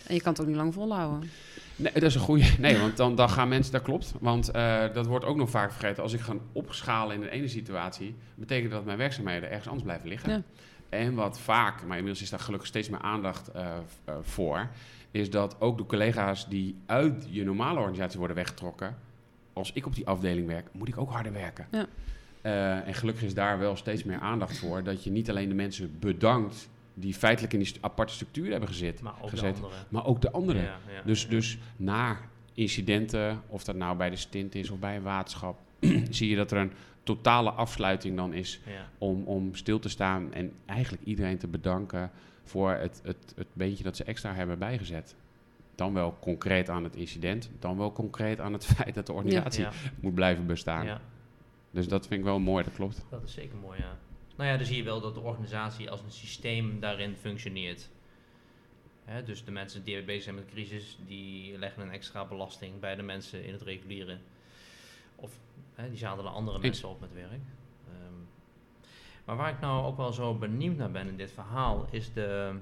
En 0.07 0.14
je 0.14 0.20
kan 0.23 0.33
het 0.33 0.40
ook 0.40 0.46
niet 0.46 0.57
lang 0.57 0.75
volhouden. 0.75 1.31
Nee, 1.77 1.92
dat 1.92 2.03
is 2.03 2.14
een 2.14 2.20
goede. 2.20 2.44
Nee, 2.59 2.79
want 2.79 2.96
dan, 2.96 3.14
dan 3.14 3.31
gaan 3.31 3.49
mensen, 3.49 3.73
dat 3.73 3.83
klopt. 3.83 4.14
Want 4.20 4.49
eh, 4.51 4.85
dat 4.94 5.07
wordt 5.07 5.25
ook 5.25 5.37
nog 5.37 5.51
vaak 5.51 5.73
vergeten. 5.73 6.03
Als 6.03 6.12
ik 6.12 6.20
ga 6.20 6.35
opschalen 6.53 7.14
in 7.14 7.20
de 7.20 7.31
ene 7.31 7.49
situatie, 7.49 8.14
betekent 8.35 8.70
dat 8.73 8.85
mijn 8.85 8.99
werkzaamheden 8.99 9.49
ergens 9.49 9.66
anders 9.66 9.85
blijven 9.85 10.09
liggen. 10.09 10.31
Ja. 10.31 10.42
En 10.88 11.14
wat 11.14 11.40
vaak, 11.40 11.75
maar 11.87 11.96
inmiddels 11.96 12.23
is 12.23 12.31
daar 12.31 12.40
gelukkig 12.40 12.68
steeds 12.68 12.88
meer 12.88 13.01
aandacht 13.01 13.49
eh, 13.49 13.70
eh, 14.05 14.14
voor, 14.23 14.68
is 15.11 15.31
dat 15.31 15.61
ook 15.61 15.79
de 15.79 15.87
collega's 15.87 16.49
die 16.49 16.75
uit 16.87 17.27
je 17.31 17.44
normale 17.44 17.79
organisatie 17.79 18.18
worden 18.18 18.37
weggetrokken, 18.37 18.96
als 19.53 19.73
ik 19.73 19.87
op 19.87 19.94
die 19.94 20.07
afdeling 20.07 20.46
werk, 20.46 20.66
moet 20.73 20.88
ik 20.88 20.99
ook 20.99 21.11
harder 21.11 21.33
werken. 21.33 21.66
Ja. 21.70 21.87
Eh, 22.40 22.87
en 22.87 22.94
gelukkig 22.94 23.23
is 23.25 23.35
daar 23.35 23.59
wel 23.59 23.77
steeds 23.77 24.05
meer 24.05 24.18
aandacht 24.18 24.59
voor, 24.59 24.83
dat 24.83 25.05
je 25.05 25.11
niet 25.11 25.31
alleen 25.31 25.49
de 25.49 25.55
mensen 25.55 25.96
bedankt 25.99 26.68
die 26.94 27.14
feitelijk 27.14 27.53
in 27.53 27.59
die 27.59 27.68
st- 27.68 27.79
aparte 27.81 28.12
structuur 28.12 28.51
hebben 28.51 28.68
gezet, 28.68 29.01
Maar 29.03 29.14
ook 29.23 29.31
gezet 29.31 29.57
de 29.57 29.62
andere. 29.62 29.83
maar 29.88 30.07
ook 30.07 30.20
de 30.20 30.31
anderen. 30.31 30.62
Ja, 30.62 30.79
ja, 30.94 31.03
Dus, 31.05 31.23
ja. 31.23 31.29
dus 31.29 31.59
na 31.77 32.16
incidenten, 32.55 33.42
of 33.46 33.64
dat 33.64 33.77
nou 33.77 33.96
bij 33.96 34.11
de 34.11 34.16
stint 34.16 34.55
is 34.55 34.70
of 34.70 34.79
bij 34.79 34.96
een 34.96 35.03
waterschap, 35.03 35.59
zie 36.11 36.29
je 36.31 36.37
dat 36.37 36.51
er 36.51 36.59
een 36.59 36.73
totale 37.03 37.51
afsluiting 37.51 38.16
dan 38.16 38.33
is 38.33 38.61
Ja. 38.66 38.88
om, 38.99 39.23
om 39.25 39.55
stil 39.55 39.79
te 39.79 39.88
staan 39.88 40.33
en 40.33 40.53
eigenlijk 40.66 41.03
iedereen 41.05 41.38
te 41.38 41.46
bedanken 41.46 42.11
voor 42.50 42.70
het, 42.70 43.00
het, 43.04 43.32
het 43.36 43.46
beentje 43.52 43.84
dat 43.84 43.96
ze 43.96 44.04
extra 44.04 44.34
hebben 44.34 44.58
bijgezet. 44.58 45.14
Dan 45.74 45.94
wel 45.94 46.16
concreet 46.20 46.68
aan 46.68 46.84
het 46.84 46.96
incident, 46.96 47.50
dan 47.58 47.76
wel 47.76 47.92
concreet 47.92 48.40
aan 48.40 48.52
het 48.52 48.64
feit 48.74 48.94
dat 48.94 49.06
de 49.06 49.12
organisatie 49.12 49.62
Ja, 49.62 49.72
moet 50.00 50.14
blijven 50.14 50.46
bestaan. 50.46 50.84
ja, 50.86 51.00
Dus 51.70 51.88
dat 51.88 52.06
vind 52.06 52.20
ik 52.20 52.26
wel 52.26 52.38
mooi, 52.38 52.64
dat 52.64 52.74
klopt. 52.74 53.04
dat 53.10 53.22
is 53.22 53.32
zeker 53.32 53.56
mooi, 53.56 53.78
ja. 53.78 53.98
Nou 54.36 54.50
ja, 54.50 54.56
dan 54.56 54.66
zie 54.66 54.76
je 54.76 54.82
wel 54.82 55.00
dat 55.00 55.14
de 55.14 55.20
organisatie 55.20 55.90
als 55.90 56.00
een 56.02 56.10
systeem 56.12 56.80
daarin 56.80 57.16
functioneert. 57.16 57.88
Hè, 59.04 59.22
dus 59.22 59.44
de 59.44 59.50
mensen 59.50 59.84
die 59.84 60.02
bezig 60.02 60.22
zijn 60.22 60.34
met 60.34 60.44
de 60.44 60.50
crisis, 60.50 60.98
die 61.06 61.58
leggen 61.58 61.82
een 61.82 61.90
extra 61.90 62.24
belasting 62.24 62.80
bij 62.80 62.94
de 62.96 63.02
mensen 63.02 63.44
in 63.44 63.52
het 63.52 63.62
reguliere. 63.62 64.18
Of 65.16 65.30
hè, 65.74 65.88
die 65.88 65.98
zadelen 65.98 66.32
andere 66.32 66.58
mensen 66.58 66.88
op 66.88 67.00
met 67.00 67.12
werk. 67.14 67.40
Maar 69.30 69.38
waar 69.38 69.52
ik 69.52 69.60
nou 69.60 69.86
ook 69.86 69.96
wel 69.96 70.12
zo 70.12 70.34
benieuwd 70.34 70.76
naar 70.76 70.90
ben 70.90 71.08
in 71.08 71.16
dit 71.16 71.32
verhaal, 71.32 71.86
is 71.90 72.12
de, 72.12 72.54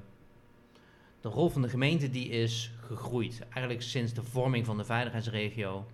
de 1.21 1.29
rol 1.29 1.49
van 1.49 1.63
de 1.63 1.69
gemeente 1.69 2.11
die 2.11 2.29
is 2.29 2.71
gegroeid. 2.81 3.41
Eigenlijk 3.41 3.83
sinds 3.83 4.13
de 4.13 4.23
vorming 4.23 4.67
van 4.67 4.77
de 4.77 4.85
veiligheidsregio 4.85 5.87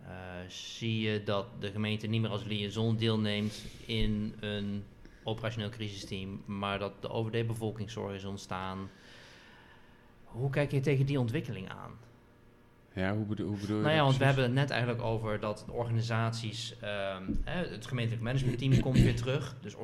eh, 0.00 0.12
zie 0.48 1.00
je 1.00 1.22
dat 1.22 1.46
de 1.60 1.70
gemeente 1.70 2.06
niet 2.06 2.20
meer 2.20 2.30
als 2.30 2.44
liaison 2.44 2.96
deelneemt 2.96 3.64
in 3.86 4.34
een 4.40 4.84
operationeel 5.24 5.70
crisisteam, 5.70 6.42
maar 6.44 6.78
dat 6.78 7.02
de 7.02 7.08
OVD-bevolkingszorg 7.08 8.14
is 8.14 8.24
ontstaan. 8.24 8.90
Hoe 10.24 10.50
kijk 10.50 10.70
je 10.70 10.80
tegen 10.80 11.06
die 11.06 11.20
ontwikkeling 11.20 11.68
aan? 11.68 11.98
Ja, 12.94 13.14
hoe 13.14 13.24
bedoel, 13.24 13.46
hoe 13.46 13.58
bedoel 13.58 13.76
je 13.76 13.82
Nou 13.82 13.94
ja, 13.94 14.02
want 14.02 14.16
we 14.16 14.24
hebben 14.24 14.44
het 14.44 14.52
net 14.52 14.70
eigenlijk 14.70 15.02
over 15.02 15.40
dat 15.40 15.64
organisaties, 15.68 16.76
ehm, 16.80 17.22
hè, 17.44 17.66
het 17.68 17.86
gemeentelijk 17.86 18.22
managementteam 18.22 18.80
komt 18.80 18.98
weer 18.98 19.16
terug. 19.16 19.56
Dus, 19.60 19.74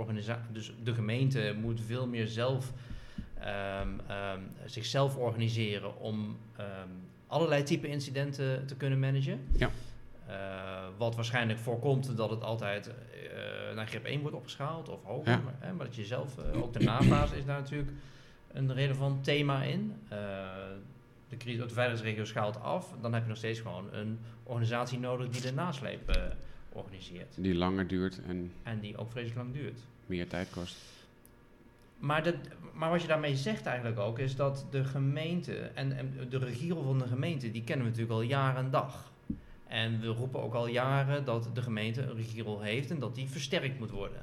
dus 0.53 0.73
de 0.83 0.95
gemeente 0.95 1.55
moet 1.61 1.81
veel 1.87 2.07
meer 2.07 2.27
zelf 2.27 2.73
ehm, 3.41 3.89
ehm, 4.07 4.41
zichzelf 4.65 5.17
organiseren 5.17 6.01
om 6.01 6.37
allerlei 7.27 7.63
type 7.63 7.89
incidenten 7.89 8.67
te 8.67 8.77
kunnen 8.77 8.99
managen. 8.99 9.41
Ja. 9.57 9.71
Eh, 10.29 10.35
wat 10.97 11.15
waarschijnlijk 11.15 11.59
voorkomt 11.59 12.17
dat 12.17 12.31
het 12.31 12.43
altijd 12.43 12.87
eh, 12.89 13.75
naar 13.75 13.87
grip 13.87 14.05
1 14.05 14.21
wordt 14.21 14.37
opgeschaald 14.37 14.89
of 14.89 15.03
hoger. 15.05 15.33
Ja. 15.33 15.41
Maar, 15.45 15.55
hè, 15.59 15.73
maar 15.73 15.87
dat 15.87 15.95
je 15.95 16.05
zelf, 16.05 16.39
eh, 16.39 16.63
ook 16.63 16.73
de 16.73 16.85
nafase 16.85 17.37
is 17.37 17.45
daar 17.45 17.61
natuurlijk 17.61 17.91
een 18.53 18.75
relevant 18.75 19.25
thema 19.25 19.63
in. 19.63 19.95
De, 21.29 21.37
crisis, 21.37 21.61
de 21.61 21.69
veiligheidsregio 21.69 22.25
schaalt 22.25 22.61
af, 22.61 22.95
dan 23.01 23.13
heb 23.13 23.23
je 23.23 23.29
nog 23.29 23.37
steeds 23.37 23.61
gewoon 23.61 23.93
een 23.93 24.19
organisatie 24.43 24.99
nodig 24.99 25.29
die 25.29 25.41
de 25.41 25.53
nasleep 25.53 26.09
eh, 26.09 26.23
organiseert. 26.73 27.35
Die 27.37 27.55
langer 27.55 27.87
duurt 27.87 28.21
en 28.27 28.53
En 28.63 28.81
die 28.81 28.97
ook 28.97 29.11
vreselijk 29.11 29.39
lang 29.39 29.53
duurt. 29.53 29.79
meer 30.07 30.29
tijd 30.29 30.51
kost. 30.51 30.77
Maar, 31.99 32.23
dat, 32.23 32.35
maar 32.73 32.91
wat 32.91 33.03
je 33.03 33.09
daarmee 33.09 33.37
zegt 33.37 33.67
eigenlijk 33.67 33.99
ook, 33.99 34.19
is 34.19 34.37
dat 34.37 34.67
de 34.71 34.85
gemeente 34.85 35.55
en, 35.55 35.97
en 35.97 36.27
de 36.29 36.39
regierol 36.39 36.83
van 36.83 36.99
de 36.99 37.07
gemeente, 37.07 37.51
die 37.51 37.65
kennen 37.65 37.85
we 37.85 37.91
natuurlijk 37.91 38.21
al 38.21 38.27
jaren 38.27 38.65
en 38.65 38.71
dag. 38.71 39.13
En 39.67 40.01
we 40.01 40.07
roepen 40.07 40.43
ook 40.43 40.55
al 40.55 40.67
jaren 40.67 41.25
dat 41.25 41.51
de 41.55 41.63
gemeente 41.63 42.03
een 42.03 42.17
regierol 42.17 42.61
heeft 42.61 42.91
en 42.91 42.99
dat 42.99 43.15
die 43.15 43.29
versterkt 43.29 43.79
moet 43.79 43.91
worden. 43.91 44.23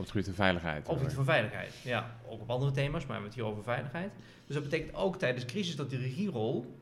Op 0.00 0.06
het 0.06 0.10
gebied 0.10 0.26
van 0.26 0.44
veiligheid. 0.44 0.80
Op 0.80 0.88
het 0.88 0.98
gebied 0.98 1.14
van 1.14 1.24
veiligheid. 1.24 1.74
Ja, 1.82 2.16
ook 2.28 2.40
op 2.40 2.50
andere 2.50 2.70
thema's, 2.72 2.92
maar 3.06 3.06
we 3.06 3.12
hebben 3.12 3.30
het 3.30 3.34
hier 3.38 3.44
over 3.48 3.62
veiligheid. 3.62 4.10
Dus 4.46 4.54
dat 4.54 4.64
betekent 4.64 4.94
ook 4.94 5.16
tijdens 5.18 5.44
crisis 5.44 5.76
dat 5.76 5.90
die 5.90 5.98
regierol 5.98 6.74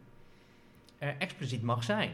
er 0.99 1.15
expliciet 1.19 1.63
mag 1.63 1.85
zijn. 1.85 2.11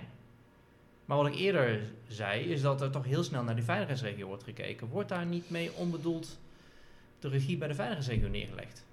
Maar 1.05 1.17
wat 1.17 1.27
ik 1.27 1.35
eerder 1.35 1.81
zei, 2.09 2.41
is 2.41 2.61
dat 2.61 2.81
er 2.81 2.91
toch 2.91 3.05
heel 3.05 3.23
snel 3.23 3.43
naar 3.43 3.55
die 3.55 3.65
veiligheidsregio 3.65 4.27
wordt 4.27 4.43
gekeken. 4.45 4.87
Wordt 4.89 5.09
daar 5.09 5.27
niet 5.27 5.51
mee 5.51 5.73
onbedoeld 5.73 6.39
de 7.19 7.29
regie 7.29 7.57
bij 7.57 7.69
de 7.69 7.75
veiligheidsregio 7.75 8.29
neergelegd? 8.29 8.85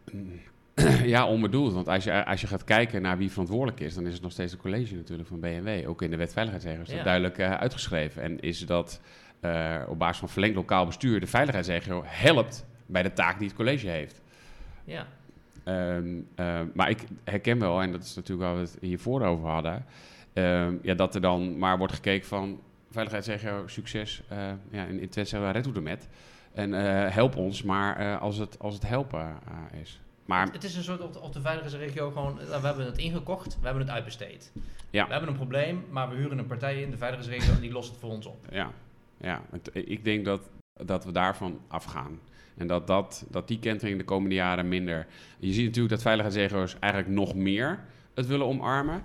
Ja, 1.03 1.27
onbedoeld. 1.27 1.73
Want 1.73 1.87
als 1.87 2.03
je, 2.03 2.25
als 2.25 2.41
je 2.41 2.47
gaat 2.47 2.63
kijken 2.63 3.01
naar 3.01 3.17
wie 3.17 3.31
verantwoordelijk 3.31 3.79
is, 3.79 3.93
dan 3.93 4.07
is 4.07 4.13
het 4.13 4.21
nog 4.21 4.31
steeds 4.31 4.51
het 4.51 4.61
college 4.61 4.95
natuurlijk 4.95 5.27
van 5.27 5.39
BMW. 5.39 5.89
Ook 5.89 6.01
in 6.01 6.09
de 6.11 6.17
wet 6.17 6.33
veiligheidsregio 6.33 6.81
is 6.81 6.87
dat 6.87 6.97
Ja. 6.97 7.03
duidelijk 7.03 7.37
eh, 7.37 7.53
uitgeschreven. 7.53 8.21
En 8.21 8.39
is 8.39 8.59
dat 8.65 9.01
eh, 9.41 9.81
op 9.87 9.99
basis 9.99 10.17
van 10.17 10.29
verlengd 10.29 10.55
lokaal 10.55 10.85
bestuur 10.85 11.19
de 11.19 11.27
veiligheidsregio 11.27 12.03
helpt 12.05 12.65
bij 12.85 13.03
de 13.03 13.13
taak 13.13 13.37
die 13.37 13.47
het 13.47 13.57
college 13.57 13.87
heeft. 13.87 14.21
Ja, 14.83 15.07
Ehm, 15.63 16.19
ehm, 16.35 16.67
maar 16.73 16.89
ik 16.89 17.03
herken 17.23 17.59
wel, 17.59 17.81
en 17.81 17.91
dat 17.91 18.03
is 18.03 18.15
natuurlijk 18.15 18.47
waar 18.47 18.55
we 18.55 18.61
het 18.61 18.77
hiervoor 18.81 19.21
over 19.21 19.49
hadden, 19.49 19.85
ehm, 20.33 20.75
ja, 20.81 20.93
dat 20.93 21.15
er 21.15 21.21
dan 21.21 21.57
maar 21.57 21.77
wordt 21.77 21.93
gekeken 21.93 22.27
van 22.27 22.59
veiligheidsregio, 22.91 23.67
succes, 23.67 24.21
eh, 24.27 24.37
ja, 24.71 24.83
in, 24.83 24.99
in 24.99 25.09
Twente 25.09 25.51
red 25.51 25.65
hoe 25.65 25.73
de 25.73 25.81
met. 25.81 26.07
En 26.53 26.73
eh, 26.73 27.13
help 27.13 27.35
ons 27.35 27.63
maar 27.63 27.97
eh, 27.97 28.21
als, 28.21 28.37
het, 28.37 28.59
als 28.59 28.73
het 28.73 28.87
helpen 28.87 29.19
eh, 29.19 29.79
is. 29.79 30.01
Maar 30.25 30.51
Het 30.51 30.63
is 30.63 30.75
een 30.75 30.83
soort 30.83 31.01
op 31.01 31.13
de, 31.13 31.19
op 31.19 31.33
de 31.33 31.41
veiligheidsregio 31.41 32.11
gewoon, 32.11 32.39
eh, 32.39 32.61
we 32.61 32.67
hebben 32.67 32.85
het 32.85 32.97
ingekocht, 32.97 33.57
we 33.59 33.65
hebben 33.65 33.83
het 33.83 33.91
uitbesteed. 33.91 34.51
Ja. 34.89 35.05
We 35.05 35.11
hebben 35.11 35.29
een 35.29 35.35
probleem, 35.35 35.85
maar 35.89 36.09
we 36.09 36.15
huren 36.15 36.37
een 36.37 36.45
partij 36.45 36.81
in 36.81 36.91
de 36.91 36.97
veiligheidsregio 36.97 37.53
en 37.53 37.61
die 37.61 37.71
lost 37.71 37.89
het 37.89 37.99
voor 37.99 38.09
ons 38.09 38.25
op. 38.25 38.45
ja, 38.49 38.71
ja 39.21 39.41
het- 39.51 39.69
ik 39.73 40.03
denk 40.03 40.25
dat, 40.25 40.41
dat 40.85 41.05
we 41.05 41.11
daarvan 41.11 41.59
afgaan. 41.67 42.19
En 42.57 42.67
dat, 42.67 42.87
dat, 42.87 43.25
dat 43.29 43.47
die 43.47 43.59
kentering 43.59 43.97
de 43.97 44.03
komende 44.03 44.35
jaren 44.35 44.67
minder... 44.67 45.07
Je 45.39 45.53
ziet 45.53 45.65
natuurlijk 45.65 45.89
dat 45.93 46.01
veiligheidsregio's 46.01 46.75
eigenlijk 46.79 47.13
nog 47.13 47.35
meer 47.35 47.79
het 48.15 48.27
willen 48.27 48.45
omarmen. 48.45 49.03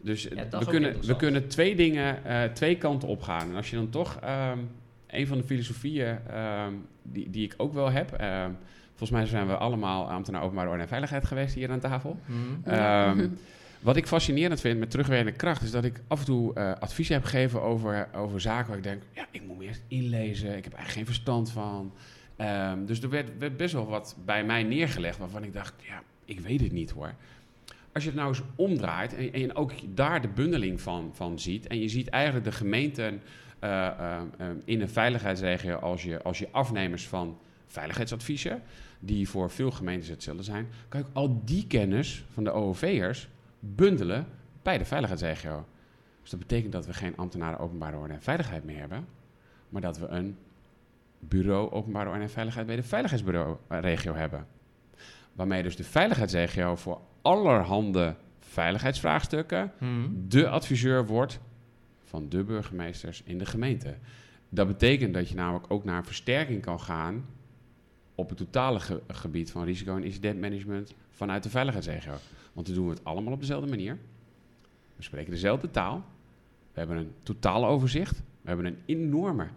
Dus 0.00 0.28
we, 0.28 0.64
kunnen, 0.70 0.90
we 1.06 1.16
kunnen 1.16 1.48
twee 1.48 1.76
dingen, 1.76 2.24
eh, 2.24 2.42
twee 2.44 2.76
kanten 2.78 3.08
op 3.08 3.22
gaan. 3.22 3.50
En 3.50 3.56
als 3.56 3.70
je 3.70 3.76
dan 3.76 3.88
toch... 3.90 4.16
ehm, 4.20 4.58
een 5.06 5.26
van 5.26 5.38
de 5.38 5.44
filosofieën 5.44 6.18
ehm, 6.26 6.72
die, 7.02 7.30
die 7.30 7.44
ik 7.44 7.54
ook 7.56 7.72
wel 7.72 7.90
heb... 7.90 8.12
ehm, 8.12 8.50
volgens 8.88 9.10
mij 9.10 9.26
zijn 9.26 9.46
we 9.46 9.56
allemaal 9.56 10.10
ambtenaar 10.10 10.42
openbare 10.42 10.68
orde 10.68 10.82
en 10.82 10.88
veiligheid 10.88 11.24
geweest 11.24 11.54
hier 11.54 11.70
aan 11.70 11.80
tafel. 11.80 12.18
Mhm. 12.26 12.74
Ja. 12.74 13.14
Wat 13.80 13.96
ik 13.96 14.06
fascinerend 14.06 14.60
vind 14.60 14.78
met 14.78 14.90
terugwerkende 14.90 15.32
kracht, 15.32 15.62
is 15.62 15.70
dat 15.70 15.84
ik 15.84 16.00
af 16.08 16.18
en 16.18 16.24
toe 16.24 16.54
eh, 16.54 16.72
advies 16.72 17.08
heb 17.08 17.24
gegeven 17.24 17.62
over, 17.62 18.08
over 18.14 18.40
zaken 18.40 18.68
waar 18.68 18.76
ik 18.76 18.82
denk, 18.82 19.02
ja, 19.12 19.26
ik 19.30 19.42
moet 19.46 19.58
me 19.58 19.64
eerst 19.64 19.82
inlezen, 19.88 20.56
ik 20.56 20.64
heb 20.64 20.72
eigenlijk 20.72 20.92
geen 20.92 21.06
verstand 21.06 21.50
van. 21.50 21.92
Ehm, 22.36 22.84
dus 22.84 23.02
er 23.02 23.10
werd, 23.10 23.56
best 23.56 23.72
wel 23.72 23.86
wat 23.86 24.16
bij 24.24 24.44
mij 24.44 24.62
neergelegd 24.62 25.18
waarvan 25.18 25.44
ik 25.44 25.52
dacht, 25.52 25.74
ja, 25.88 26.02
ik 26.24 26.40
weet 26.40 26.60
het 26.60 26.72
niet 26.72 26.90
hoor. 26.90 27.14
Als 27.92 28.02
je 28.02 28.08
het 28.08 28.18
nou 28.18 28.28
eens 28.28 28.42
omdraait 28.56 29.14
en, 29.14 29.32
en 29.32 29.54
ook 29.54 29.72
daar 29.94 30.20
de 30.20 30.28
bundeling 30.28 30.80
van, 30.80 31.10
van 31.14 31.38
ziet, 31.38 31.66
en 31.66 31.80
je 31.80 31.88
ziet 31.88 32.08
eigenlijk 32.08 32.44
de 32.44 32.52
gemeenten 32.52 33.20
eh, 33.58 33.86
ehm, 33.86 34.56
in 34.64 34.80
een 34.80 34.88
veiligheidsregio 34.88 35.76
als 35.76 36.02
je, 36.02 36.22
als 36.22 36.38
je 36.38 36.48
afnemers 36.50 37.06
van 37.06 37.38
veiligheidsadviezen, 37.66 38.62
die 39.00 39.28
voor 39.28 39.50
veel 39.50 39.70
gemeentes 39.70 40.08
hetzelfde 40.08 40.42
zijn, 40.42 40.68
kan 40.88 41.00
je 41.00 41.06
al 41.12 41.42
die 41.44 41.66
kennis 41.66 42.24
van 42.32 42.44
de 42.44 42.50
OOV'ers 42.50 43.28
bundelen 43.60 44.26
bij 44.62 44.78
de 44.78 44.84
veiligheidsregio. 44.84 45.66
Dus 46.20 46.30
dat 46.30 46.38
betekent 46.40 46.72
dat 46.72 46.86
we 46.86 46.92
geen 46.92 47.16
ambtenaren 47.16 47.58
openbare 47.58 47.96
orde 47.96 48.14
en 48.14 48.22
veiligheid 48.22 48.64
meer 48.64 48.78
hebben, 48.78 49.06
maar 49.68 49.82
dat 49.82 49.98
we 49.98 50.06
een 50.06 50.36
bureau 51.18 51.70
openbare 51.70 52.10
orde 52.10 52.22
en 52.22 52.30
veiligheid 52.30 52.66
bij 52.66 52.76
de 52.76 52.82
veiligheidsbureau 52.82 53.56
eh, 53.68 54.02
hebben. 54.02 54.46
Waarmee 55.32 55.62
dus 55.62 55.76
de 55.76 55.84
veiligheidsregio 55.84 56.76
voor 56.76 57.00
allerhande 57.22 58.14
veiligheidsvraagstukken 58.40 59.72
Mhm. 59.78 60.08
de 60.28 60.48
adviseur 60.48 61.06
wordt 61.06 61.40
van 62.04 62.28
de 62.28 62.44
burgemeesters 62.44 63.22
in 63.24 63.38
de 63.38 63.46
gemeente. 63.46 63.94
Dat 64.48 64.66
betekent 64.66 65.14
dat 65.14 65.28
je 65.28 65.34
namelijk 65.34 65.64
ook 65.72 65.84
naar 65.84 66.04
versterking 66.04 66.62
kan 66.62 66.80
gaan 66.80 67.24
op 68.14 68.28
het 68.28 68.38
totale 68.38 68.80
ge- 68.80 69.02
gebied 69.08 69.50
van 69.50 69.64
risico- 69.64 69.96
en 69.96 70.04
incidentmanagement 70.04 70.94
vanuit 71.10 71.42
de 71.42 71.50
veiligheidsregio. 71.50 72.12
Want 72.58 72.70
dan 72.70 72.78
doen 72.78 72.88
we 72.88 72.94
het 72.94 73.04
allemaal 73.04 73.32
op 73.32 73.40
dezelfde 73.40 73.68
manier. 73.68 73.98
We 74.96 75.02
spreken 75.02 75.30
dezelfde 75.30 75.70
taal. 75.70 76.04
We 76.72 76.78
hebben 76.78 76.96
een 76.96 77.12
totaal 77.22 77.66
overzicht. 77.66 78.18
We 78.18 78.48
hebben 78.48 78.66
een 78.66 78.78
enorme 78.86 79.48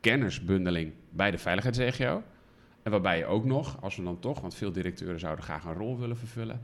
kennisbundeling 0.00 0.92
bij 1.10 1.30
de 1.30 1.38
veiligheidsregio. 1.38 2.22
En 2.82 2.90
waarbij 2.90 3.18
je 3.18 3.24
ook 3.24 3.44
nog, 3.44 3.82
als 3.82 3.96
we 3.96 4.02
dan 4.02 4.18
toch, 4.18 4.40
want 4.40 4.54
veel 4.54 4.72
directeuren 4.72 5.20
zouden 5.20 5.44
graag 5.44 5.64
een 5.64 5.74
rol 5.74 5.98
willen 5.98 6.16
vervullen, 6.16 6.60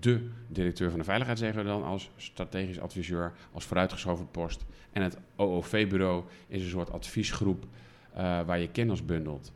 de 0.00 0.30
directeur 0.48 0.90
van 0.90 0.98
de 0.98 1.04
veiligheidsregio 1.04 1.62
dan 1.62 1.84
als 1.84 2.10
strategisch 2.16 2.80
adviseur, 2.80 3.32
als 3.52 3.64
vooruitgeschoven 3.64 4.30
post. 4.30 4.64
En 4.92 5.02
het 5.02 5.18
OOV-bureau 5.36 6.24
is 6.46 6.62
een 6.62 6.70
soort 6.70 6.90
adviesgroep 6.90 7.66
eh, 8.12 8.22
waar 8.22 8.58
je 8.58 8.70
kennis 8.70 9.04
bundelt. 9.04 9.52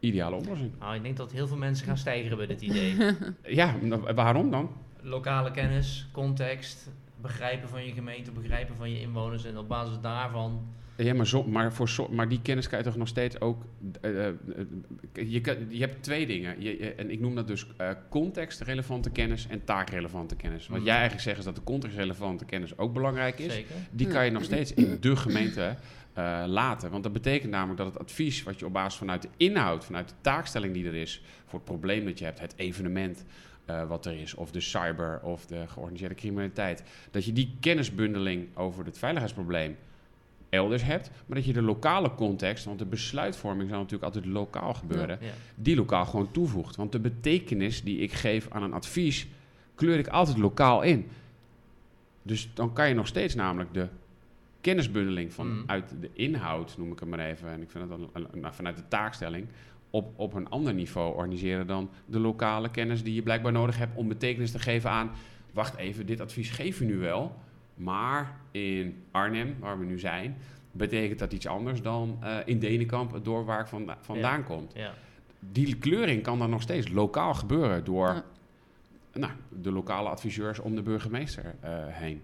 Ideale 0.00 0.36
oplossing. 0.36 0.70
Nou, 0.78 0.94
ik 0.94 1.02
denk 1.02 1.16
dat 1.16 1.32
heel 1.32 1.46
veel 1.46 1.56
mensen 1.56 1.86
gaan 1.86 1.98
stijgeren 1.98 2.36
bij 2.36 2.46
dit 2.46 2.62
idee. 2.62 2.94
Ja, 3.42 3.74
nou, 3.80 4.14
waarom 4.14 4.50
dan? 4.50 4.70
Lokale 5.00 5.50
kennis, 5.50 6.08
context, 6.12 6.90
begrijpen 7.20 7.68
van 7.68 7.84
je 7.84 7.92
gemeente, 7.92 8.30
begrijpen 8.32 8.76
van 8.76 8.90
je 8.90 9.00
inwoners 9.00 9.44
en 9.44 9.58
op 9.58 9.68
basis 9.68 9.96
daarvan. 10.02 10.60
Ja, 10.96 11.14
maar, 11.14 11.26
zo, 11.26 11.42
maar, 11.44 11.72
voor 11.72 11.88
zo, 11.88 12.08
maar 12.10 12.28
die 12.28 12.42
kennis 12.42 12.68
kan 12.68 12.78
je 12.78 12.84
toch 12.84 12.96
nog 12.96 13.08
steeds 13.08 13.40
ook. 13.40 13.62
eh, 14.00 14.26
eh, 14.28 14.34
je, 15.12 15.40
kan, 15.40 15.56
je 15.68 15.78
hebt 15.80 16.02
twee 16.02 16.26
dingen. 16.26 16.62
Je, 16.62 16.78
je- 16.78 16.92
en 16.94 17.10
ik 17.10 17.20
noem 17.20 17.34
dat 17.34 17.46
dus 17.46 17.66
eh, 17.76 17.90
contextrelevante 18.08 19.10
kennis 19.10 19.46
en 19.46 19.64
taakrelevante 19.64 20.36
kennis. 20.36 20.66
Wat 20.68 20.76
Mhm. 20.76 20.86
jij 20.86 20.94
eigenlijk 20.94 21.24
zegt 21.24 21.38
is 21.38 21.44
dat 21.44 21.54
de 21.54 21.62
contextrelevante 21.64 22.44
kennis 22.44 22.78
ook 22.78 22.92
belangrijk 22.92 23.38
is. 23.38 23.52
Zeker. 23.52 23.74
Die 23.90 24.06
kan 24.06 24.24
je 24.24 24.30
nog 24.30 24.44
steeds 24.44 24.74
in 24.74 24.96
de 25.00 25.16
gemeente 25.16 25.76
eh, 26.16 26.42
laten. 26.46 26.90
Want 26.90 27.02
dat 27.02 27.12
betekent 27.12 27.50
namelijk 27.50 27.78
dat 27.78 27.86
het 27.86 27.98
advies 27.98 28.42
wat 28.42 28.58
je 28.58 28.66
op 28.66 28.72
basis 28.72 28.98
vanuit 28.98 29.22
de 29.22 29.28
inhoud, 29.36 29.84
vanuit 29.84 30.08
de 30.08 30.14
taakstelling 30.20 30.74
die 30.74 30.86
er 30.86 30.94
is, 30.94 31.22
voor 31.46 31.58
het 31.58 31.68
probleem 31.68 32.04
dat 32.04 32.18
je 32.18 32.24
hebt, 32.24 32.40
het 32.40 32.54
evenement 32.56 33.24
eh, 33.64 33.88
wat 33.88 34.06
er 34.06 34.20
is, 34.20 34.34
of 34.34 34.50
de 34.50 34.60
cyber 34.60 35.20
of 35.22 35.46
de 35.46 35.64
georganiseerde 35.68 36.14
criminaliteit, 36.14 36.82
dat 37.10 37.24
je 37.24 37.32
die 37.32 37.56
kennisbundeling 37.60 38.56
over 38.56 38.84
het 38.84 38.98
veiligheidsprobleem 38.98 39.76
elders 40.48 40.82
hebt, 40.82 41.10
maar 41.26 41.36
dat 41.36 41.46
je 41.46 41.52
de 41.52 41.62
lokale 41.62 42.14
context, 42.14 42.64
want 42.64 42.78
de 42.78 42.84
besluitvorming 42.86 43.68
zal 43.68 43.78
natuurlijk 43.78 44.14
altijd 44.14 44.32
lokaal 44.32 44.74
gebeuren, 44.74 45.18
Ja. 45.20 45.30
die 45.54 45.76
lokaal 45.76 46.04
gewoon 46.06 46.30
toevoegt. 46.30 46.76
Want 46.76 46.92
de 46.92 47.00
betekenis 47.00 47.82
die 47.82 47.98
ik 47.98 48.12
geef 48.12 48.46
aan 48.50 48.62
een 48.62 48.72
advies, 48.72 49.26
kleur 49.74 49.98
ik 49.98 50.08
altijd 50.08 50.38
lokaal 50.38 50.82
in. 50.82 51.08
Dus 52.22 52.48
dan 52.54 52.72
kan 52.72 52.88
je 52.88 52.94
nog 52.94 53.06
steeds 53.06 53.34
namelijk 53.34 53.74
de 53.74 53.88
kennisbundeling 54.70 55.28
Mm. 55.28 55.34
vanuit 55.34 55.94
de 56.00 56.10
inhoud, 56.12 56.78
noem 56.78 56.92
ik 56.92 56.98
het 57.00 57.08
maar 57.08 57.18
even, 57.18 57.48
en 57.48 57.62
ik 57.62 57.70
vind 57.70 57.90
het 57.90 57.98
dan 58.00 58.10
een- 58.12 58.40
nou, 58.40 58.54
vanuit 58.54 58.76
de 58.76 58.88
taakstelling, 58.88 59.46
op, 59.90 60.12
op 60.18 60.34
een 60.34 60.48
ander 60.48 60.74
niveau 60.74 61.14
organiseren 61.16 61.66
dan 61.66 61.90
de 62.06 62.18
lokale 62.18 62.70
kennis 62.70 63.02
die 63.02 63.14
je 63.14 63.22
blijkbaar 63.22 63.52
nodig 63.52 63.78
hebt 63.78 63.96
om 63.96 64.08
betekenis 64.08 64.50
te 64.50 64.58
geven 64.58 64.90
aan, 64.90 65.10
wacht 65.52 65.76
even, 65.76 66.06
dit 66.06 66.20
advies 66.20 66.50
geef 66.50 66.78
je 66.78 66.84
nu 66.84 66.96
wel, 66.98 67.34
maar 67.74 68.36
in 68.50 69.02
Arnhem, 69.10 69.56
waar 69.60 69.78
we 69.78 69.84
nu 69.84 69.98
zijn, 69.98 70.36
betekent 70.72 71.18
dat 71.18 71.32
iets 71.32 71.46
anders 71.46 71.82
dan 71.82 72.18
eh, 72.22 72.36
in 72.44 72.58
Denenkamp, 72.58 73.12
het 73.12 73.24
dorp 73.24 73.46
waar 73.46 73.60
ik 73.60 73.66
vanda- 73.66 73.98
vandaan 74.00 74.44
komt 74.44 74.72
Ja. 74.74 74.92
die 75.40 75.76
kleuring 75.76 76.22
kan 76.22 76.38
dan 76.38 76.50
nog 76.50 76.62
steeds 76.62 76.88
lokaal 76.88 77.34
gebeuren 77.34 77.84
door 77.84 78.06
Ja. 78.08 78.24
nou, 79.12 79.32
de 79.62 79.70
lokale 79.72 80.08
adviseurs 80.08 80.58
om 80.58 80.74
de 80.74 80.82
burgemeester 80.82 81.54
eh, 81.60 81.70
heen. 81.86 82.22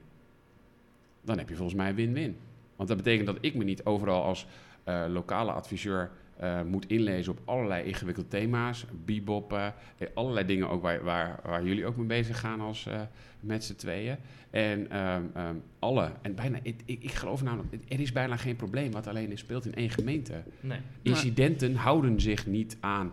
Dan 1.25 1.39
heb 1.39 1.49
je 1.49 1.55
volgens 1.55 1.77
mij 1.77 1.95
win-win. 1.95 2.37
Want 2.77 2.89
dat 2.89 2.97
betekent 2.99 3.27
dat 3.27 3.39
ik 3.41 3.55
me 3.55 3.65
niet 3.65 3.85
overal 3.85 4.23
als 4.23 4.47
eh, 4.85 5.05
lokale 5.09 5.53
adviseur 5.53 6.11
eh, 6.37 6.63
moet 6.63 6.87
inlezen 6.87 7.33
op 7.33 7.41
allerlei 7.45 7.85
ingewikkelde 7.85 8.29
thema's, 8.29 8.85
beboppen, 9.05 9.75
eh, 9.99 10.09
allerlei 10.15 10.47
dingen 10.47 10.69
ook 10.69 10.83
waar, 10.83 11.05
waar, 11.05 11.41
waar 11.45 11.65
jullie 11.65 11.87
ook 11.87 11.97
mee 11.97 12.07
bezig 12.07 12.41
gaan 12.41 12.61
als 12.61 12.87
eh, 12.87 13.01
met 13.41 13.65
z'n 13.65 13.75
tweeën. 13.75 14.17
En 14.51 14.91
ehm, 14.91 15.23
ehm, 15.35 15.55
alle, 15.79 16.13
en 16.23 16.35
bijna, 16.35 16.59
ik, 16.63 16.81
ik, 16.85 17.03
ik 17.03 17.13
geloof 17.13 17.43
namelijk, 17.43 17.73
er 17.89 18.01
is 18.01 18.13
bijna 18.13 18.37
geen 18.37 18.57
probleem 18.57 18.93
wat 18.93 19.07
alleen 19.07 19.33
is 19.33 19.41
speelt 19.41 19.67
in 19.67 19.75
één 19.75 19.91
gemeente. 19.91 20.43
Nee. 20.61 20.79
Incidenten 21.03 21.75
houden 21.75 22.21
zich 22.21 22.47
niet 22.47 22.77
aan 22.81 23.13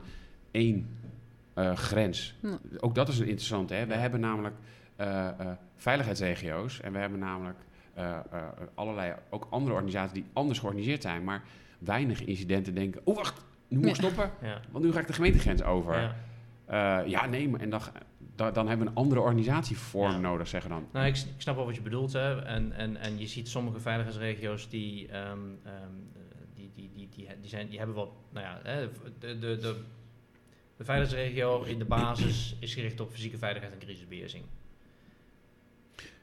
één 0.51 0.87
eh, 1.53 1.75
grens. 1.75 2.35
Nee. 2.39 2.57
Ook 2.79 2.95
dat 2.95 3.07
is 3.07 3.19
een 3.19 3.27
interessante. 3.27 3.73
Hè? 3.73 3.85
We 3.85 3.93
Ja. 3.93 3.99
hebben 3.99 4.19
namelijk 4.19 4.55
eh, 4.95 5.27
eh, 5.27 5.47
veiligheidsregio's 5.75 6.81
en 6.81 6.91
we 6.91 6.97
hebben 6.99 7.19
namelijk 7.19 7.57
allerlei 8.75 9.13
ook 9.29 9.47
andere 9.49 9.73
organisaties 9.73 10.13
die 10.13 10.25
anders 10.33 10.59
georganiseerd 10.59 11.01
zijn, 11.01 11.23
maar 11.23 11.43
weinig 11.79 12.23
incidenten 12.23 12.73
denken. 12.75 13.01
Oh 13.03 13.15
wacht, 13.15 13.41
nu 13.67 13.77
moet 13.77 13.87
ik 13.87 13.95
stoppen, 13.95 14.31
Ja. 14.41 14.59
want 14.71 14.85
nu 14.85 14.91
ga 14.91 14.99
ik 14.99 15.07
de 15.07 15.13
gemeentegrens 15.13 15.63
over. 15.63 15.93
Ja. 16.01 16.15
Ja, 16.67 16.99
ja 16.99 17.25
nee, 17.25 17.49
maar 17.49 17.59
en 17.59 17.69
dan, 17.69 17.81
dan, 18.35 18.67
hebben 18.67 18.85
we 18.85 18.91
een 18.91 18.97
andere 18.97 19.21
organisatievorm 19.21 20.11
Ja. 20.11 20.17
nodig, 20.17 20.47
zeggen 20.47 20.69
dan. 20.69 20.87
Nou, 20.91 21.05
ik, 21.05 21.15
ik 21.15 21.23
snap 21.37 21.55
wel 21.55 21.65
wat 21.65 21.75
je 21.75 21.81
bedoelt. 21.81 22.13
Hè. 22.13 22.41
En, 22.41 22.71
en, 22.71 22.97
en 22.97 23.19
je 23.19 23.27
ziet 23.27 23.49
sommige 23.49 23.79
veiligheidsregio's 23.79 24.69
die, 24.69 25.07
ehm, 25.07 25.21
ehm, 25.21 25.37
eh, 25.63 25.81
die, 26.53 26.71
die, 26.75 26.91
die, 26.95 27.09
die, 27.15 27.27
die, 27.41 27.49
zijn, 27.49 27.69
die 27.69 27.77
hebben 27.77 27.95
wat, 27.95 28.09
nou 28.29 28.45
ja, 28.45 28.59
de, 28.63 28.89
de, 29.19 29.39
de, 29.39 29.75
de 30.77 30.83
veiligheidsregio 30.83 31.63
in 31.63 31.79
de 31.79 31.85
basis 31.85 32.55
is 32.59 32.73
gericht 32.73 32.99
op 32.99 33.11
fysieke 33.11 33.37
veiligheid 33.37 33.73
en 33.73 33.79
crisisbeheersing. 33.79 34.43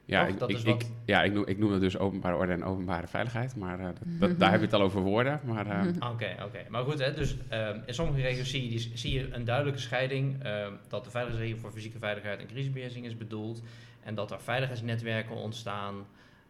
Ja, 0.07 0.27
ik, 0.27 0.87
ja 1.05 1.23
ik, 1.23 1.33
noem, 1.33 1.47
ik 1.47 1.59
noem 1.59 1.71
dat 1.71 1.81
dus 1.81 1.99
openbare 1.99 2.37
orde 2.37 2.53
en 2.53 2.65
openbare 2.65 3.07
veiligheid, 3.07 3.57
maar 3.57 3.79
eh, 3.79 3.85
dat, 3.85 3.97
dat- 4.21 4.39
daar 4.39 4.51
heb 4.51 4.61
je 4.61 4.67
het 4.67 4.75
al 4.75 4.83
over 4.83 5.01
woorden. 5.01 5.41
Maar 5.45 5.67
eh, 5.67 5.87
Oké, 6.13 6.37
oké. 6.45 6.59
Maar 6.69 6.85
goed, 6.85 6.99
hè, 6.99 7.15
dus 7.15 7.37
ehm, 7.49 7.79
in 7.87 7.95
sommige 7.95 8.21
regio's 8.21 8.51
zie 8.51 8.63
je, 8.63 8.69
die, 8.69 8.91
zie 8.95 9.13
je 9.13 9.29
een 9.33 9.45
duidelijke 9.45 9.81
scheiding 9.81 10.43
ehm, 10.43 10.73
dat 10.89 11.05
de 11.05 11.11
veiligheidsregio 11.11 11.61
voor 11.61 11.73
fysieke 11.73 11.99
veiligheid 11.99 12.41
en 12.41 12.47
crisisbeheersing 12.47 13.05
is 13.07 13.17
bedoeld 13.17 13.63
en 14.03 14.15
dat 14.15 14.31
er 14.31 14.41
veiligheidsnetwerken 14.41 15.35
ontstaan. 15.37 15.95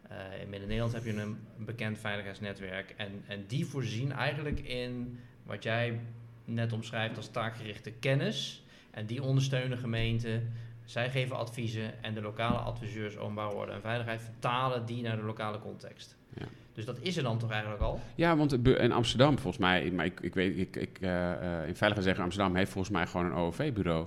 Eh, 0.09 0.17
in 0.41 0.49
Midden-Nederland 0.49 0.93
heb 0.93 1.05
je 1.05 1.13
een 1.21 1.37
bekend 1.57 1.99
veiligheidsnetwerk 1.99 2.93
en, 2.97 3.23
en 3.27 3.43
die 3.47 3.65
voorzien 3.65 4.11
eigenlijk 4.11 4.59
in 4.59 5.19
wat 5.43 5.63
jij 5.63 5.99
net 6.45 6.73
omschrijft 6.73 7.17
als 7.17 7.29
taakgerichte 7.31 7.91
kennis 7.91 8.63
en 8.91 9.05
die 9.05 9.23
ondersteunen 9.23 9.77
gemeenten. 9.77 10.53
Zij 10.87 11.09
geven 11.09 11.37
adviezen 11.37 12.03
en 12.03 12.13
de 12.13 12.21
lokale 12.21 12.57
adviseurs 12.57 13.17
openbare 13.17 13.55
orde 13.55 13.71
en 13.71 13.81
veiligheid 13.81 14.21
vertalen 14.21 14.85
die 14.85 15.01
naar 15.01 15.15
de 15.15 15.23
lokale 15.23 15.59
context. 15.59 16.17
Ja. 16.37 16.45
Dus 16.73 16.85
dat 16.85 16.99
is 17.01 17.17
er 17.17 17.23
dan 17.23 17.37
toch 17.37 17.51
eigenlijk 17.51 17.81
al? 17.81 17.99
Ja, 18.15 18.37
want 18.37 18.67
in 18.67 18.91
Amsterdam 18.91 19.39
volgens 19.39 19.57
mij, 19.57 19.91
maar 19.91 20.05
ik, 20.05 20.19
ik 20.19 20.33
weet, 20.33 20.57
ik, 20.57 20.75
ik, 20.75 20.97
eh, 21.01 21.31
eh, 21.31 21.67
in 21.67 21.75
Veiligheidsregio 21.75 22.23
Amsterdam 22.23 22.55
heeft 22.55 22.71
volgens 22.71 22.93
mij 22.93 23.07
gewoon 23.07 23.25
een 23.25 23.33
OOV-bureau. 23.33 24.05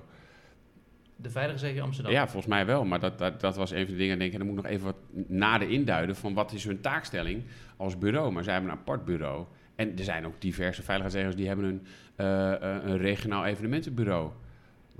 De 1.15 1.29
Veiligheidsregio 1.29 1.83
Amsterdam. 1.83 2.11
Ja, 2.13 2.23
volgens 2.23 2.45
mij 2.45 2.65
wel, 2.65 2.85
maar 2.85 2.99
dat, 2.99 3.17
dat, 3.17 3.41
dat 3.41 3.55
was 3.55 3.71
een 3.71 3.85
van 3.85 3.93
de 3.93 3.99
dingen, 3.99 4.19
denk 4.19 4.31
ik, 4.31 4.37
dan 4.37 4.47
moet 4.47 4.57
ik 4.57 4.63
nog 4.63 4.71
even 4.71 4.85
wat 4.85 4.97
nader 5.27 5.69
induiden 5.69 6.15
van 6.15 6.33
wat 6.33 6.51
is 6.51 6.63
hun 6.63 6.81
taakstelling 6.81 7.43
als 7.77 7.97
bureau. 7.97 8.31
Maar 8.31 8.43
zij 8.43 8.53
hebben 8.53 8.71
een 8.71 8.77
apart 8.77 9.05
bureau. 9.05 9.45
En 9.75 9.97
er 9.97 10.03
zijn 10.03 10.25
ook 10.25 10.41
diverse 10.41 10.81
veiligheidsregio's 10.81 11.35
die 11.35 11.47
hebben 11.47 11.65
een, 11.65 11.85
eh, 12.15 12.91
een 12.91 12.97
regionaal 12.97 13.45
evenementenbureau. 13.45 14.31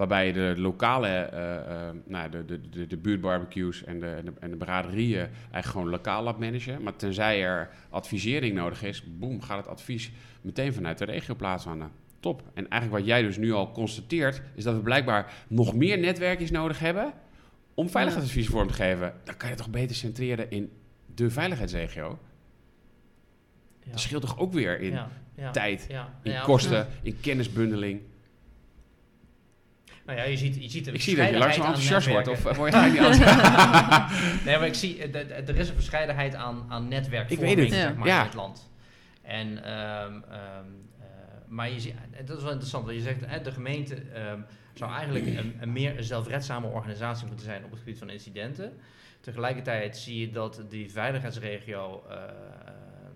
Waarbij 0.01 0.27
je 0.27 0.33
de 0.33 0.53
lokale, 0.57 1.07
eh, 1.07 1.87
eh, 1.87 1.95
nou, 2.05 2.29
de, 2.29 2.45
de, 2.45 2.69
de, 2.69 2.87
de 2.87 2.97
buurtbarbecues 2.97 3.83
en 3.83 3.99
de, 3.99 4.05
en, 4.05 4.25
de, 4.25 4.31
en 4.39 4.49
de 4.49 4.57
braderieën 4.57 5.19
eigenlijk 5.19 5.65
gewoon 5.65 5.89
lokaal 5.89 6.23
laat 6.23 6.39
managen. 6.39 6.83
Maar 6.83 6.95
tenzij 6.95 7.43
er 7.43 7.69
advisering 7.89 8.55
nodig 8.55 8.83
is, 8.83 9.03
boem, 9.17 9.41
gaat 9.41 9.57
het 9.57 9.67
advies 9.67 10.11
meteen 10.41 10.73
vanuit 10.73 10.97
de 10.97 11.05
regio 11.05 11.35
plaatsvinden. 11.35 11.91
Top. 12.19 12.43
En 12.53 12.69
eigenlijk 12.69 13.01
wat 13.01 13.11
jij 13.11 13.21
dus 13.21 13.37
nu 13.37 13.51
al 13.51 13.71
constateert, 13.71 14.41
is 14.55 14.63
dat 14.63 14.75
we 14.75 14.81
blijkbaar 14.81 15.33
nog 15.47 15.75
meer 15.75 15.99
netwerkjes 15.99 16.51
nodig 16.51 16.79
hebben 16.79 17.13
om 17.73 17.89
veiligheidsadvies 17.89 18.47
vorm 18.47 18.67
te 18.67 18.73
geven. 18.73 19.13
Dan 19.23 19.37
kan 19.37 19.49
je 19.49 19.55
toch 19.55 19.69
beter 19.69 19.95
centreren 19.95 20.51
in 20.51 20.71
de 21.15 21.29
veiligheidsregio. 21.29 22.19
Ja. 23.83 23.91
Dat 23.91 23.99
scheelt 23.99 24.21
toch 24.21 24.39
ook 24.39 24.53
weer 24.53 24.79
in 24.79 24.91
Ja, 24.91 25.09
ja, 25.35 25.51
tijd, 25.51 25.87
in 26.21 26.41
kosten, 26.43 26.87
in 27.01 27.19
kennisbundeling. 27.19 28.01
Nou 30.05 30.17
ja, 30.17 30.23
je 30.23 30.37
ziet, 30.37 30.55
je 30.63 30.69
ziet 30.69 30.87
een 30.87 30.93
Ik 30.93 31.01
zie 31.01 31.15
dat 31.15 31.29
je 31.29 31.37
langzaam 31.37 31.65
enthousiast 31.65 32.07
wordt, 32.07 32.27
of 32.27 32.45
eh, 32.45 32.55
word 32.55 32.73
je 32.73 32.79
eigenlijk 32.79 33.17
niet 33.17 33.25
nee, 34.45 34.57
maar 34.57 34.67
ik 34.67 34.73
zie, 34.73 34.97
eh, 35.03 35.11
de- 35.11 35.25
de- 35.25 35.33
er 35.33 35.57
is 35.57 35.69
een 35.69 35.75
verscheidenheid 35.75 36.35
aan, 36.35 36.65
aan 36.69 36.87
netwerkvorming, 36.87 37.49
Ik 37.51 37.57
weet 37.57 37.69
het, 37.69 37.79
zeg 37.79 37.95
maar, 37.95 38.07
ja. 38.07 38.19
in 38.19 38.25
het 38.25 38.33
land. 38.33 38.69
En, 39.21 39.63
ehm, 39.63 40.13
ehm, 40.13 40.65
eh, 40.99 41.05
maar 41.47 41.69
je 41.69 41.79
ziet, 41.79 41.93
dat 42.25 42.37
is 42.37 42.43
wel 42.43 42.51
interessant, 42.51 42.85
want 42.85 42.97
je 42.97 43.03
zegt, 43.03 43.43
de 43.43 43.51
gemeente 43.51 43.95
ehm, 44.13 44.39
zou 44.73 44.91
eigenlijk 44.91 45.25
een, 45.25 45.55
een 45.59 45.71
meer 45.71 46.03
zelfredzame 46.03 46.67
organisatie 46.67 47.27
moeten 47.27 47.45
zijn 47.45 47.63
op 47.63 47.69
het 47.69 47.79
gebied 47.79 47.97
van 47.97 48.09
incidenten. 48.09 48.73
Tegelijkertijd 49.19 49.97
zie 49.97 50.19
je 50.19 50.29
dat 50.31 50.63
die 50.69 50.91
veiligheidsregio, 50.91 52.03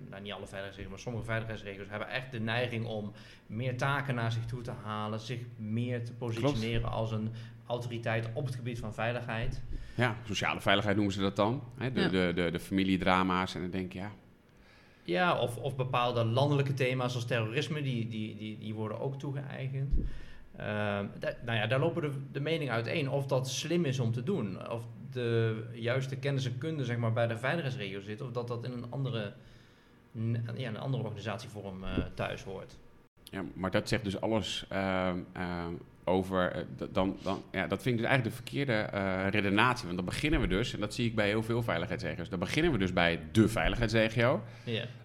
nou 0.09 0.21
niet 0.21 0.31
alle 0.31 0.47
veiligheidsregio's, 0.47 0.89
maar 0.91 0.99
sommige 0.99 1.25
veiligheidsregio's 1.25 1.89
hebben 1.89 2.09
echt 2.09 2.31
de 2.31 2.39
neiging 2.39 2.85
om 2.85 3.11
meer 3.47 3.77
taken 3.77 4.15
naar 4.15 4.31
zich 4.31 4.45
toe 4.45 4.61
te 4.61 4.71
halen, 4.83 5.19
zich 5.19 5.39
meer 5.57 6.03
te 6.05 6.13
positioneren 6.13 6.91
als 6.91 7.11
een 7.11 7.29
autoriteit 7.67 8.29
op 8.33 8.45
het 8.45 8.55
gebied 8.55 8.79
van 8.79 8.93
veiligheid. 8.93 9.61
Ja, 9.95 10.15
sociale 10.25 10.61
veiligheid 10.61 10.95
noemen 10.95 11.13
ze 11.13 11.21
dat 11.21 11.35
dan. 11.35 11.63
Hè? 11.77 11.91
De, 11.91 12.01
Ja. 12.01 12.07
de, 12.07 12.31
de, 12.35 12.51
de 12.51 12.59
familiedrama's. 12.59 13.55
En 13.55 13.61
dan 13.61 13.69
denk 13.69 13.93
je, 13.93 13.99
ja, 13.99 14.11
Ja, 15.03 15.39
of, 15.39 15.57
of 15.57 15.75
bepaalde 15.75 16.23
landelijke 16.23 16.73
thema's 16.73 17.15
als 17.15 17.25
terrorisme, 17.25 17.81
die, 17.81 18.07
die, 18.07 18.35
die, 18.37 18.57
die 18.57 18.73
worden 18.73 18.99
ook 18.99 19.19
toegeëigend. 19.19 19.93
Da- 20.57 21.35
nou 21.45 21.57
ja, 21.57 21.67
daar 21.67 21.79
lopen 21.79 22.01
de, 22.01 22.11
de 22.31 22.39
meningen 22.39 22.73
uiteen 22.73 23.09
of 23.09 23.25
dat 23.25 23.49
slim 23.49 23.85
is 23.85 23.99
om 23.99 24.11
te 24.11 24.23
doen. 24.23 24.69
Of 24.71 24.83
de 25.11 25.63
juiste 25.73 26.15
kennis 26.15 26.45
en 26.45 26.57
kunde 26.57 26.85
zeg 26.85 26.97
maar, 26.97 27.13
bij 27.13 27.27
de 27.27 27.37
veiligheidsregio 27.37 28.01
zit, 28.01 28.21
of 28.21 28.31
dat 28.31 28.47
dat 28.47 28.63
in 28.63 28.71
een 28.71 28.85
andere, 28.91 29.33
n- 30.19 30.45
ja, 30.55 30.67
een 30.69 30.77
andere 30.77 31.03
organisatievorm 31.03 31.83
eh, 31.83 31.97
thuis 32.13 32.43
hoort. 32.43 32.77
Ja, 33.23 33.43
maar 33.53 33.71
dat 33.71 33.89
zegt 33.89 34.03
dus 34.03 34.21
alles 34.21 34.65
ehm, 34.69 35.19
ehm, 35.33 35.73
over. 36.03 36.51
eh, 36.51 36.61
dan, 36.91 37.17
dan, 37.23 37.43
ja, 37.51 37.67
dat 37.67 37.81
vind 37.81 37.95
ik 37.95 38.01
dus 38.01 38.09
eigenlijk 38.09 38.23
de 38.37 38.43
verkeerde 38.43 38.73
eh, 38.73 39.27
redenatie. 39.29 39.85
Want 39.85 39.95
dan 39.97 40.05
beginnen 40.05 40.41
we 40.41 40.47
dus, 40.47 40.73
en 40.73 40.79
dat 40.79 40.93
zie 40.93 41.05
ik 41.05 41.15
bij 41.15 41.27
heel 41.27 41.43
veel 41.43 41.63
veiligheidsregio's. 41.63 42.29
Dan 42.29 42.39
beginnen 42.39 42.71
we 42.71 42.77
dus 42.77 42.93
bij 42.93 43.19
de 43.31 43.47
veiligheidsregio. 43.47 44.41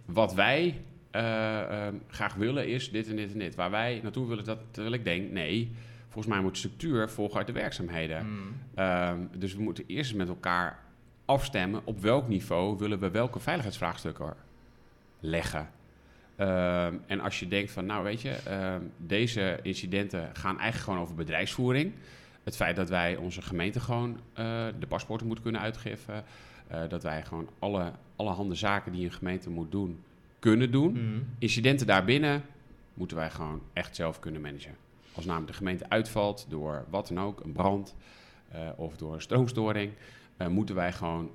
Wat 0.04 0.34
wij 0.34 0.80
eh, 1.10 1.60
ehm, 1.86 1.94
graag 2.08 2.34
willen 2.34 2.68
is 2.68 2.90
dit 2.90 3.08
en 3.08 3.16
dit 3.16 3.32
en 3.32 3.38
dit. 3.38 3.54
Waar 3.54 3.70
wij 3.70 4.00
naartoe 4.02 4.28
willen, 4.28 4.44
dat, 4.44 4.58
terwijl 4.70 4.94
ik 4.94 5.04
denk, 5.04 5.30
nee, 5.30 5.72
volgens 6.08 6.34
mij 6.34 6.42
moet 6.42 6.56
structuur 6.58 7.10
volgen 7.10 7.36
uit 7.38 7.46
de 7.46 7.52
werkzaamheden. 7.52 8.26
Mm. 8.26 8.56
Ehm, 8.74 9.18
dus 9.36 9.54
we 9.54 9.62
moeten 9.62 9.84
eerst 9.86 10.14
met 10.14 10.28
elkaar 10.28 10.78
afstemmen 11.24 11.80
op 11.84 12.00
welk 12.00 12.28
niveau 12.28 12.78
willen 12.78 12.98
we 12.98 13.10
welke 13.10 13.38
veiligheidsvraagstukken 13.40 14.34
leggen. 15.20 15.68
Ehm, 16.36 16.94
en 17.06 17.20
als 17.20 17.38
je 17.40 17.48
denkt 17.48 17.70
van, 17.72 17.86
nou 17.86 18.04
weet 18.04 18.20
je, 18.22 18.30
ehm, 18.30 18.82
deze 18.96 19.58
incidenten 19.62 20.30
gaan 20.32 20.58
eigenlijk 20.58 20.84
gewoon 20.84 20.98
over 21.00 21.14
bedrijfsvoering. 21.14 21.92
Het 22.44 22.56
feit 22.56 22.76
dat 22.76 22.88
wij 22.88 23.16
onze 23.16 23.42
gemeente 23.42 23.80
gewoon 23.80 24.20
eh, 24.32 24.66
de 24.78 24.86
paspoorten 24.88 25.26
moeten 25.26 25.44
kunnen 25.44 25.62
uitgeven. 25.62 26.24
eh, 26.66 26.88
dat 26.88 27.02
wij 27.02 27.22
gewoon 27.24 27.48
alle, 27.58 27.92
allerhande 28.16 28.54
zaken 28.54 28.92
die 28.92 29.04
een 29.04 29.12
gemeente 29.12 29.50
moet 29.50 29.70
doen, 29.70 30.02
kunnen 30.38 30.70
doen. 30.70 30.92
Mm. 30.92 31.26
Incidenten 31.38 31.86
daarbinnen 31.86 32.42
moeten 32.94 33.16
wij 33.16 33.30
gewoon 33.30 33.62
echt 33.72 33.96
zelf 33.96 34.18
kunnen 34.18 34.40
managen. 34.40 34.76
Als 35.14 35.24
namelijk 35.24 35.50
de 35.50 35.56
gemeente 35.56 35.88
uitvalt 35.88 36.46
door 36.48 36.84
wat 36.90 37.08
dan 37.08 37.20
ook, 37.20 37.40
een 37.44 37.52
brand 37.52 37.94
eh, 38.48 38.68
of 38.76 38.96
door 38.96 39.14
een 39.14 39.20
stroomstoring, 39.20 39.92
moeten 40.48 40.74
wij 40.74 40.92
gewoon 40.92 41.30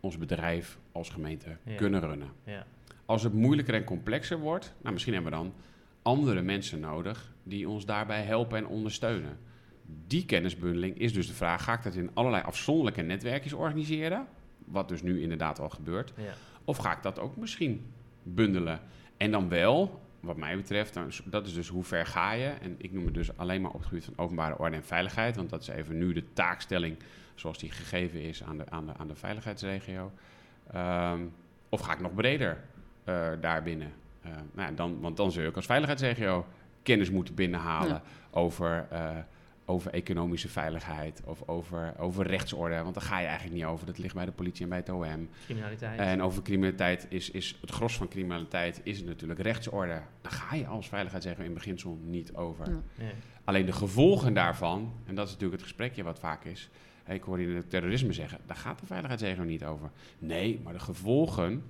ons 0.00 0.18
bedrijf 0.18 0.78
als 0.92 1.08
gemeente 1.10 1.56
Ja. 1.62 1.74
kunnen 1.76 2.00
runnen. 2.00 2.28
Ja. 2.44 2.66
Als 3.06 3.22
het 3.22 3.32
moeilijker 3.32 3.74
en 3.74 3.84
complexer 3.84 4.38
wordt, 4.38 4.74
nou, 4.80 4.92
misschien 4.92 5.14
hebben 5.14 5.32
we 5.32 5.38
dan 5.38 5.52
andere 6.02 6.42
mensen 6.42 6.80
nodig 6.80 7.32
die 7.42 7.68
ons 7.68 7.84
daarbij 7.84 8.22
helpen 8.22 8.58
en 8.58 8.66
ondersteunen. 8.66 9.38
Die 10.06 10.24
kennisbundeling 10.24 10.98
is 10.98 11.12
dus 11.12 11.26
de 11.26 11.34
vraag: 11.34 11.64
ga 11.64 11.72
ik 11.72 11.82
dat 11.82 11.94
in 11.94 12.10
allerlei 12.14 12.42
afzonderlijke 12.42 13.02
netwerkjes 13.02 13.52
organiseren? 13.52 14.26
Wat 14.64 14.88
dus 14.88 15.02
nu 15.02 15.22
inderdaad 15.22 15.60
al 15.60 15.68
gebeurt. 15.68 16.12
Ja. 16.16 16.32
Of 16.64 16.76
ga 16.76 16.96
ik 16.96 17.02
dat 17.02 17.18
ook 17.18 17.36
misschien 17.36 17.84
bundelen? 18.22 18.80
En 19.16 19.30
dan 19.30 19.48
wel, 19.48 20.00
wat 20.20 20.36
mij 20.36 20.56
betreft, 20.56 20.98
dat 21.24 21.46
is 21.46 21.54
dus 21.54 21.68
hoe 21.68 21.84
ver 21.84 22.06
ga 22.06 22.32
je. 22.32 22.46
En 22.46 22.74
ik 22.78 22.92
noem 22.92 23.04
het 23.04 23.14
dus 23.14 23.36
alleen 23.36 23.60
maar 23.60 23.70
op 23.70 23.78
het 23.78 23.88
gebied 23.88 24.04
van 24.04 24.14
openbare 24.16 24.58
orde 24.58 24.76
en 24.76 24.84
veiligheid. 24.84 25.36
Want 25.36 25.50
dat 25.50 25.60
is 25.60 25.68
even 25.68 25.98
nu 25.98 26.12
de 26.12 26.32
taakstelling 26.32 26.96
zoals 27.34 27.58
die 27.58 27.70
gegeven 27.70 28.20
is 28.20 28.42
aan 28.42 28.56
de, 28.56 28.70
aan 28.70 28.86
de, 28.86 28.96
aan 28.96 29.08
de 29.08 29.14
veiligheidsregio. 29.14 30.12
Ehm, 30.72 31.20
of 31.68 31.80
ga 31.80 31.92
ik 31.92 32.00
nog 32.00 32.14
breder 32.14 32.64
daarbinnen? 33.40 33.92
Eh, 34.22 34.30
nou, 34.52 34.68
ja, 34.70 34.74
dan, 34.76 35.00
want 35.00 35.16
dan 35.16 35.32
zul 35.32 35.42
je 35.42 35.48
ook 35.48 35.56
als 35.56 35.66
veiligheidsregio 35.66 36.46
kennis 36.82 37.10
moeten 37.10 37.34
binnenhalen 37.34 37.88
Ja. 37.88 38.02
over, 38.30 38.86
eh, 38.90 39.10
over 39.64 39.92
economische 39.92 40.48
veiligheid 40.48 41.20
of 41.24 41.48
over, 41.48 41.94
over 41.98 42.26
rechtsorde. 42.26 42.82
Want 42.82 42.94
daar 42.94 43.04
ga 43.04 43.18
je 43.18 43.26
eigenlijk 43.26 43.56
niet 43.56 43.64
over. 43.64 43.86
Dat 43.86 43.98
ligt 43.98 44.14
bij 44.14 44.24
de 44.24 44.32
politie 44.32 44.62
en 44.62 44.68
bij 44.68 44.78
het 44.78 44.88
OM. 44.88 45.28
Criminaliteit. 45.44 45.98
En 45.98 46.22
over 46.22 46.42
criminaliteit 46.42 47.06
is, 47.08 47.30
is 47.30 47.58
het 47.60 47.70
gros 47.70 47.96
van 47.96 48.08
criminaliteit 48.08 48.80
is 48.82 49.02
natuurlijk 49.02 49.40
rechtsorde. 49.40 50.00
Daar 50.20 50.32
ga 50.32 50.54
je 50.54 50.66
als 50.66 50.88
veiligheidsregio 50.88 51.44
in 51.44 51.54
beginsel 51.54 51.98
niet 52.02 52.34
over. 52.34 52.68
Ja. 52.70 52.80
Ja. 53.04 53.10
Alleen 53.44 53.66
de 53.66 53.72
gevolgen 53.72 54.34
daarvan, 54.34 54.92
en 55.06 55.14
dat 55.14 55.26
is 55.26 55.32
natuurlijk 55.32 55.60
het 55.60 55.68
gesprekje 55.68 56.02
wat 56.02 56.18
vaak 56.18 56.44
is. 56.44 56.68
Ik 57.08 57.22
hoor 57.22 57.38
hier 57.38 57.54
het 57.56 57.70
terrorisme 57.70 58.12
zeggen, 58.12 58.38
daar 58.46 58.56
gaat 58.56 58.78
de 58.80 58.86
veiligheidsregio 58.86 59.44
niet 59.44 59.64
over. 59.64 59.90
Nee, 60.18 60.60
maar 60.64 60.72
de 60.72 60.78
gevolgen, 60.78 61.62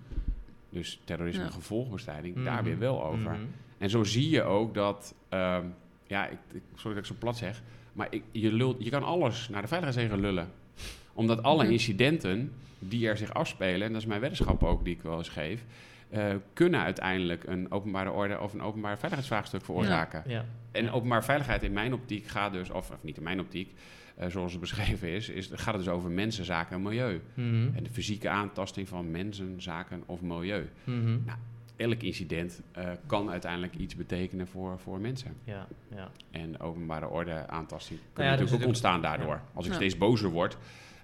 dus 0.70 1.00
terrorisme 1.04 1.42
Ja. 1.44 1.50
gevolgbestrijding, 1.50 2.34
Mhm. 2.34 2.44
daar 2.44 2.64
weer 2.64 2.78
wel 2.78 3.04
over. 3.04 3.30
Mhm. 3.32 3.40
En 3.78 3.90
zo 3.90 4.04
zie 4.04 4.30
je 4.30 4.42
ook 4.42 4.74
dat, 4.74 5.14
ehm, 5.28 5.64
ja, 6.06 6.26
ik, 6.26 6.38
ik, 6.52 6.62
sorry 6.74 6.94
dat 6.96 7.04
ik 7.04 7.10
zo 7.12 7.16
plat 7.18 7.36
zeg, 7.36 7.62
maar 7.92 8.06
ik, 8.10 8.22
je, 8.32 8.52
lult, 8.52 8.84
je 8.84 8.90
kan 8.90 9.02
alles 9.02 9.48
naar 9.48 9.62
de 9.62 9.68
veiligheidsregio 9.68 10.20
lullen. 10.22 10.48
Omdat 11.12 11.42
alle 11.42 11.62
Mhm. 11.62 11.72
incidenten 11.72 12.52
die 12.78 13.08
er 13.08 13.16
zich 13.16 13.34
afspelen, 13.34 13.86
en 13.86 13.92
dat 13.92 14.00
is 14.00 14.06
mijn 14.08 14.20
weddenschap 14.20 14.62
ook 14.62 14.84
die 14.84 14.94
ik 14.94 15.02
wel 15.02 15.18
eens 15.18 15.28
geef, 15.28 15.64
eh, 16.10 16.34
kunnen 16.52 16.80
uiteindelijk 16.80 17.44
een 17.46 17.70
openbare 17.70 18.10
orde 18.10 18.40
of 18.40 18.52
een 18.52 18.62
openbaar 18.62 18.92
veiligheidsvraagstuk 18.98 19.64
veroorzaken. 19.64 20.22
Ja. 20.26 20.44
En 20.72 20.90
openbare 20.90 21.22
veiligheid 21.22 21.62
in 21.62 21.72
mijn 21.72 21.92
optiek 21.94 22.26
gaat 22.26 22.52
dus, 22.52 22.70
of, 22.70 22.90
of 22.90 23.02
niet 23.02 23.16
in 23.16 23.22
mijn 23.22 23.40
optiek, 23.40 23.72
eh, 24.16 24.28
zoals 24.28 24.52
het 24.52 24.60
beschreven 24.60 25.08
is, 25.08 25.28
is, 25.28 25.50
gaat 25.52 25.74
het 25.74 25.84
dus 25.84 25.92
over 25.92 26.10
mensen, 26.10 26.44
zaken 26.44 26.76
en 26.76 26.82
milieu. 26.82 27.20
Mhm. 27.34 27.68
En 27.74 27.82
de 27.82 27.90
fysieke 27.90 28.28
aantasting 28.28 28.88
van 28.88 29.10
mensen, 29.10 29.62
zaken 29.62 30.02
of 30.06 30.20
milieu. 30.20 30.68
Mhm. 30.84 31.18
Elk 31.76 32.02
incident 32.02 32.60
eh, 32.72 32.88
kan 33.06 33.30
uiteindelijk 33.30 33.74
iets 33.74 33.96
betekenen 33.96 34.46
voor, 34.46 34.78
voor 34.78 35.00
mensen. 35.00 35.34
Ja, 35.44 35.66
ja. 35.94 36.10
En 36.30 36.60
openbare 36.60 37.08
orde 37.08 37.46
aantasting 37.48 37.98
kan 38.00 38.08
Nou 38.14 38.26
ja, 38.26 38.30
natuurlijk 38.30 38.62
ook 38.62 38.68
ontstaan 38.68 39.02
daardoor. 39.02 39.34
ja. 39.34 39.42
Als 39.54 39.64
ik 39.64 39.70
Ja. 39.70 39.76
steeds 39.76 39.98
bozer 39.98 40.30
word 40.30 40.56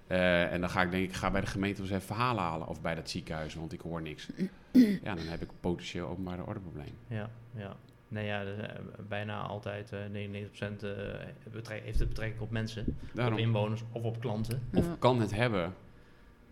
eh, 0.07 0.51
en 0.53 0.59
dan 0.61 0.69
ga 0.69 0.81
ik 0.81 0.91
denk 0.91 1.03
ik 1.09 1.13
ga 1.13 1.31
bij 1.31 1.41
de 1.41 1.47
gemeente 1.47 1.81
wel 1.81 1.91
eens 1.91 1.95
even 2.03 2.15
verhalen 2.15 2.43
halen 2.43 2.67
of 2.67 2.81
bij 2.81 2.95
dat 2.95 3.09
ziekenhuis, 3.09 3.55
want 3.55 3.73
ik 3.73 3.81
hoor 3.81 4.01
niks. 4.01 4.27
ja, 5.03 5.15
dan 5.15 5.25
heb 5.27 5.41
ik 5.41 5.49
potentieel 5.59 6.07
openbare 6.07 6.45
ordeprobleem. 6.45 6.93
Ja, 7.07 7.29
ja. 7.55 7.75
Nee, 8.07 8.25
ja, 8.25 8.43
dus, 8.43 8.57
eh, 8.57 8.67
bijna 9.07 9.39
altijd 9.41 9.91
eh 9.91 9.99
99% 10.11 10.83
eh, 10.83 10.89
betrek- 11.51 11.83
heeft 11.83 11.99
het 11.99 12.07
betrekking 12.09 12.41
op 12.41 12.51
mensen, 12.51 12.97
Daarom. 13.13 13.33
op 13.33 13.39
inwoners 13.39 13.81
of 13.91 14.03
op 14.03 14.19
klanten. 14.19 14.61
Of 14.73 14.85
Ja. 14.85 14.95
kan 14.99 15.19
het 15.21 15.35
hebben. 15.35 15.73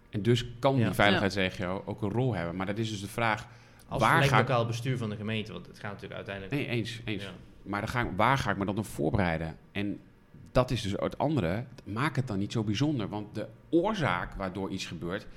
En 0.10 0.22
dus 0.22 0.45
kan 0.60 0.78
Ja. 0.78 0.86
die 0.86 0.93
veiligheidsregio 0.93 1.84
ook 1.86 2.02
een 2.02 2.10
rol 2.12 2.34
hebben. 2.36 2.56
Maar 2.56 2.66
dat 2.66 2.78
is 2.78 2.89
dus 2.89 3.02
de 3.02 3.08
vraag, 3.08 3.47
Als 3.88 4.02
waar 4.02 4.24
ga 4.24 4.39
ik... 4.39 4.47
lokaal 4.47 4.66
bestuur 4.66 4.97
van 4.97 5.10
de 5.10 5.16
gemeente, 5.16 5.54
want 5.54 5.68
het 5.68 5.80
gaat 5.80 5.91
natuurlijk 5.91 6.14
uiteindelijk... 6.16 6.56
Nee, 6.56 6.68
eens, 6.68 7.02
eens. 7.06 7.24
Ja. 7.24 7.30
Maar 7.64 7.80
dan 7.82 7.89
ga 7.89 8.02
ik, 8.02 8.08
waar 8.16 8.38
ga 8.38 8.52
ik 8.52 8.58
me 8.58 8.66
dan 8.66 8.78
op 8.78 8.86
voorbereiden? 8.86 9.58
En 9.72 9.99
dat 10.52 10.72
is 10.72 10.82
dus 10.82 10.91
het 10.91 11.18
andere. 11.18 11.64
Maak 11.84 12.16
het 12.16 12.28
dan 12.28 12.39
niet 12.39 12.52
zo 12.52 12.64
bijzonder. 12.64 13.10
Want 13.10 13.36
de 13.36 13.47
oorzaak 13.70 14.34
waardoor 14.34 14.70
iets 14.70 14.86
gebeurt... 14.86 15.28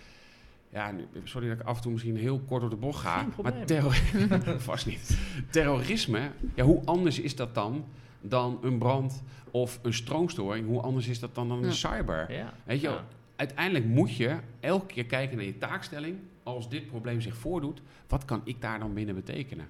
ja, 0.68 0.90
nu- 0.90 1.06
sorry 1.24 1.48
dat 1.48 1.60
ik 1.60 1.66
af 1.66 1.76
en 1.76 1.82
toe 1.82 1.92
misschien 1.92 2.16
heel 2.16 2.40
kort 2.40 2.60
door 2.60 2.70
de 2.70 2.76
bocht 2.76 3.00
ga. 3.00 3.26
Maar 3.42 3.64
terror- 3.64 3.94
vast 4.70 4.86
niet. 4.86 5.18
Terrorisme, 5.50 6.30
ja, 6.54 6.64
hoe 6.64 6.82
anders 6.84 7.18
is 7.20 7.36
dat 7.36 7.54
dan 7.54 7.84
dan 8.20 8.58
een 8.62 8.78
brand 8.78 9.22
of 9.50 9.78
een 9.82 9.94
stroomstoring? 9.94 10.66
Hoe 10.66 10.80
anders 10.80 11.06
is 11.08 11.18
dat 11.20 11.34
dan 11.34 11.48
dan 11.48 11.60
Ja. 11.60 11.66
een 11.66 11.72
cyber? 11.72 12.32
Ja. 12.32 12.52
Weet 12.64 12.80
je, 12.80 12.88
Ja. 12.88 13.04
uiteindelijk 13.36 13.84
moet 13.84 14.16
je 14.16 14.36
elke 14.60 14.86
keer 14.86 15.04
kijken 15.06 15.36
naar 15.36 15.46
je 15.46 15.58
taakstelling. 15.58 16.18
Als 16.42 16.68
dit 16.68 16.86
probleem 16.86 17.20
zich 17.20 17.36
voordoet, 17.36 17.80
wat 18.08 18.24
kan 18.24 18.40
ik 18.44 18.60
daar 18.60 18.78
dan 18.78 18.94
binnen 18.94 19.14
betekenen? 19.14 19.66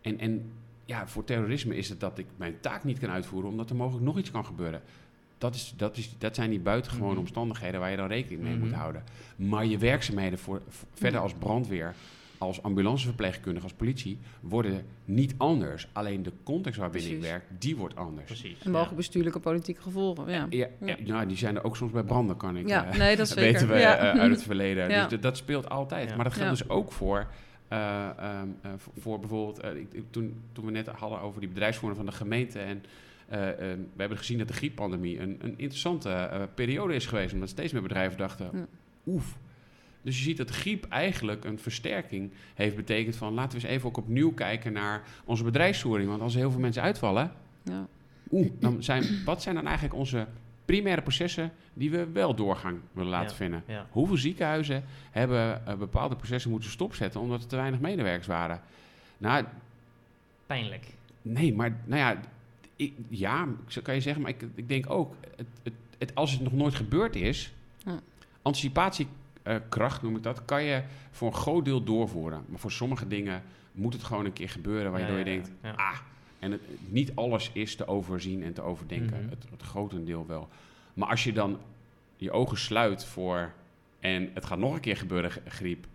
En, 0.00 0.18
en 0.18 0.52
ja, 0.84 1.06
voor 1.06 1.24
terrorisme 1.24 1.76
is 1.76 1.88
het 1.88 2.00
dat 2.00 2.18
ik 2.18 2.26
mijn 2.36 2.54
taak 2.60 2.84
niet 2.84 2.98
kan 2.98 3.10
uitvoeren 3.10 3.50
omdat 3.50 3.70
er 3.70 3.76
mogelijk 3.76 4.04
nog 4.04 4.18
iets 4.18 4.30
kan 4.30 4.44
gebeuren. 4.44 4.82
Dat, 5.38 5.54
is, 5.54 5.74
dat, 5.76 5.96
is, 5.96 6.14
dat 6.18 6.34
zijn 6.34 6.50
die 6.50 6.60
buitengewone 6.60 7.10
Mhm. 7.10 7.20
omstandigheden 7.20 7.80
waar 7.80 7.90
je 7.90 7.96
dan 7.96 8.08
rekening 8.08 8.42
mee 8.42 8.52
Mhm. 8.54 8.64
moet 8.64 8.72
houden. 8.74 9.02
Maar 9.36 9.66
je 9.66 9.78
werkzaamheden 9.78 10.38
voor, 10.38 10.62
voor- 10.68 10.88
verder 10.94 11.20
als 11.20 11.32
brandweer, 11.32 11.94
als 12.38 12.62
ambulanceverpleegkundige, 12.62 13.64
als 13.64 13.72
politie, 13.74 14.18
worden 14.40 14.84
niet 15.04 15.34
anders. 15.36 15.88
Alleen 15.92 16.22
de 16.22 16.32
context 16.42 16.78
waarbinnen 16.80 17.10
ik 17.12 17.20
werk, 17.20 17.44
die 17.58 17.76
wordt 17.76 17.96
anders. 17.96 18.26
Precies. 18.26 18.58
En 18.62 18.70
mogelijk 18.70 18.96
bestuurlijke 18.96 19.40
politieke 19.40 19.82
gevolgen. 19.82 20.30
Ja, 20.32 20.46
Ja, 20.50 20.68
Ja. 20.84 20.96
Nou, 21.04 21.26
die 21.26 21.36
zijn 21.36 21.56
er 21.56 21.64
ook 21.64 21.76
soms 21.76 21.92
bij 21.92 22.02
branden, 22.02 22.36
kan 22.36 22.56
ik 22.56 22.68
ja 22.68 22.84
eh, 22.86 22.98
nee, 22.98 23.16
dat 23.16 23.26
is 23.26 23.32
zeker. 23.34 23.52
weten 23.52 23.68
we 23.68 23.78
ja. 23.78 23.96
eh, 24.12 24.20
uit 24.20 24.30
het 24.30 24.42
verleden. 24.42 24.90
Ja. 24.90 25.06
Dus 25.06 25.20
dat 25.20 25.36
speelt 25.36 25.68
altijd. 25.70 26.08
Ja. 26.08 26.14
Maar 26.16 26.24
dat 26.24 26.34
geldt 26.34 26.58
Ja. 26.58 26.64
dus 26.64 26.74
ook 26.74 26.92
voor, 26.92 27.26
eh, 27.68 28.08
ehm, 28.18 28.48
eh, 28.62 28.70
voor, 28.76 28.92
voor 28.98 29.18
bijvoorbeeld, 29.20 29.58
eh, 29.58 29.74
ik, 29.76 30.04
toen, 30.10 30.40
toen 30.52 30.64
we 30.64 30.70
net 30.70 30.86
hadden 30.86 31.20
over 31.20 31.40
die 31.40 31.48
bedrijfsvoering 31.48 32.00
van 32.00 32.10
de 32.10 32.16
gemeente. 32.16 32.58
En 32.58 32.84
eh, 33.28 33.48
eh, 33.48 33.56
we 33.78 33.96
hebben 33.96 34.18
gezien 34.18 34.38
dat 34.38 34.48
de 34.48 34.54
grieppandemie 34.54 35.20
een, 35.20 35.36
een 35.40 35.54
interessante 35.56 36.48
periode 36.54 36.94
is 36.94 37.06
geweest. 37.06 37.34
Omdat 37.34 37.48
steeds 37.48 37.72
meer 37.72 37.82
bedrijven 37.82 38.18
dachten, 38.18 38.50
Ja. 38.52 38.66
oef. 39.06 39.36
Dus 40.02 40.16
je 40.16 40.22
ziet 40.22 40.36
dat 40.36 40.50
griep 40.50 40.86
eigenlijk 40.88 41.44
een 41.44 41.58
versterking 41.58 42.30
heeft 42.54 42.76
betekend 42.76 43.16
van 43.16 43.34
laten 43.34 43.58
we 43.58 43.64
eens 43.64 43.74
even 43.74 43.88
ook 43.88 43.96
opnieuw 43.96 44.32
kijken 44.32 44.72
naar 44.72 45.02
onze 45.24 45.44
bedrijfsvoering. 45.44 46.08
Want 46.08 46.20
als 46.22 46.32
er 46.34 46.38
heel 46.40 46.50
veel 46.50 46.60
mensen 46.60 46.82
uitvallen, 46.82 47.32
Ja. 47.62 47.86
Oeh, 48.30 48.50
dan 48.58 48.82
zijn, 48.82 49.04
wat 49.24 49.42
zijn 49.42 49.54
dan 49.54 49.64
eigenlijk 49.64 49.94
onze 49.96 50.26
primaire 50.64 51.02
processen 51.02 51.52
die 51.74 51.90
we 51.90 52.06
wel 52.12 52.34
doorgang 52.34 52.78
willen 52.92 53.10
laten 53.10 53.28
Ja. 53.30 53.34
vinden? 53.34 53.62
Ja. 53.66 53.86
Hoeveel 53.90 54.16
ziekenhuizen 54.16 54.84
hebben 55.10 55.66
eh, 55.66 55.74
bepaalde 55.74 56.16
processen 56.16 56.50
moeten 56.50 56.70
stopzetten 56.70 57.20
omdat 57.20 57.40
er 57.42 57.46
te 57.48 57.56
weinig 57.56 57.80
medewerkers 57.80 58.26
waren? 58.26 58.60
Nou, 59.18 59.44
Pijnlijk. 60.46 60.86
nee, 61.22 61.54
maar 61.54 61.76
nou 61.84 62.00
ja, 62.00 62.20
ik, 62.76 62.92
ja, 63.08 63.46
zo 63.66 63.80
kan 63.82 63.94
je 63.94 64.00
zeggen, 64.00 64.22
maar 64.22 64.30
ik, 64.30 64.44
ik 64.54 64.68
denk 64.68 64.90
ook, 64.90 65.14
het, 65.36 65.46
het, 65.62 65.72
het, 65.98 66.14
als 66.14 66.32
het 66.32 66.40
nog 66.42 66.52
nooit 66.52 66.74
gebeurd 66.74 67.16
is, 67.16 67.52
Ja. 67.84 67.98
anticipatiekracht 68.42 70.02
noem 70.02 70.16
ik 70.16 70.22
dat, 70.22 70.44
kan 70.44 70.62
je 70.62 70.82
voor 71.10 71.28
een 71.28 71.34
groot 71.38 71.64
deel 71.64 71.82
doorvoeren. 71.84 72.44
Maar 72.48 72.58
voor 72.58 72.72
sommige 72.72 73.06
dingen 73.08 73.42
moet 73.72 73.92
het 73.92 74.04
gewoon 74.04 74.24
een 74.24 74.32
keer 74.32 74.48
gebeuren 74.50 74.90
waardoor 74.92 75.10
Ja, 75.12 75.18
je 75.18 75.24
denkt, 75.24 75.50
ja. 75.62 75.70
ah, 75.70 75.98
en 76.44 76.52
het, 76.52 76.60
niet 76.88 77.12
alles 77.14 77.50
is 77.52 77.76
te 77.76 77.86
overzien 77.86 78.42
en 78.42 78.52
te 78.52 78.62
overdenken. 78.62 79.20
Mhm. 79.20 79.28
Het, 79.30 79.44
het 79.50 79.62
grotendeel 79.62 80.26
wel. 80.26 80.48
Maar 80.94 81.08
als 81.08 81.24
je 81.24 81.32
dan 81.32 81.58
je 82.16 82.30
ogen 82.30 82.58
sluit 82.58 83.04
voor 83.04 83.52
en 84.00 84.30
het 84.34 84.44
gaat 84.44 84.58
nog 84.58 84.74
een 84.74 84.80
keer 84.80 84.96
gebeuren, 84.96 85.30
griep, 85.48 85.86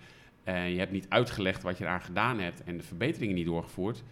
en 0.44 0.70
je 0.72 0.78
hebt 0.80 0.92
niet 0.92 1.06
uitgelegd 1.10 1.64
wat 1.64 1.78
je 1.78 1.84
eraan 1.84 2.02
gedaan 2.02 2.40
hebt 2.40 2.64
en 2.64 2.78
de 2.78 2.84
verbeteringen 2.84 3.36
niet 3.36 3.46
doorgevoerd, 3.46 4.04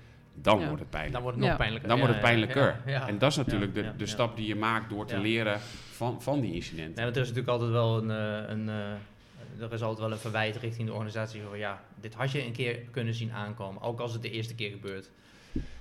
dan 0.42 0.60
Ja. 0.60 0.66
wordt 0.66 0.80
het 0.82 0.90
pijnlijk. 0.90 1.14
Dan 1.14 1.22
wordt 1.22 1.38
het 1.38 1.46
nog 1.48 1.56
Ja. 1.56 1.62
pijnlijker. 1.64 1.90
Dan 1.90 1.98
Ja, 1.98 2.04
wordt 2.04 2.20
het 2.22 2.30
pijnlijker. 2.30 2.82
ja, 2.86 2.92
ja. 3.00 3.08
En 3.08 3.18
dat 3.18 3.32
is 3.32 3.38
natuurlijk 3.38 3.76
Ja, 3.76 3.82
de, 3.82 3.88
ja, 3.88 3.94
de 3.98 4.04
ja. 4.04 4.10
stap 4.10 4.36
die 4.36 4.48
je 4.48 4.56
maakt 4.56 4.90
door 4.90 5.06
te 5.06 5.16
Ja. 5.16 5.22
leren 5.22 5.60
van, 5.92 6.22
van 6.22 6.40
die 6.42 6.54
incidenten. 6.54 6.96
Nee, 6.96 7.04
want 7.04 7.16
er 7.16 7.22
is 7.22 7.28
natuurlijk 7.28 7.54
altijd 7.54 7.72
wel 7.72 7.98
een, 7.98 8.12
eh, 8.12 8.50
een, 8.50 8.70
eh, 8.70 9.64
er 9.66 9.74
is 9.74 9.82
altijd 9.82 10.00
wel 10.00 10.12
een 10.12 10.18
verwijt 10.18 10.56
richting 10.56 10.88
de 10.88 10.94
organisatie 10.94 11.42
van 11.50 11.58
ja, 11.58 11.84
dit 12.02 12.14
had 12.14 12.32
je 12.32 12.46
een 12.46 12.52
keer 12.52 12.76
kunnen 12.92 13.14
zien 13.14 13.32
aankomen, 13.32 13.82
ook 13.82 14.00
als 14.00 14.14
het 14.14 14.22
de 14.22 14.32
eerste 14.32 14.56
keer 14.56 14.70
gebeurt. 14.70 15.10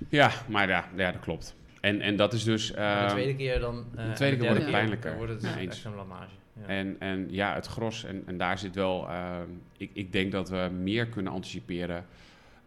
Ja, 0.08 0.30
maar 0.48 0.68
ja, 0.68 0.84
ja 0.96 1.12
dat 1.12 1.20
klopt. 1.20 1.56
En, 1.80 2.00
en 2.00 2.16
dat 2.16 2.32
is 2.32 2.44
dus... 2.44 2.66
De 2.68 2.74
eh, 2.76 3.06
tweede 3.08 3.36
keer 3.36 3.60
dan. 3.60 3.84
eh, 3.96 4.06
de 4.06 4.12
tweede 4.12 4.36
en 4.36 4.40
keer 4.42 4.50
wordt 4.50 4.62
het 4.64 4.72
pijnlijker. 4.72 5.08
Dan 5.10 5.18
wordt 5.18 5.32
het 5.32 5.42
Ja. 5.42 5.48
echt 5.48 5.58
Eens. 5.58 5.84
een 5.84 5.92
blamage. 5.92 6.34
Ja. 6.60 6.66
En, 6.66 6.96
en 6.98 7.26
ja, 7.30 7.54
het 7.54 7.66
gros, 7.66 8.04
en, 8.04 8.22
en 8.26 8.36
daar 8.38 8.58
zit 8.58 8.74
wel, 8.74 9.08
ehm, 9.08 9.48
ik, 9.76 9.90
ik 9.92 10.12
denk 10.12 10.32
dat 10.32 10.48
we 10.48 10.70
meer 10.80 11.06
kunnen 11.06 11.32
anticiperen 11.32 12.06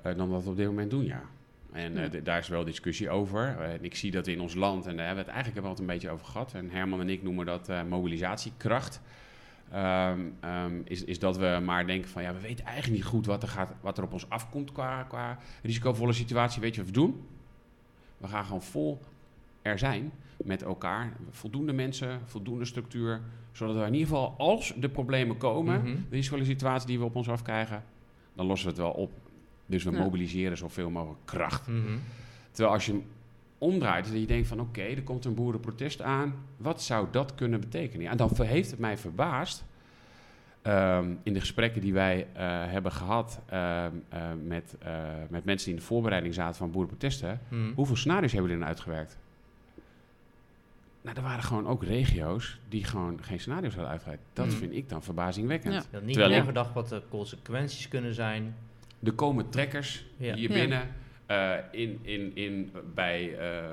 eh, 0.01 0.15
dan 0.17 0.29
wat 0.29 0.43
we 0.43 0.49
op 0.49 0.57
dit 0.57 0.65
moment 0.65 0.89
doen, 0.91 1.05
ja. 1.05 1.21
En 1.71 1.97
eh, 1.97 2.11
Ja. 2.13 2.19
daar 2.23 2.37
is 2.39 2.47
wel 2.47 2.63
discussie 2.63 3.09
over. 3.09 3.55
Eh, 3.59 3.73
en 3.73 3.83
ik 3.83 3.95
zie 3.95 4.11
dat 4.11 4.27
in 4.27 4.41
ons 4.41 4.53
land, 4.55 4.85
en 4.87 4.95
daar 4.95 5.05
hebben 5.05 5.23
we 5.25 5.31
het 5.31 5.41
eigenlijk 5.41 5.67
wel 5.67 5.77
een 5.79 5.93
beetje 5.93 6.09
over 6.09 6.25
gehad. 6.25 6.53
En 6.53 6.69
Herman 6.69 6.99
en 7.01 7.09
ik 7.09 7.23
noemen 7.23 7.45
dat 7.45 7.69
eh, 7.69 7.83
mobilisatiekracht. 7.83 9.01
Ehm, 9.71 10.19
ehm, 10.39 10.81
is, 10.83 11.03
is 11.03 11.19
dat 11.19 11.37
we 11.37 11.59
maar 11.65 11.87
denken 11.87 12.09
van, 12.09 12.21
ja, 12.21 12.33
we 12.33 12.39
weten 12.39 12.65
eigenlijk 12.65 12.95
niet 12.95 13.05
goed 13.11 13.25
wat 13.25 13.43
er, 13.43 13.49
gaat, 13.49 13.73
wat 13.81 13.97
er 13.97 14.03
op 14.03 14.13
ons 14.13 14.29
afkomt 14.29 14.71
qua, 14.71 15.03
qua 15.03 15.37
risicovolle 15.63 16.13
situatie. 16.13 16.61
Weet 16.61 16.75
je 16.75 16.81
wat 16.81 16.89
we 16.89 16.95
doen? 16.95 17.21
We 18.17 18.27
gaan 18.27 18.45
gewoon 18.45 18.61
vol 18.61 18.99
er 19.61 19.79
zijn 19.79 20.11
met 20.37 20.61
elkaar. 20.63 21.13
Voldoende 21.29 21.73
mensen, 21.73 22.19
voldoende 22.25 22.65
structuur. 22.65 23.21
Zodat 23.51 23.75
we 23.75 23.81
in 23.81 23.93
ieder 23.93 24.07
geval, 24.07 24.33
als 24.37 24.73
de 24.77 24.89
problemen 24.89 25.37
komen, 25.37 25.77
Mhm. 25.81 25.85
de 25.95 26.01
risicovolle 26.09 26.45
situatie 26.47 26.87
die 26.87 26.99
we 26.99 27.05
op 27.05 27.15
ons 27.15 27.29
afkrijgen, 27.29 27.83
dan 28.33 28.45
lossen 28.45 28.67
we 28.67 28.73
het 28.73 28.81
wel 28.83 28.91
op. 28.93 29.11
Dus 29.65 29.83
we 29.83 29.91
Ja. 29.91 29.99
mobiliseren 29.99 30.57
zoveel 30.57 30.89
mogelijk 30.89 31.19
kracht. 31.25 31.67
Mhm. 31.67 31.97
Terwijl 32.51 32.73
als 32.75 32.85
je 32.85 33.01
omdraait, 33.59 34.05
dat 34.05 34.19
je 34.19 34.25
denkt 34.25 34.47
van 34.47 34.59
oké, 34.59 34.81
er 34.81 35.03
komt 35.03 35.25
een 35.25 35.33
boerenprotest 35.35 36.01
aan. 36.01 36.33
Wat 36.57 36.81
zou 36.81 37.07
dat 37.11 37.35
kunnen 37.35 37.59
betekenen? 37.59 38.01
Ja, 38.03 38.11
en 38.11 38.17
dan 38.17 38.29
heeft 38.41 38.71
het 38.71 38.79
mij 38.79 38.97
verbaasd 38.97 39.63
ehm, 40.61 41.11
in 41.23 41.33
de 41.33 41.39
gesprekken 41.39 41.81
die 41.81 41.93
wij 41.93 42.27
eh, 42.33 42.41
hebben 42.65 42.91
gehad 42.91 43.41
ehm, 43.45 43.91
eh, 44.09 44.21
met, 44.43 44.75
eh, 44.79 44.93
met 45.29 45.45
mensen 45.45 45.65
die 45.65 45.73
in 45.75 45.79
de 45.79 45.85
voorbereiding 45.85 46.33
zaten 46.33 46.55
van 46.55 46.71
boerenprotesten. 46.71 47.39
Mhm. 47.49 47.73
Hoeveel 47.75 47.95
scenario's 47.95 48.31
hebben 48.31 48.49
we 48.49 48.55
erin 48.55 48.67
uitgewerkt? 48.67 49.17
Nou, 51.01 51.15
er 51.17 51.23
waren 51.23 51.43
gewoon 51.43 51.67
ook 51.67 51.83
regio's 51.83 52.59
die 52.69 52.83
gewoon 52.83 53.19
geen 53.23 53.39
scenario's 53.39 53.73
hadden 53.73 53.91
uitgewerkt. 53.91 54.23
Dat 54.33 54.45
Mhm. 54.47 54.55
vind 54.55 54.73
ik 54.73 54.89
dan 54.89 55.03
verbazingwekkend. 55.03 55.73
Ja. 55.91 55.99
Niet 55.99 56.13
Terwijl 56.13 56.31
ik- 56.33 56.39
nagedacht 56.39 56.73
wat 56.73 56.89
de 56.89 57.01
consequenties 57.09 57.87
kunnen 57.87 58.13
zijn. 58.13 58.55
Er 59.03 59.13
komen 59.13 59.49
trekkers 59.49 60.05
Ja. 60.17 60.33
hier 60.35 60.49
Ja. 60.49 60.59
binnen 60.59 60.87
eh, 61.29 61.53
in, 61.71 61.99
in, 62.01 62.35
in, 62.35 62.71
bij, 62.93 63.37
eh, 63.37 63.63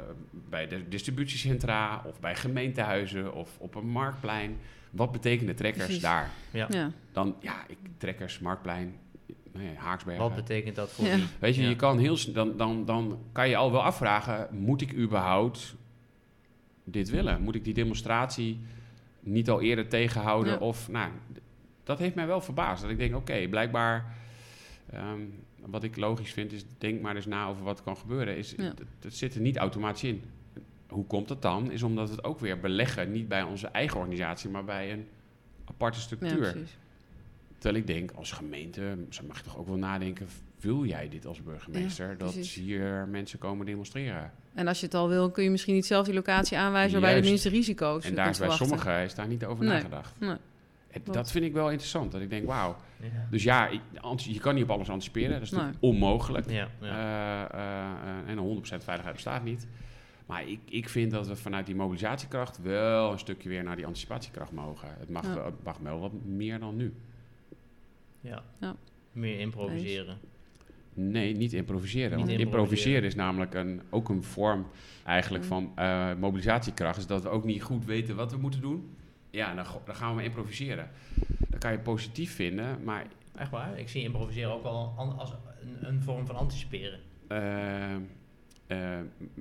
bij 0.48 0.66
de 0.66 0.88
distributiecentra 0.88 2.02
of 2.06 2.20
bij 2.20 2.36
gemeentehuizen 2.36 3.34
of 3.34 3.58
op 3.58 3.74
een 3.74 3.88
marktplein. 3.88 4.56
Wat 4.90 5.12
betekenen 5.12 5.56
trekkers 5.56 5.84
Precies. 5.84 6.02
daar? 6.02 6.30
Ja. 6.50 6.66
Ja. 6.70 6.90
Dan, 7.12 7.36
ja, 7.40 7.54
ik, 7.68 7.76
trekkers, 7.98 8.38
marktplein, 8.38 8.96
nee, 9.52 9.74
Haaksbergen. 9.76 10.22
Wat 10.22 10.34
betekent 10.34 10.76
dat 10.76 10.92
voor 10.92 11.04
Ja. 11.06 11.14
wie? 11.16 11.24
Weet 11.38 11.54
je, 11.54 11.62
Ja. 11.62 11.68
je 11.68 11.76
kan 11.76 11.98
heel, 11.98 12.16
dan, 12.32 12.56
dan, 12.56 12.84
dan 12.84 13.18
kan 13.32 13.48
je 13.48 13.56
al 13.56 13.72
wel 13.72 13.82
afvragen, 13.82 14.48
moet 14.50 14.80
ik 14.80 14.94
überhaupt 14.94 15.74
dit 16.84 17.10
willen? 17.10 17.42
Moet 17.42 17.54
ik 17.54 17.64
die 17.64 17.74
demonstratie 17.74 18.60
niet 19.20 19.50
al 19.50 19.60
eerder 19.60 19.88
tegenhouden? 19.88 20.52
Ja. 20.52 20.58
Of, 20.58 20.88
nou, 20.88 21.10
dat 21.84 21.98
heeft 21.98 22.14
mij 22.14 22.26
wel 22.26 22.40
verbaasd. 22.40 22.82
Dat 22.82 22.90
ik 22.90 22.98
denk, 22.98 23.14
oké, 23.16 23.46
blijkbaar, 23.48 24.16
ehm, 24.92 25.20
wat 25.70 25.82
ik 25.82 25.96
logisch 25.96 26.32
vind, 26.32 26.52
is 26.52 26.64
denk 26.78 27.00
maar 27.00 27.16
eens 27.16 27.26
na 27.26 27.46
over 27.46 27.62
wat 27.64 27.82
kan 27.82 27.96
gebeuren. 27.96 28.36
Is, 28.36 28.54
Ja. 28.56 28.72
Dat 28.98 29.12
zit 29.12 29.34
er 29.34 29.40
niet 29.40 29.56
automatisch 29.56 30.04
in. 30.04 30.22
Hoe 30.88 31.04
komt 31.06 31.28
dat 31.28 31.42
dan? 31.42 31.70
Is 31.70 31.82
omdat 31.82 32.08
het 32.10 32.24
ook 32.24 32.40
weer 32.40 32.60
beleggen, 32.60 33.12
niet 33.12 33.28
bij 33.28 33.42
onze 33.42 33.66
eigen 33.66 33.98
organisatie, 33.98 34.50
maar 34.50 34.64
bij 34.64 34.92
een 34.92 35.06
aparte 35.64 36.00
structuur. 36.00 36.56
Terwijl 37.58 37.80
ik 37.82 37.86
denk, 37.86 38.10
als 38.10 38.32
gemeente 38.32 38.96
zo 39.10 39.22
mag 39.26 39.36
je 39.36 39.42
toch 39.44 39.58
ook 39.58 39.66
wel 39.66 39.76
nadenken... 39.76 40.26
wil 40.60 40.84
jij 40.84 41.08
dit 41.08 41.26
als 41.26 41.42
burgemeester? 41.42 42.08
Ja, 42.10 42.14
dat 42.14 42.34
hier 42.34 43.08
mensen 43.10 43.38
komen 43.38 43.66
demonstreren. 43.66 44.32
En 44.54 44.68
als 44.68 44.80
je 44.80 44.86
het 44.86 44.94
al 44.94 45.08
wil, 45.08 45.30
kun 45.30 45.44
je 45.44 45.50
misschien 45.50 45.74
niet 45.74 45.86
zelf 45.86 46.04
die 46.04 46.14
locatie 46.14 46.58
aanwijzen 46.58 46.92
waarbij 47.00 47.16
je 47.16 47.22
de 47.22 47.28
minste 47.28 47.48
risico's 47.48 48.04
en 48.04 48.14
daar 48.14 48.28
is 48.28 48.38
bij 48.38 48.50
sommigen 48.50 49.02
is 49.02 49.14
daar 49.14 49.26
niet 49.28 49.44
over 49.44 49.64
Nee. 49.64 49.74
nagedacht. 49.74 50.14
Nee. 50.20 50.36
Dat 51.04 51.30
vind 51.30 51.44
ik 51.44 51.52
wel 51.52 51.70
interessant. 51.70 52.12
Dat 52.12 52.20
ik 52.20 52.30
denk, 52.30 52.46
wauw. 52.46 52.76
Ja. 53.02 53.08
Dus 53.30 53.42
ja, 53.42 53.68
ik- 53.68 53.80
je 54.18 54.40
kan 54.40 54.54
niet 54.54 54.64
op 54.64 54.70
alles 54.70 54.88
anticiperen. 54.90 55.30
Dat 55.30 55.42
is 55.42 55.50
Nee. 55.50 55.60
natuurlijk 55.60 55.84
onmogelijk. 55.84 56.50
Ja, 56.50 56.68
ja. 56.80 56.86
Eh, 56.86 57.60
eh, 57.60 58.20
eh, 58.20 58.28
en 58.30 58.38
een 58.38 58.38
100% 58.38 58.84
veiligheid 58.84 59.14
bestaat 59.14 59.44
niet. 59.44 59.66
Maar 60.26 60.48
ik, 60.48 60.60
ik 60.68 60.88
vind 60.88 61.10
dat 61.10 61.26
we 61.28 61.36
vanuit 61.36 61.66
die 61.66 61.74
mobilisatiekracht... 61.74 62.60
wel 62.62 63.12
een 63.12 63.18
stukje 63.18 63.48
weer 63.48 63.62
naar 63.62 63.76
die 63.76 63.86
anticipatiekracht 63.86 64.52
mogen. 64.52 64.88
Het 64.98 65.08
mag, 65.10 65.22
Ja. 65.26 65.34
wel, 65.34 65.44
het 65.44 65.62
mag 65.64 65.78
wel 65.78 66.00
wat 66.00 66.12
meer 66.24 66.58
dan 66.58 66.76
nu. 66.76 66.94
ja. 68.20 68.42
Ja. 68.60 68.76
Meer 69.12 69.38
improviseren. 69.40 70.18
Nee, 70.94 71.34
niet 71.36 71.52
improviseren. 71.52 72.16
Niet 72.16 72.26
want 72.26 72.30
improviseren. 72.30 72.46
improviseren 72.60 73.04
is 73.04 73.14
namelijk 73.14 73.54
een, 73.54 73.82
ook 73.90 74.08
een 74.08 74.22
vorm 74.22 74.66
eigenlijk 75.04 75.44
Mm. 75.44 75.48
van 75.50 75.72
eh, 75.74 76.14
mobilisatiekracht. 76.14 76.98
Is 76.98 77.06
dat 77.06 77.22
we 77.22 77.28
ook 77.28 77.44
niet 77.44 77.62
goed 77.62 77.84
weten 77.84 78.16
wat 78.16 78.32
we 78.32 78.38
moeten 78.38 78.60
doen. 78.60 78.90
Ja, 79.36 79.54
dan, 79.54 79.64
dan 79.84 79.94
gaan 79.94 80.08
we 80.08 80.14
maar 80.14 80.24
improviseren. 80.24 80.90
Dat 81.48 81.58
kan 81.58 81.72
je 81.72 81.78
positief 81.78 82.34
vinden, 82.34 82.84
maar 82.84 83.06
Echt 83.36 83.50
waar? 83.50 83.78
Ik 83.78 83.88
zie 83.88 84.02
improviseren 84.02 84.50
ook 84.52 84.62
wel 84.62 84.94
an- 84.96 85.18
als 85.18 85.30
een, 85.60 85.88
een 85.88 86.02
vorm 86.02 86.26
van 86.26 86.36
anticiperen. 86.36 87.00
eh, 87.28 87.94
eh, 87.94 87.98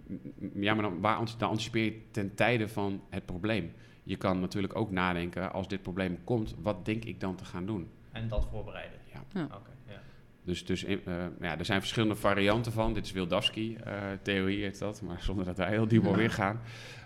m- 0.07 0.19
m- 0.39 0.61
ja, 0.63 0.73
maar 0.73 0.83
dan, 0.83 0.99
waar 1.01 1.19
dan 1.37 1.49
anticipeer 1.49 1.83
je 1.83 2.01
ten 2.11 2.35
tijde 2.35 2.67
van 2.67 3.01
het 3.09 3.25
probleem. 3.25 3.73
je 4.03 4.15
kan 4.15 4.39
natuurlijk 4.39 4.75
ook 4.75 4.91
nadenken, 4.91 5.53
als 5.53 5.67
dit 5.67 5.81
probleem 5.81 6.17
komt, 6.23 6.55
wat 6.61 6.85
denk 6.85 7.05
ik 7.05 7.19
dan 7.19 7.35
te 7.35 7.45
gaan 7.45 7.65
doen? 7.65 7.89
En 8.11 8.27
dat 8.27 8.47
voorbereiden. 8.51 8.97
Ja. 9.13 9.23
Ja. 9.33 9.43
Oké, 9.45 9.69
ja. 9.87 10.01
Dus, 10.43 10.65
dus 10.65 10.83
eh, 10.83 10.95
ja, 11.41 11.57
er 11.57 11.65
zijn 11.65 11.79
verschillende 11.79 12.15
varianten 12.15 12.71
van. 12.71 12.93
Dit 12.93 13.05
is 13.05 13.11
Wildavsky-theorie, 13.11 14.63
heet 14.63 14.79
dat, 14.79 15.01
maar 15.01 15.21
zonder 15.29 15.45
dat 15.45 15.57
wij 15.57 15.69
heel 15.69 15.87
diep 15.87 16.05
alweer 16.05 16.31
gaan. 16.31 16.59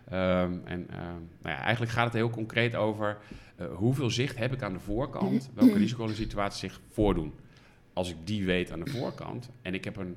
Ehm, 0.10 0.54
en 0.64 0.90
ehm, 0.90 1.02
nou 1.42 1.56
ja, 1.56 1.58
eigenlijk 1.62 1.92
gaat 1.92 2.06
het 2.06 2.14
heel 2.14 2.30
concreet 2.30 2.76
over 2.76 3.18
eh, 3.56 3.66
hoeveel 3.76 4.10
zicht 4.10 4.38
heb 4.38 4.54
ik 4.54 4.62
aan 4.62 4.74
de 4.74 4.80
voorkant, 4.80 5.50
welke 5.56 5.78
risicosituaties 5.78 6.60
zich 6.60 6.80
voordoen. 6.92 7.34
Als 7.94 8.10
ik 8.10 8.16
die 8.24 8.46
weet 8.46 8.72
aan 8.72 8.80
de 8.84 8.92
voorkant 8.92 9.50
en 9.62 9.74
ik 9.74 9.84
heb 9.84 9.98
een 9.98 10.16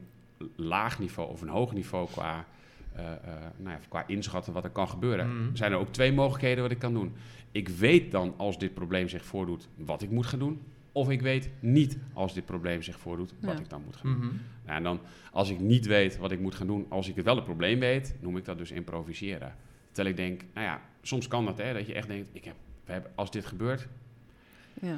laag 0.57 0.99
niveau 0.99 1.31
of 1.31 1.41
een 1.43 1.49
hoog 1.49 1.73
niveau 1.73 2.09
qua, 2.11 2.47
eh, 2.93 3.05
eh, 3.13 3.19
nou 3.57 3.71
ja, 3.71 3.79
qua 3.89 4.05
inschatten 4.07 4.53
wat 4.53 4.65
er 4.65 4.71
kan 4.71 4.89
gebeuren, 4.89 5.27
Mhm. 5.45 5.57
zijn 5.57 5.73
er 5.73 5.79
ook 5.79 5.93
twee 5.93 6.13
mogelijkheden 6.13 6.63
wat 6.63 6.73
ik 6.73 6.79
kan 6.79 6.95
doen. 6.95 7.13
Ik 7.51 7.69
weet 7.69 8.11
dan 8.11 8.35
als 8.37 8.59
dit 8.59 8.75
probleem 8.75 9.09
zich 9.09 9.25
voordoet 9.25 9.69
wat 9.77 10.03
ik 10.03 10.11
moet 10.11 10.27
gaan 10.27 10.39
doen. 10.39 10.61
Of 10.93 11.11
ik 11.11 11.21
weet 11.21 11.51
niet 11.61 11.99
als 12.13 12.35
dit 12.35 12.45
probleem 12.45 12.83
zich 12.83 12.99
voordoet 12.99 13.35
wat 13.41 13.53
Ja. 13.55 13.61
ik 13.61 13.69
dan 13.71 13.83
moet 13.85 13.97
gaan 13.97 14.11
doen. 14.11 14.19
Mhm. 14.27 14.35
Nou, 14.67 14.77
en 14.77 14.83
dan, 14.83 15.01
als 15.33 15.51
ik 15.51 15.61
niet 15.61 15.87
weet 15.87 16.19
wat 16.19 16.33
ik 16.33 16.41
moet 16.41 16.55
gaan 16.55 16.67
doen, 16.67 16.87
als 16.89 17.09
ik 17.09 17.17
het 17.17 17.25
wel 17.25 17.35
het 17.37 17.45
probleem 17.45 17.79
weet, 17.81 18.15
noem 18.21 18.37
ik 18.37 18.45
dat 18.45 18.59
dus 18.59 18.71
improviseren. 18.71 19.55
Terwijl 19.93 20.17
ik 20.17 20.17
denk, 20.17 20.43
nou 20.55 20.67
ja, 20.67 20.81
soms 21.03 21.29
kan 21.29 21.45
dat, 21.45 21.59
hè, 21.59 21.73
dat 21.73 21.87
je 21.87 21.95
echt 21.95 22.09
denkt, 22.09 22.29
ik 22.33 22.45
heb, 22.45 22.55
we 22.85 22.93
hebben, 22.93 23.11
als 23.15 23.31
dit 23.31 23.47
gebeurt, 23.47 23.89
Ja. 24.81 24.97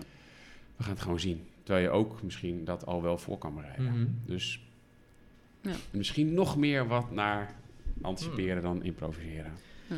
we 0.77 0.83
gaan 0.83 0.93
het 0.93 1.03
gewoon 1.03 1.21
zien. 1.21 1.47
Terwijl 1.63 1.85
je 1.87 1.91
ook 1.93 2.23
misschien 2.23 2.65
dat 2.65 2.87
al 2.87 3.03
wel 3.03 3.19
voor 3.19 3.39
kan 3.39 3.55
bereiden. 3.55 3.85
Mhm. 3.85 4.07
Dus 4.27 4.61
Ja. 5.61 5.73
misschien 5.91 6.35
nog 6.35 6.57
meer 6.57 6.87
wat 6.87 7.11
naar 7.11 7.55
anticiperen 8.03 8.63
dan 8.63 8.83
improviseren. 8.83 9.53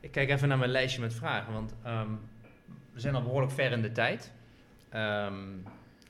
Ik 0.00 0.10
kijk 0.12 0.30
even 0.30 0.48
naar 0.48 0.58
mijn 0.58 0.70
lijstje 0.70 1.00
met 1.00 1.14
vragen, 1.14 1.52
want 1.52 1.74
ehm, 1.82 2.10
we 2.92 3.00
zijn 3.00 3.14
al 3.14 3.22
behoorlijk 3.22 3.52
ver 3.52 3.72
in 3.72 3.82
de 3.82 3.92
tijd. 3.92 4.32
Ehm, 4.88 5.34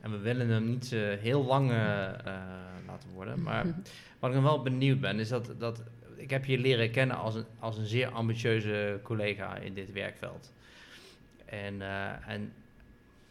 en 0.00 0.10
we 0.10 0.18
willen 0.18 0.48
hem 0.48 0.64
niet 0.64 0.92
eh, 0.92 1.00
heel 1.00 1.44
lang 1.44 1.70
eh, 1.70 2.08
eh, 2.08 2.42
laten 2.86 3.08
worden. 3.14 3.42
Maar 3.42 3.64
wat 4.18 4.30
ik 4.30 4.36
dan 4.36 4.42
wel 4.42 4.62
benieuwd 4.62 5.00
ben, 5.00 5.18
is 5.18 5.28
dat, 5.28 5.52
dat 5.58 5.82
ik 6.26 6.32
heb 6.32 6.44
je 6.44 6.58
leren 6.58 6.90
kennen 6.90 7.16
als 7.16 7.34
een, 7.34 7.44
als 7.58 7.78
een 7.78 7.86
zeer 7.86 8.08
ambitieuze 8.08 9.00
collega 9.02 9.56
in 9.56 9.74
dit 9.74 9.92
werkveld. 9.92 10.52
En, 11.44 11.82
eh, 11.82 12.28
en 12.28 12.52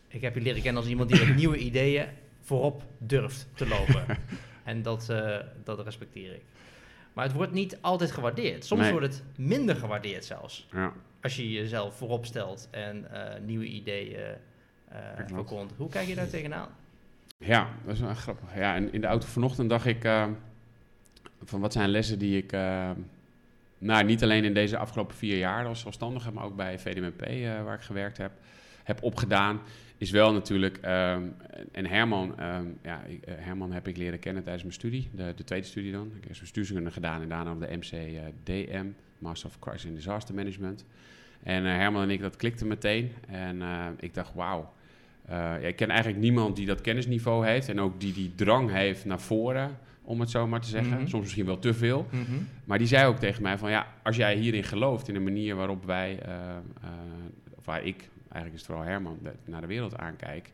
ik 0.07 0.21
heb 0.21 0.35
je 0.35 0.41
leren 0.41 0.61
kennen 0.61 0.81
als 0.81 0.91
iemand 0.91 1.09
die 1.09 1.25
met 1.25 1.35
nieuwe 1.41 1.57
ideeën 1.57 2.07
voorop 2.41 2.83
durft 2.97 3.47
te 3.53 3.67
lopen. 3.67 4.05
en 4.63 4.81
dat, 4.81 5.09
eh, 5.09 5.39
dat 5.63 5.79
respecteer 5.79 6.33
ik. 6.33 6.41
Maar 7.13 7.25
het 7.25 7.33
wordt 7.33 7.51
niet 7.51 7.77
altijd 7.81 8.11
gewaardeerd. 8.11 8.65
Soms 8.65 8.81
Nee. 8.81 8.91
wordt 8.91 9.05
het 9.07 9.23
minder 9.35 9.75
gewaardeerd 9.75 10.25
zelfs. 10.25 10.67
Ja. 10.71 10.93
Als 11.21 11.35
je 11.35 11.51
jezelf 11.51 11.95
voorop 11.95 12.25
stelt 12.25 12.67
en 12.71 13.11
eh, 13.11 13.41
nieuwe 13.41 13.65
ideeën 13.65 14.35
verkondigt. 15.27 15.77
Hoe 15.77 15.89
kijk 15.89 16.07
je 16.07 16.15
daar 16.15 16.29
tegenaan? 16.29 16.69
Ja, 17.37 17.69
dat 17.85 17.93
is 17.93 17.99
wel 17.99 18.13
grappig. 18.13 18.55
Ja, 18.55 18.75
en 18.75 18.93
in 18.93 19.01
de 19.01 19.07
auto 19.07 19.27
vanochtend 19.27 19.69
dacht 19.69 19.85
ik 19.85 20.03
van 21.45 21.59
wat 21.59 21.73
zijn 21.73 21.89
lessen 21.89 22.19
die 22.19 22.37
ik, 22.37 22.51
eh, 22.51 22.89
nou 23.77 24.03
niet 24.03 24.23
alleen 24.23 24.43
in 24.43 24.53
deze 24.53 24.77
afgelopen 24.77 25.15
vier 25.15 25.37
jaar 25.37 25.65
als 25.65 25.79
zelfstandige, 25.79 26.31
maar 26.31 26.43
ook 26.43 26.55
bij 26.55 26.79
VDMP 26.79 27.21
eh, 27.21 27.63
waar 27.63 27.75
ik 27.75 27.81
gewerkt 27.81 28.17
heb, 28.17 28.31
heb 28.83 29.03
opgedaan. 29.03 29.59
Is 29.97 30.11
wel 30.11 30.33
natuurlijk, 30.33 30.77
ehm, 30.77 31.23
en 31.71 31.85
Herman, 31.85 32.39
ehm, 32.39 32.65
ja, 32.81 33.01
eh, 33.05 33.33
Herman 33.37 33.71
heb 33.71 33.87
ik 33.87 33.97
leren 33.97 34.19
kennen 34.19 34.43
tijdens 34.43 34.63
mijn 34.63 34.75
studie, 34.75 35.09
de, 35.11 35.33
de 35.35 35.43
tweede 35.43 35.65
studie 35.65 35.91
dan. 35.91 36.07
Ik 36.07 36.13
heb 36.13 36.27
eerst 36.27 36.41
bestuurskunde 36.41 36.91
gedaan 36.91 37.21
en 37.21 37.29
daarna 37.29 37.51
op 37.51 37.59
de 37.59 37.77
MC-DM, 37.77 38.85
Master 39.17 39.49
of 39.49 39.59
Crisis 39.59 39.85
and 39.85 39.95
Disaster 39.95 40.35
Management. 40.35 40.85
En 41.43 41.63
Herman 41.63 42.01
en 42.01 42.09
ik, 42.09 42.21
dat 42.21 42.35
klikte 42.35 42.65
meteen. 42.65 43.11
En 43.27 43.61
ik 43.99 44.13
dacht, 44.13 44.33
wauw. 44.33 44.73
Ja, 45.27 45.55
ik 45.57 45.75
ken 45.75 45.89
eigenlijk 45.89 46.21
niemand 46.21 46.55
die 46.55 46.65
dat 46.65 46.81
kennisniveau 46.81 47.45
heeft 47.45 47.69
en 47.69 47.81
ook 47.81 47.99
die 47.99 48.13
die 48.13 48.35
drang 48.35 48.71
heeft 48.71 49.05
naar 49.05 49.19
voren, 49.19 49.77
om 50.05 50.19
het 50.19 50.29
zo 50.29 50.47
maar 50.47 50.61
te 50.61 50.67
zeggen. 50.69 50.97
Mhm. 50.97 51.07
Soms 51.07 51.23
misschien 51.23 51.45
wel 51.45 51.59
te 51.59 51.73
veel. 51.73 52.07
Maar 52.65 52.77
die 52.77 52.87
zei 52.87 53.07
ook 53.07 53.17
tegen 53.17 53.41
mij 53.41 53.57
van 53.57 53.69
ja, 53.69 53.87
als 54.03 54.15
jij 54.15 54.35
hierin 54.35 54.63
gelooft, 54.63 55.07
in 55.07 55.13
de 55.13 55.19
manier 55.19 55.55
waarop 55.55 55.85
wij, 55.85 56.19
of 57.55 57.65
waar 57.65 57.83
ik, 57.83 58.09
eigenlijk 58.21 58.53
is 58.53 58.59
het 58.59 58.65
vooral 58.65 58.83
Herman, 58.85 59.17
de- 59.21 59.33
naar 59.45 59.61
de 59.61 59.67
wereld 59.67 59.97
aankijk, 59.97 60.51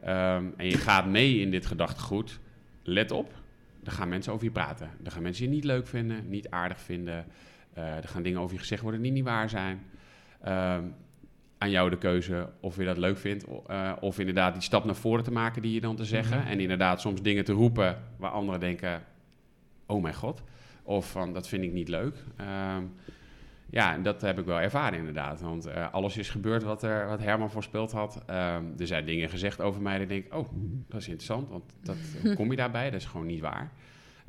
ehm, 0.00 0.44
en 0.56 0.66
je 0.66 0.76
gaat 0.78 1.06
mee 1.06 1.38
in 1.40 1.50
dit 1.50 1.66
gedachtegoed, 1.66 2.38
let 2.82 3.10
op, 3.10 3.32
er 3.84 3.92
gaan 3.92 4.08
mensen 4.08 4.32
over 4.32 4.44
je 4.44 4.50
praten. 4.50 4.90
Er 5.04 5.10
gaan 5.10 5.22
mensen 5.22 5.44
je 5.44 5.50
niet 5.50 5.64
leuk 5.64 5.86
vinden, 5.86 6.28
niet 6.28 6.50
aardig 6.50 6.80
vinden. 6.80 7.24
Eh, 7.74 7.96
er 7.96 8.08
gaan 8.08 8.22
dingen 8.22 8.40
over 8.40 8.52
je 8.54 8.60
gezegd 8.60 8.82
worden 8.82 9.02
die 9.02 9.12
niet 9.12 9.24
waar 9.24 9.48
zijn. 9.48 9.80
Ehm, 10.42 10.82
aan 11.60 11.70
jou 11.70 11.90
de 11.90 11.98
keuze 11.98 12.48
of 12.60 12.76
je 12.76 12.84
dat 12.84 12.96
leuk 12.96 13.18
vindt. 13.18 13.44
eh, 13.66 13.92
of 14.00 14.18
inderdaad 14.18 14.52
die 14.52 14.62
stap 14.62 14.84
naar 14.84 14.94
voren 14.94 15.24
te 15.24 15.32
maken 15.32 15.62
die 15.62 15.72
je 15.72 15.80
dan 15.80 15.96
te 15.96 16.04
zeggen. 16.04 16.38
Mhm. 16.38 16.46
En 16.46 16.60
inderdaad 16.60 17.00
soms 17.00 17.22
dingen 17.22 17.44
te 17.44 17.52
roepen 17.52 17.98
waar 18.16 18.30
anderen 18.30 18.60
denken... 18.60 19.02
Oh 19.86 20.02
mijn 20.02 20.14
god. 20.14 20.42
Of 20.82 21.10
van, 21.10 21.32
dat 21.32 21.48
vind 21.48 21.64
ik 21.64 21.72
niet 21.72 21.88
leuk. 21.88 22.14
Ehm, 22.36 22.82
ja, 23.70 23.94
en 23.94 24.02
dat 24.02 24.20
heb 24.20 24.38
ik 24.38 24.44
wel 24.44 24.60
ervaren 24.60 24.98
inderdaad. 24.98 25.40
Want 25.40 25.66
eh, 25.66 25.92
alles 25.92 26.16
is 26.16 26.30
gebeurd 26.30 26.62
wat, 26.62 26.82
er, 26.82 27.06
wat 27.06 27.20
Herman 27.20 27.50
voorspeld 27.50 27.92
had. 27.92 28.22
Ehm, 28.26 28.64
er 28.78 28.86
zijn 28.86 29.06
dingen 29.06 29.28
gezegd 29.28 29.60
over 29.60 29.82
mij 29.82 29.92
dat 29.92 30.02
ik 30.02 30.08
denk... 30.08 30.34
Oh, 30.34 30.48
dat 30.88 31.00
is 31.00 31.08
interessant, 31.08 31.48
want 31.48 31.64
dat, 31.82 31.96
hoe 32.22 32.34
kom 32.40 32.50
je 32.50 32.56
daarbij? 32.56 32.90
Dat 32.90 33.00
is 33.00 33.06
gewoon 33.06 33.26
niet 33.26 33.40
waar. 33.40 33.72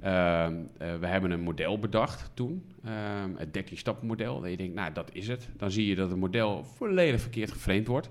Ehm, 0.01 0.55
eh, 0.77 0.95
we 0.95 1.07
hebben 1.07 1.31
een 1.31 1.41
model 1.41 1.79
bedacht 1.79 2.31
toen, 2.33 2.65
ehm, 2.83 3.29
het 3.35 3.53
13-stappenmodel. 3.53 4.41
Dat 4.41 4.49
je 4.49 4.57
denkt, 4.57 4.73
nou, 4.73 4.93
dat 4.93 5.09
is 5.13 5.27
het. 5.27 5.49
Dan 5.57 5.71
zie 5.71 5.87
je 5.87 5.95
dat 5.95 6.09
het 6.09 6.19
model 6.19 6.63
volledig 6.63 7.21
verkeerd 7.21 7.51
geframed 7.51 7.87
wordt. 7.87 8.09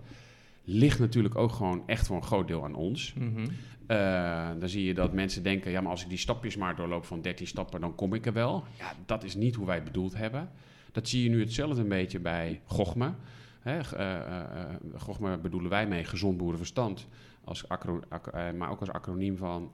Ligt 0.65 0.99
natuurlijk 0.99 1.35
ook 1.35 1.53
gewoon 1.53 1.83
echt 1.87 2.07
voor 2.07 2.17
een 2.17 2.23
groot 2.23 2.49
deel 2.49 2.65
aan 2.65 2.75
ons. 2.75 3.15
Mhm. 3.15 3.47
Eh, 3.87 4.49
dan 4.59 4.69
zie 4.69 4.85
je 4.85 4.95
dat 4.95 5.13
mensen 5.13 5.43
denken, 5.43 5.71
ja, 5.71 5.81
maar 5.81 5.91
als 5.91 6.03
ik 6.03 6.09
die 6.09 6.19
stapjes 6.19 6.57
maar 6.57 6.77
doorloop 6.77 7.05
van 7.05 7.21
13 7.21 7.47
stappen, 7.47 7.81
dan 7.81 7.95
kom 7.95 8.15
ik 8.15 8.27
er 8.27 8.33
wel. 8.33 8.65
Ja, 8.79 8.93
dat 9.07 9.25
is 9.25 9.35
niet 9.35 9.55
hoe 9.55 9.67
wij 9.67 9.75
het 9.75 9.85
bedoeld 9.85 10.17
hebben. 10.17 10.51
Dat 10.93 11.09
zie 11.09 11.23
je 11.23 11.29
nu 11.29 11.41
hetzelfde 11.41 11.81
een 11.81 11.89
beetje 11.89 12.19
bij 12.19 12.61
Gochme. 12.65 13.13
Hè, 13.61 13.79
eh, 13.79 14.17
eh, 14.17 14.75
Gochme 14.97 15.39
bedoelen 15.39 15.71
wij 15.71 15.87
mee 15.87 16.05
gezond 16.05 16.37
boerenverstand, 16.37 17.07
als 17.45 17.65
maar 18.57 18.71
ook 18.71 18.81
als 18.81 18.91
acroniem 18.91 19.37
van 19.37 19.71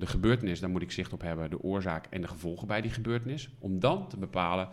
de 0.00 0.06
gebeurtenis, 0.06 0.60
daar 0.60 0.70
moet 0.70 0.82
ik 0.82 0.90
zicht 0.92 1.12
op 1.12 1.20
hebben, 1.22 1.50
de 1.50 1.62
oorzaak 1.62 2.06
en 2.10 2.20
de 2.20 2.28
gevolgen 2.28 2.66
bij 2.66 2.80
die 2.80 2.90
gebeurtenis. 2.90 3.48
Om 3.58 3.80
dan 3.80 4.08
te 4.08 4.16
bepalen, 4.16 4.68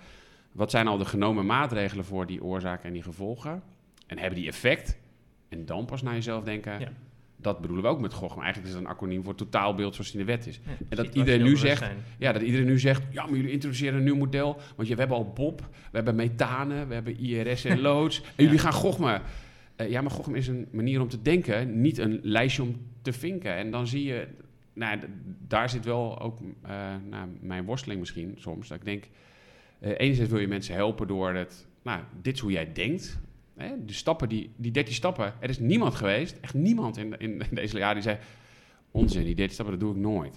wat 0.52 0.72
zijn 0.72 0.88
al 0.88 0.98
de 0.98 1.06
genomen 1.06 1.46
maatregelen 1.46 2.06
voor 2.06 2.26
die 2.26 2.44
oorzaak 2.44 2.84
en 2.84 2.94
die 2.94 3.04
gevolgen? 3.04 3.62
En 4.08 4.18
hebben 4.18 4.40
die 4.40 4.48
effect? 4.48 4.98
En 5.50 5.66
dan 5.66 5.86
pas 5.86 6.02
naar 6.02 6.14
jezelf 6.14 6.44
denken, 6.44 6.80
Ja. 6.80 6.90
dat 7.36 7.62
bedoelen 7.62 7.86
we 7.86 7.92
ook 7.92 8.00
met 8.02 8.14
GOG. 8.14 8.36
Maar 8.36 8.44
eigenlijk 8.44 8.68
is 8.74 8.74
het 8.80 8.84
een 8.84 8.90
acroniem 8.96 9.24
voor 9.24 9.36
totaalbeeld 9.36 9.94
zoals 9.96 10.12
die 10.12 10.20
in 10.20 10.26
de 10.26 10.32
wet 10.32 10.48
is. 10.48 10.60
Ja, 10.90 10.96
dat 10.96 11.16
iedereen 11.16 11.44
nu 11.44 11.58
zegt- 11.58 11.86
Ja, 12.18 12.32
dat 12.32 12.42
iedereen 12.42 12.66
nu 12.68 12.80
zegt, 12.80 13.04
ja, 13.10 13.26
maar 13.26 13.36
jullie 13.36 13.52
introduceren 13.52 13.98
een 13.98 14.04
nieuw 14.04 14.16
model. 14.16 14.60
Want 14.76 14.88
ja, 14.88 14.94
we 14.94 15.00
hebben 15.00 15.18
al 15.18 15.32
Bob, 15.34 15.60
we 15.62 15.96
hebben 15.98 16.16
methane, 16.16 16.86
we 16.86 16.94
hebben 16.94 17.20
IRS 17.20 17.66
en 17.66 17.80
loods. 17.88 18.22
En 18.36 18.44
jullie 18.44 18.60
gaan 18.60 18.74
GOGME. 18.74 19.22
Eh, 19.76 19.90
ja, 19.90 20.02
maar 20.02 20.12
GOGME 20.12 20.38
is 20.38 20.48
een 20.48 20.68
manier 20.72 21.02
om 21.02 21.08
te 21.08 21.22
denken, 21.22 21.82
niet 21.82 21.98
een 21.98 22.20
lijstje 22.24 22.62
om 22.62 22.76
te 23.02 23.14
vinken. 23.14 23.56
En 23.56 23.72
dan 23.72 23.88
zie 23.88 24.04
je, 24.04 24.28
nou, 24.78 25.00
daar 25.48 25.70
zit 25.70 25.86
wel 25.86 26.20
ook 26.20 26.40
eh, 26.62 26.96
nou, 27.10 27.28
mijn 27.42 27.66
worsteling 27.66 28.00
misschien 28.00 28.36
soms. 28.38 28.68
Dat 28.68 28.78
ik 28.78 28.86
denk, 28.86 29.04
eh 29.80 29.92
enerzijds 29.98 30.32
wil 30.32 30.40
je 30.40 30.48
mensen 30.48 30.76
helpen 30.76 31.08
door 31.08 31.34
het, 31.34 31.68
nou, 31.82 32.02
dit 32.22 32.34
is 32.36 32.40
hoe 32.40 32.52
jij 32.52 32.74
denkt. 32.74 33.20
Hè? 33.56 33.86
De 33.86 33.94
stappen, 33.94 34.30
die, 34.30 34.50
die 34.56 34.72
13 34.72 34.94
stappen, 34.94 35.34
er 35.40 35.50
is 35.50 35.60
niemand 35.60 35.96
geweest, 35.96 36.38
echt 36.42 36.54
niemand 36.54 36.98
in, 36.98 37.18
in 37.20 37.42
deze 37.52 37.78
jaren 37.78 37.94
die 37.96 38.04
zei, 38.04 38.18
onzin, 38.92 39.24
die 39.24 39.36
13 39.36 39.54
stappen, 39.54 39.80
dat 39.80 39.88
doe 39.88 39.96
ik 39.96 40.02
nooit. 40.02 40.36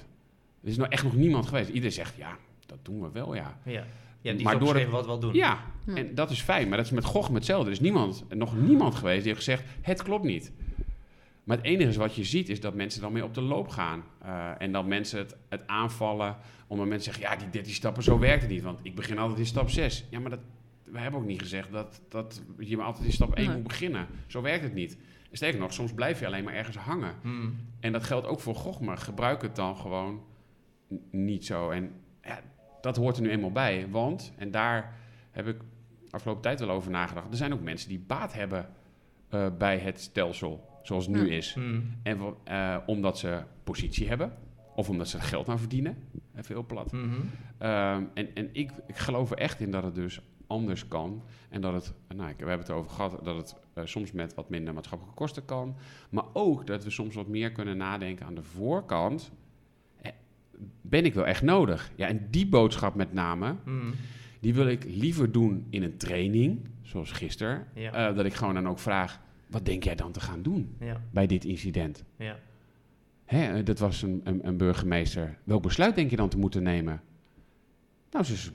Er 0.62 0.68
is 0.68 0.76
nou 0.76 0.90
echt 0.90 1.02
nog 1.04 1.16
niemand 1.16 1.46
geweest. 1.46 1.68
Iedereen 1.68 1.92
zegt, 1.92 2.16
ja, 2.16 2.36
dat 2.66 2.78
doen 2.82 3.00
we 3.00 3.10
wel, 3.12 3.34
ja. 3.34 3.58
Ja. 3.64 3.84
Ja, 4.22 4.32
die 4.32 4.44
Maar 4.44 4.58
door 4.58 4.74
het- 4.76 4.88
wat 4.88 5.06
wel 5.06 5.18
doen. 5.18 5.34
Ja, 5.34 5.60
Ja. 5.86 5.94
en 5.94 6.14
dat 6.14 6.30
is 6.30 6.40
fijn, 6.40 6.68
maar 6.68 6.76
dat 6.76 6.86
is 6.86 6.92
met 6.92 7.04
Gogh 7.04 7.32
hetzelfde. 7.34 7.66
Er 7.66 7.72
is 7.72 7.80
niemand, 7.80 8.24
nog 8.28 8.56
niemand 8.56 8.94
geweest 8.94 9.18
die 9.22 9.32
heeft 9.32 9.44
gezegd, 9.44 9.64
het 9.80 10.02
klopt 10.02 10.24
niet. 10.24 10.52
Maar 11.50 11.58
het 11.58 11.68
enige 11.68 11.98
wat 11.98 12.14
je 12.14 12.24
ziet 12.24 12.48
is 12.48 12.60
dat 12.60 12.74
mensen 12.74 13.00
dan 13.00 13.12
mee 13.12 13.24
op 13.24 13.34
de 13.34 13.40
loop 13.40 13.68
gaan. 13.68 14.04
Eh, 14.22 14.50
en 14.58 14.72
dat 14.72 14.86
mensen 14.86 15.18
het, 15.18 15.36
het 15.48 15.66
aanvallen, 15.66 16.36
omdat 16.66 16.86
mensen 16.86 17.12
zeggen, 17.12 17.32
ja, 17.32 17.38
die 17.38 17.50
13 17.50 17.74
stappen, 17.74 18.02
zo 18.02 18.18
werkt 18.18 18.42
het 18.42 18.50
niet. 18.50 18.62
Want 18.62 18.80
ik 18.82 18.94
begin 18.94 19.18
altijd 19.18 19.38
in 19.38 19.46
stap 19.46 19.70
6. 19.70 20.04
Ja, 20.10 20.20
maar 20.20 20.30
dat, 20.30 20.40
we 20.84 20.98
hebben 20.98 21.20
ook 21.20 21.26
niet 21.26 21.40
gezegd 21.40 21.72
dat, 21.72 22.00
dat 22.08 22.42
je 22.58 22.76
maar 22.76 22.86
altijd 22.86 23.04
in 23.04 23.12
stap 23.12 23.34
1 23.34 23.46
Nee. 23.46 23.56
moet 23.56 23.66
beginnen. 23.66 24.06
Zo 24.26 24.42
werkt 24.42 24.62
het 24.62 24.74
niet. 24.74 24.98
Sterker 25.32 25.60
nog, 25.60 25.72
soms 25.72 25.92
blijf 25.92 26.20
je 26.20 26.26
alleen 26.26 26.44
maar 26.44 26.54
ergens 26.54 26.76
hangen. 26.76 27.14
Mhm. 27.22 27.48
En 27.80 27.92
dat 27.92 28.04
geldt 28.04 28.26
ook 28.26 28.40
voor 28.40 28.54
Gogh, 28.54 28.80
maar 28.80 28.98
gebruik 28.98 29.42
het 29.42 29.56
dan 29.56 29.76
gewoon 29.76 30.22
niet 31.10 31.46
zo. 31.46 31.70
En 31.70 31.92
ja, 32.22 32.40
dat 32.80 32.96
hoort 32.96 33.16
er 33.16 33.22
nu 33.22 33.30
eenmaal 33.30 33.52
bij. 33.52 33.86
Want, 33.90 34.32
en 34.36 34.50
daar 34.50 34.96
heb 35.30 35.46
ik 35.46 35.56
afgelopen 36.10 36.42
tijd 36.42 36.60
wel 36.60 36.70
over 36.70 36.90
nagedacht... 36.90 37.30
er 37.30 37.36
zijn 37.36 37.52
ook 37.52 37.62
mensen 37.62 37.88
die 37.88 38.04
baat 38.06 38.32
hebben 38.32 38.68
eh, 39.28 39.46
bij 39.58 39.78
het 39.78 40.00
stelsel 40.00 40.69
zoals 40.82 41.06
het 41.06 41.14
nu 41.14 41.26
Ja. 41.30 41.36
is. 41.36 41.54
Mhm. 41.54 41.80
En 42.02 42.18
eh, 42.44 42.76
omdat 42.86 43.18
ze 43.18 43.42
positie 43.64 44.08
hebben... 44.08 44.32
of 44.74 44.88
omdat 44.88 45.08
ze 45.08 45.16
er 45.16 45.22
geld 45.22 45.48
aan 45.48 45.58
verdienen, 45.58 45.96
even 46.36 46.54
heel 46.54 46.66
plat. 46.66 46.92
Mhm. 46.92 47.04
Ehm, 47.58 48.02
en 48.14 48.34
en 48.34 48.48
ik, 48.52 48.70
ik 48.86 48.96
geloof 48.96 49.30
er 49.30 49.36
echt 49.38 49.60
in 49.60 49.70
dat 49.70 49.82
het 49.82 49.94
dus 49.94 50.20
anders 50.46 50.88
kan. 50.88 51.22
En 51.48 51.60
dat 51.60 51.72
het, 51.72 51.92
nou, 52.16 52.28
ik- 52.30 52.36
we 52.38 52.44
hebben 52.48 52.58
het 52.58 52.68
erover 52.68 52.90
gehad, 52.90 53.24
dat 53.24 53.36
het 53.36 53.54
eh, 53.74 53.84
soms 53.84 54.12
met 54.12 54.34
wat 54.34 54.50
minder 54.50 54.74
maatschappelijke 54.74 55.18
kosten 55.18 55.44
kan. 55.44 55.74
Maar 56.10 56.24
ook 56.32 56.66
dat 56.66 56.84
we 56.84 56.90
soms 56.90 57.14
wat 57.14 57.28
meer 57.28 57.52
kunnen 57.52 57.76
nadenken 57.76 58.26
aan 58.26 58.34
de 58.34 58.42
voorkant. 58.42 59.30
Eh, 60.02 60.12
Ben 60.82 61.04
ik 61.04 61.14
wel 61.14 61.26
echt 61.26 61.42
nodig? 61.42 61.90
Ja, 61.96 62.06
en 62.08 62.26
die 62.30 62.48
boodschap 62.48 62.94
met 62.94 63.12
name, 63.12 63.54
Mm. 63.64 63.92
die 64.40 64.54
wil 64.54 64.66
ik 64.66 64.84
liever 64.84 65.32
doen 65.32 65.66
in 65.70 65.82
een 65.82 65.96
training, 65.96 66.68
zoals 66.82 67.12
gisteren. 67.12 67.66
Ja. 67.74 67.92
eh, 68.08 68.16
dat 68.16 68.24
ik 68.24 68.34
gewoon 68.34 68.54
dan 68.54 68.68
ook 68.68 68.78
vraag, 68.78 69.20
wat 69.50 69.64
denk 69.66 69.84
jij 69.84 69.94
dan 69.94 70.12
te 70.12 70.20
gaan 70.20 70.42
doen 70.42 70.76
ja, 70.80 71.02
bij 71.12 71.26
dit 71.26 71.44
incident? 71.44 72.04
ja. 72.16 72.38
Hè, 73.24 73.56
eh, 73.58 73.64
dat 73.64 73.78
was 73.78 74.02
een, 74.02 74.20
een, 74.24 74.46
een 74.46 74.56
burgemeester. 74.56 75.38
Welk 75.44 75.62
besluit 75.62 75.94
denk 75.94 76.10
je 76.10 76.16
dan 76.16 76.28
te 76.28 76.38
moeten 76.38 76.62
nemen? 76.62 77.00
Nou, 78.10 78.24
ze 78.24 78.32
is 78.32 78.50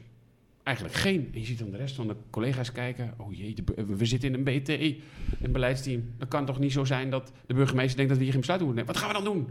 eigenlijk 0.64 0.96
geen. 0.98 1.30
En 1.34 1.40
je 1.40 1.46
ziet 1.46 1.60
dan 1.60 1.72
de 1.72 1.78
rest 1.78 1.96
van 1.96 2.08
de 2.08 2.16
collega's 2.30 2.72
kijken. 2.72 3.14
Oh 3.18 3.34
jee, 3.34 3.54
de 3.54 3.62
bu- 3.64 3.86
we 3.96 4.06
zitten 4.06 4.30
in 4.30 4.36
een 4.36 4.44
BT, 4.44 4.70
een 5.42 5.52
beleidsteam. 5.52 6.04
Dat 6.18 6.28
kan 6.28 6.46
toch 6.46 6.60
niet 6.60 6.72
zo 6.72 6.86
zijn 6.86 7.10
dat 7.10 7.32
de 7.46 7.54
burgemeester 7.54 7.96
denkt 7.96 8.10
dat 8.10 8.18
we 8.18 8.24
hier 8.24 8.32
geen 8.34 8.42
besluit 8.42 8.62
moeten 8.62 8.78
nemen. 8.86 8.94
Wat 8.94 9.04
gaan 9.04 9.16
we 9.16 9.24
dan 9.24 9.34
doen? 9.34 9.48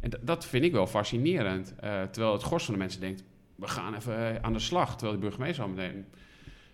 En 0.00 0.10
dat 0.22 0.46
vind 0.46 0.64
ik 0.64 0.72
wel 0.72 0.86
fascinerend. 0.86 1.74
Eh, 1.80 2.02
terwijl 2.02 2.32
het 2.32 2.42
gros 2.42 2.64
van 2.64 2.74
de 2.74 2.80
mensen 2.80 3.00
denkt, 3.00 3.24
we 3.54 3.66
gaan 3.68 3.94
even 3.94 4.16
eh, 4.36 4.42
aan 4.42 4.52
de 4.52 4.58
slag. 4.58 4.96
Terwijl 4.96 5.12
de 5.20 5.26
burgemeester 5.26 5.64
al 5.64 5.70
meteen... 5.70 6.04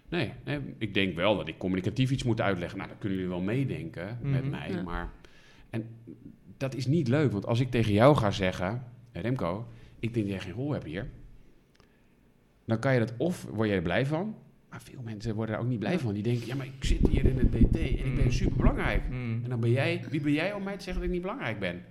Nee, 0.09 0.33
nee, 0.45 0.61
ik 0.79 0.95
denk 0.95 1.15
wel 1.15 1.37
dat 1.37 1.49
ik 1.49 1.59
communicatief 1.59 2.11
iets 2.11 2.23
moet 2.23 2.41
uitleggen. 2.41 2.79
Nou, 2.79 2.91
dan 2.91 2.99
kunnen 2.99 3.19
jullie 3.19 3.33
wel 3.33 3.43
meedenken 3.43 4.19
met 4.23 4.41
Mhm. 4.43 4.51
mij. 4.51 4.71
Ja. 4.71 4.83
Maar 4.83 5.11
en 5.71 5.87
dat 6.57 6.75
is 6.75 6.87
niet 6.87 7.09
leuk. 7.09 7.33
Want 7.33 7.47
als 7.47 7.61
ik 7.61 7.71
tegen 7.71 7.93
jou 7.93 8.17
ga 8.17 8.31
zeggen... 8.31 8.83
"Hey, 9.13 9.23
Remco, 9.23 9.67
ik 9.99 10.15
denk 10.15 10.27
dat 10.27 10.35
jij 10.35 10.45
geen 10.45 10.55
rol 10.55 10.73
hebt 10.73 10.85
hier. 10.85 11.09
Dan 12.65 12.79
kan 12.79 12.93
je 12.93 12.99
dat 12.99 13.15
of 13.17 13.45
word 13.45 13.69
je 13.69 13.75
er 13.75 13.83
blij 13.83 14.07
van... 14.07 14.35
Maar 14.71 14.81
veel 14.83 15.03
mensen 15.05 15.35
worden 15.35 15.55
er 15.55 15.61
ook 15.61 15.67
niet 15.69 15.79
blij 15.79 15.93
Ja. 15.93 15.99
van. 15.99 16.15
Die 16.15 16.23
denken, 16.23 16.47
ja, 16.47 16.55
maar 16.55 16.67
ik 16.67 16.85
zit 16.85 17.09
hier 17.09 17.25
in 17.25 17.39
het 17.39 17.51
BT 17.51 17.77
en 17.77 18.07
ik 18.07 18.15
ben 18.15 18.25
Mm. 18.25 18.31
super 18.31 18.57
belangrijk. 18.57 19.09
Mm. 19.11 19.41
En 19.43 19.51
dan 19.51 19.61
ben 19.61 19.71
jij, 19.71 20.05
wie 20.11 20.21
ben 20.21 20.33
jij 20.33 20.53
om 20.53 20.63
mij 20.63 20.77
te 20.77 20.83
zeggen 20.83 20.95
dat 20.95 21.05
ik 21.05 21.11
niet 21.11 21.23
belangrijk 21.23 21.59
ben? 21.59 21.83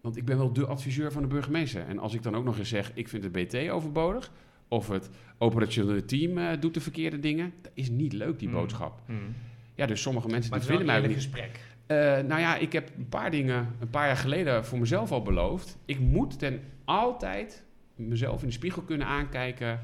Want 0.00 0.16
ik 0.16 0.24
ben 0.24 0.36
wel 0.38 0.52
de 0.52 0.66
adviseur 0.66 1.12
van 1.12 1.22
de 1.22 1.28
burgemeester. 1.28 1.86
En 1.88 1.98
als 1.98 2.14
ik 2.14 2.22
dan 2.22 2.34
ook 2.36 2.44
nog 2.44 2.58
eens 2.58 2.68
zeg, 2.68 2.90
ik 2.94 3.08
vind 3.08 3.22
het 3.24 3.32
BT 3.32 3.68
overbodig... 3.70 4.32
of 4.72 4.88
het 4.88 5.10
operationele 5.38 6.04
team 6.04 6.38
eh, 6.38 6.60
doet 6.60 6.74
de 6.74 6.80
verkeerde 6.80 7.18
dingen... 7.18 7.52
dat 7.62 7.72
is 7.74 7.90
niet 7.90 8.12
leuk, 8.12 8.38
die 8.38 8.48
Mm. 8.48 8.54
boodschap. 8.54 9.00
Mm. 9.06 9.34
Ja, 9.74 9.86
dus 9.86 10.02
sommige 10.02 10.28
mensen 10.28 10.50
Maar 10.50 10.58
die 10.58 10.68
vinden 10.68 10.88
een 10.88 11.00
mij 11.00 11.08
niet... 11.08 11.16
gesprek. 11.16 11.60
Eh, 11.86 11.96
nou 11.98 12.40
ja, 12.40 12.56
ik 12.56 12.72
heb 12.72 12.90
een 12.96 13.08
paar 13.08 13.30
dingen 13.30 13.74
een 13.80 13.90
paar 13.90 14.06
jaar 14.06 14.16
geleden 14.16 14.64
voor 14.64 14.78
mezelf 14.78 15.12
al 15.12 15.22
beloofd. 15.22 15.78
Ik 15.84 15.98
moet 15.98 16.38
ten 16.38 16.60
altijd 16.84 17.62
mezelf 17.96 18.40
in 18.40 18.46
de 18.46 18.52
spiegel 18.52 18.82
kunnen 18.82 19.06
aankijken. 19.06 19.80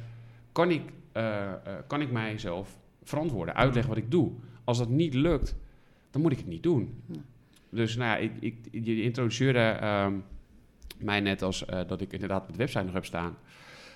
Kan 0.53 0.71
ik, 0.71 0.83
eh, 1.13 1.53
eh, 1.53 1.57
kan 1.87 2.01
ik 2.01 2.11
mijzelf 2.11 2.79
verantwoorden, 3.03 3.55
uitleggen 3.55 3.95
wat 3.95 4.03
ik 4.03 4.11
doe? 4.11 4.33
Als 4.65 4.79
dat 4.79 4.89
niet 4.89 5.15
lukt, 5.15 5.57
dan 6.11 6.23
moet 6.23 6.33
ik 6.33 6.39
het 6.39 6.47
niet 6.47 6.63
doen. 6.63 7.03
Ja. 7.07 7.21
Dus 7.71 7.97
nou 7.97 8.11
ja, 8.11 8.17
ik, 8.17 8.33
ik, 8.41 8.85
je 8.85 9.03
introduceerde 9.03 9.59
ehm, 9.59 10.15
mij 10.99 11.21
net 11.21 11.43
als 11.43 11.65
eh, 11.65 11.81
dat 11.87 12.01
ik 12.01 12.13
inderdaad 12.13 12.43
op 12.43 12.51
de 12.53 12.57
website 12.59 12.85
nog 12.85 12.93
heb 12.95 13.05
staan. 13.05 13.37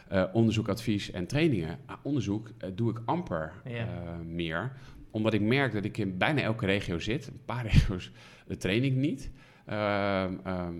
Eh, 0.09 0.24
onderzoek, 0.32 0.68
advies 0.68 1.11
en 1.11 1.26
trainingen. 1.26 1.78
Maar 1.86 1.96
onderzoek 2.03 2.50
eh, 2.59 2.70
doe 2.74 2.90
ik 2.90 3.00
amper 3.05 3.53
Ja. 3.64 3.72
eh, 3.72 3.86
meer 4.24 4.72
omdat 5.11 5.32
ik 5.32 5.40
merk 5.40 5.72
dat 5.72 5.84
ik 5.84 5.98
in 5.98 6.18
bijna 6.18 6.40
elke 6.40 6.66
regio 6.66 6.98
zit. 6.98 7.26
Een 7.26 7.40
paar 7.44 7.62
regio's 7.72 8.11
de 8.46 8.57
train 8.57 8.84
ik 8.84 8.94
niet. 8.94 9.30
Ehm, 9.66 10.34
ehm, 10.44 10.72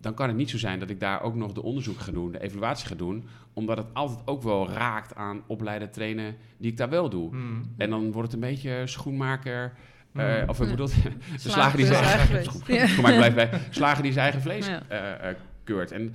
dan 0.00 0.14
kan 0.14 0.28
het 0.28 0.36
niet 0.36 0.50
zo 0.50 0.58
zijn 0.58 0.78
dat 0.78 0.90
ik 0.90 1.00
daar 1.00 1.22
ook 1.22 1.34
nog 1.34 1.52
de 1.52 1.62
onderzoek 1.62 1.98
ga 1.98 2.12
doen, 2.12 2.32
de 2.32 2.40
evaluatie 2.42 2.86
ga 2.88 2.94
doen. 2.94 3.24
Omdat 3.52 3.76
het 3.76 3.86
altijd 3.92 4.18
ook 4.24 4.42
wel 4.42 4.70
raakt 4.70 5.14
aan 5.14 5.42
opleiden, 5.46 5.90
trainen 5.90 6.36
die 6.58 6.70
ik 6.70 6.76
daar 6.76 6.88
wel 6.90 7.08
doe. 7.10 7.34
Mm. 7.36 7.62
En 7.76 7.90
dan 7.90 8.12
wordt 8.12 8.32
het 8.32 8.42
een 8.42 8.48
beetje 8.48 8.82
schoenmaker. 8.86 9.72
eh, 10.12 10.42
Mm. 10.42 10.48
of 10.48 10.58
ik 10.60 10.64
Ja. 10.64 10.70
bedoel, 10.70 10.86
de 11.42 11.48
Slager 11.48 11.76
die 11.76 11.86
zijn 11.86 12.04
eigen 12.04 13.34
bij, 13.34 13.60
slager 13.70 14.02
die 14.02 14.12
zijn 14.12 14.24
eigen 14.24 14.42
vlees 14.42 14.66
Ja. 14.66 14.82
eh, 14.88 15.30
eh, 15.30 15.36
keurt. 15.64 15.92
En 15.92 16.14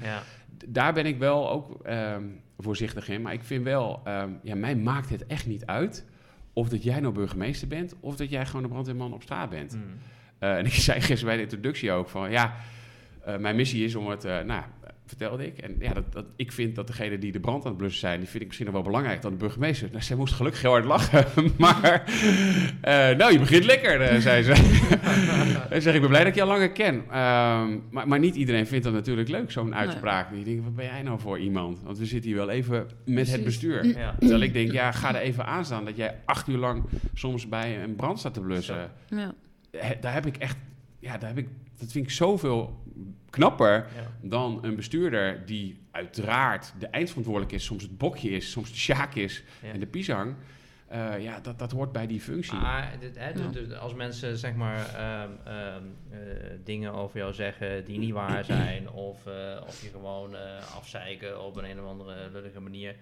daar 0.68 0.93
ben 0.93 1.05
ik 1.05 1.18
wel 1.18 1.49
ook 1.51 1.84
ehm, 1.86 2.24
voorzichtig 2.62 3.09
in. 3.09 3.22
Maar 3.22 3.34
ik 3.34 3.43
vind 3.43 3.64
wel, 3.64 4.01
ehm, 4.03 4.30
ja, 4.43 4.55
mij 4.55 4.76
maakt 4.76 5.09
het 5.09 5.26
echt 5.26 5.47
niet 5.47 5.66
uit 5.66 6.05
of 6.53 6.70
dat 6.70 6.84
jij 6.84 6.99
nou 6.99 7.14
burgemeester 7.14 7.68
bent 7.68 7.95
of 7.99 8.16
dat 8.16 8.30
jij 8.30 8.45
gewoon 8.45 8.64
een 8.64 8.70
brandweerman 8.70 9.14
op 9.14 9.22
straat 9.22 9.49
bent. 9.49 9.76
Mm. 9.76 9.82
Eh, 10.39 10.57
en 10.57 10.66
ik 10.66 10.74
zei 10.89 10.99
gisteren 10.99 11.26
bij 11.26 11.36
de 11.36 11.41
introductie 11.41 11.91
ook 11.91 12.09
van, 12.09 12.32
ja, 12.32 12.55
eh, 13.26 13.38
mijn 13.38 13.55
missie 13.55 13.84
is 13.84 13.95
om 13.95 14.07
het, 14.07 14.26
eh, 14.26 14.39
nou, 14.39 14.64
vertelde 15.18 15.45
ik. 15.45 15.57
En 15.57 15.76
ja, 15.80 15.93
dat, 15.93 16.12
dat, 16.14 16.26
ik 16.36 16.51
vind 16.51 16.76
dat 16.76 16.88
degene 16.88 17.18
die 17.18 17.32
de 17.32 17.39
brand 17.39 17.64
aan 17.64 17.70
het 17.70 17.78
blussen 17.78 17.99
zijn, 17.99 18.20
die 18.20 18.28
vind 18.28 18.39
ik 18.41 18.45
misschien 18.47 18.66
nog 18.68 18.76
wel 18.76 18.84
belangrijk 18.86 19.22
dan 19.22 19.32
de 19.32 19.38
burgemeester. 19.38 19.89
Nou, 19.91 20.03
zij 20.03 20.16
moest 20.16 20.34
gelukkig 20.34 20.62
heel 20.62 20.72
hard 20.72 20.86
lachen, 20.86 21.26
maar 21.57 22.03
eh, 22.82 23.18
nou, 23.18 23.32
je 23.32 23.39
begint 23.39 23.66
lekker, 23.66 24.01
eh, 24.01 24.20
zei 24.20 24.43
ze. 24.43 24.51
en 25.70 25.82
zeg 25.82 25.93
ik 25.93 25.99
ben 26.01 26.09
blij 26.09 26.22
dat 26.24 26.30
ik 26.30 26.36
je 26.36 26.41
al 26.41 26.47
langer 26.47 26.72
ken. 26.72 26.95
Ehm, 27.09 27.78
maar, 27.91 28.07
maar 28.07 28.20
niet 28.20 28.36
iedereen 28.36 28.68
vindt 28.68 28.84
dat 28.84 28.93
natuurlijk 28.93 29.30
leuk, 29.30 29.51
zo'n 29.51 29.76
uitspraak. 29.76 30.34
Die 30.34 30.43
denkt, 30.43 30.64
wat 30.64 30.76
ben 30.76 30.86
jij 30.86 31.01
nou 31.01 31.20
voor 31.20 31.39
iemand? 31.39 31.82
Want 31.84 31.97
we 31.97 32.05
zitten 32.05 32.30
hier 32.30 32.39
wel 32.39 32.49
even 32.49 32.88
met 33.05 33.32
het 33.32 33.43
bestuur. 33.43 33.86
Ja. 33.86 34.16
Terwijl 34.20 34.41
ik 34.41 34.53
denk, 34.53 34.72
ja, 34.72 34.91
ga 34.91 35.16
er 35.16 35.22
even 35.22 35.45
aan 35.45 35.66
staan 35.66 35.86
dat 35.86 35.95
jij 35.95 36.16
acht 36.26 36.47
uur 36.47 36.57
lang 36.57 36.84
soms 37.14 37.47
bij 37.49 37.84
een 37.84 37.95
brand 37.95 38.20
staat 38.20 38.34
te 38.34 38.41
blussen. 38.41 38.91
Ja. 39.07 39.34
He- 39.78 39.95
daar 40.01 40.14
heb 40.14 40.26
ik 40.26 40.38
echt, 40.38 40.57
ja, 41.02 41.18
daar 41.18 41.30
heb 41.30 41.38
ik, 41.38 41.49
dat 41.80 41.91
vind 41.91 42.06
ik 42.06 42.12
zoveel 42.12 42.84
knapper 43.30 43.88
Ja. 43.95 44.28
dan 44.30 44.60
een 44.62 44.76
bestuurder 44.76 45.45
die 45.45 45.80
uiteraard 45.91 46.74
de 46.80 46.88
eindverantwoordelijk 46.88 47.52
is, 47.54 47.66
soms 47.66 47.84
het 47.84 47.97
bokje 47.97 48.30
is, 48.30 48.52
soms 48.52 48.70
de 48.72 48.78
sjaak 48.78 49.16
is 49.16 49.43
Ja. 49.62 49.72
en 49.72 49.80
de 49.80 49.88
pisang. 49.88 50.36
Eh, 50.88 51.24
ja, 51.24 51.39
dat, 51.39 51.60
dat 51.60 51.72
hoort 51.72 51.91
bij 51.91 52.08
die 52.08 52.22
functie. 52.22 52.58
Maar 52.58 52.95
dit, 52.99 53.18
hè, 53.18 53.30
Ja. 53.30 53.47
dus 53.47 53.74
als 53.74 53.93
mensen 53.93 54.38
zeg 54.38 54.54
maar 54.56 54.86
ehm, 54.95 55.30
ehm, 55.45 55.84
eh, 56.10 56.20
dingen 56.64 56.93
over 56.93 57.18
jou 57.18 57.34
zeggen 57.34 57.86
die 57.86 57.99
niet 57.99 58.12
waar 58.12 58.45
zijn, 58.56 58.89
of, 58.89 59.26
eh, 59.26 59.62
of 59.68 59.82
je 59.82 59.89
gewoon 59.89 60.36
afzeiken 60.76 61.43
op 61.45 61.56
een, 61.58 61.70
een 61.70 61.80
of 61.82 61.86
andere 61.86 62.30
lullige 62.32 62.60
manier. 62.60 62.95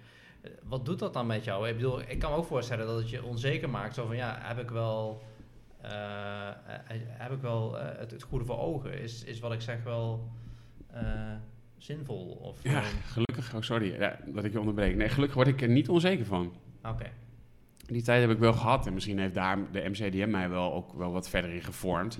Wat 0.62 0.84
doet 0.84 0.98
dat 0.98 1.12
dan 1.12 1.26
met 1.26 1.44
jou? 1.44 1.68
Ik 1.68 1.76
bedoel, 1.76 2.00
ik 2.00 2.18
kan 2.18 2.30
me 2.30 2.36
ook 2.36 2.46
voorstellen 2.46 2.86
dat 2.86 2.96
het 2.98 3.10
je 3.10 3.24
onzeker 3.24 3.70
maakt. 3.70 3.94
Zo 3.94 4.06
van 4.06 4.16
ja, 4.16 4.38
heb 4.42 4.58
ik 4.58 4.70
wel, 4.70 5.22
heb 7.18 7.32
ik 7.32 7.40
wel 7.40 7.78
eh, 7.78 7.98
het, 7.98 8.10
het 8.10 8.22
goede 8.22 8.44
voor 8.44 8.58
ogen? 8.58 9.00
Is, 9.00 9.24
is 9.24 9.40
wat 9.40 9.52
ik 9.52 9.60
zeg 9.60 9.82
wel 9.82 10.30
eh, 10.86 11.02
zinvol? 11.76 12.26
Of, 12.26 12.62
ja, 12.62 12.80
eh, 12.80 12.86
gelukkig, 13.04 13.54
oh 13.54 13.62
sorry 13.62 13.94
ja, 13.98 14.18
dat 14.26 14.44
ik 14.44 14.52
je 14.52 14.58
onderbreek. 14.58 14.96
Nee, 14.96 15.08
gelukkig 15.08 15.36
word 15.36 15.48
ik 15.48 15.62
er 15.62 15.68
niet 15.68 15.88
onzeker 15.88 16.26
van. 16.26 16.52
Oké. 16.84 17.10
Die 17.86 18.02
tijd 18.02 18.20
heb 18.20 18.30
ik 18.30 18.38
wel 18.38 18.52
gehad 18.52 18.86
en 18.86 18.94
misschien 18.94 19.18
heeft 19.18 19.34
daar 19.34 19.72
de 19.72 19.88
MCDM 19.88 20.30
mij 20.30 20.48
wel 20.48 20.72
ook 20.72 20.92
wel 20.92 21.12
wat 21.12 21.28
verder 21.28 21.50
in 21.50 21.62
gevormd. 21.62 22.18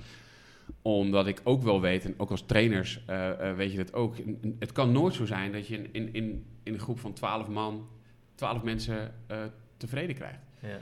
Omdat 0.83 1.27
ik 1.27 1.41
ook 1.45 1.63
wel 1.63 1.81
weet, 1.81 2.05
en 2.05 2.15
ook 2.17 2.31
als 2.31 2.47
trainers 2.47 3.05
eh, 3.07 3.51
eh, 3.51 3.57
weet 3.57 3.71
je 3.71 3.77
dat 3.77 3.93
ook. 3.93 4.17
Het 4.59 4.73
kan 4.73 4.93
nooit 4.93 5.15
zo 5.15 5.25
zijn 5.25 5.53
dat 5.53 5.67
je 5.67 5.77
in, 5.77 5.93
in, 5.93 6.13
in, 6.13 6.47
in 6.63 6.73
een 6.73 6.81
groep 6.81 6.99
van 6.99 7.13
12 7.13 7.49
man, 7.49 7.89
12 8.35 8.63
mensen 8.63 9.15
eh, 9.27 9.39
tevreden 9.77 10.15
krijgt. 10.15 10.41
Ja. 10.61 10.79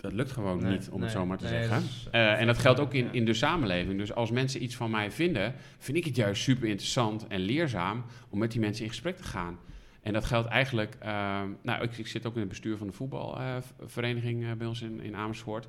Dat 0.00 0.12
lukt 0.12 0.32
gewoon 0.32 0.62
Nee, 0.62 0.72
niet, 0.72 0.88
om 0.90 1.02
het 1.02 1.10
zo 1.10 1.26
maar 1.26 1.38
te 1.38 1.44
nee, 1.44 1.52
zeggen. 1.52 1.82
is- 1.82 2.06
Eh, 2.10 2.40
en 2.40 2.46
dat 2.46 2.58
geldt 2.58 2.80
ook 2.80 2.94
in, 2.94 3.08
in 3.12 3.24
de 3.24 3.34
samenleving. 3.34 3.98
Dus 3.98 4.12
als 4.14 4.30
mensen 4.30 4.62
iets 4.62 4.76
van 4.76 4.90
mij 4.90 5.10
vinden, 5.10 5.54
vind 5.78 5.96
ik 5.98 6.04
het 6.04 6.16
juist 6.16 6.42
super 6.42 6.68
interessant 6.68 7.26
en 7.26 7.40
leerzaam 7.40 8.04
om 8.28 8.38
met 8.38 8.50
die 8.52 8.60
mensen 8.60 8.82
in 8.84 8.90
gesprek 8.90 9.16
te 9.16 9.22
gaan. 9.22 9.58
En 10.02 10.12
dat 10.12 10.24
geldt 10.24 10.48
eigenlijk. 10.48 10.96
ehm, 11.00 11.48
nou, 11.62 11.82
ik, 11.82 11.98
ik 11.98 12.06
zit 12.06 12.26
ook 12.26 12.34
in 12.34 12.40
het 12.40 12.48
bestuur 12.48 12.76
van 12.76 12.86
de 12.86 12.92
voetbalvereniging 12.92 14.44
eh, 14.44 14.52
bij 14.52 14.66
ons 14.66 14.82
in, 14.82 15.00
in 15.00 15.16
Amersfoort. 15.16 15.68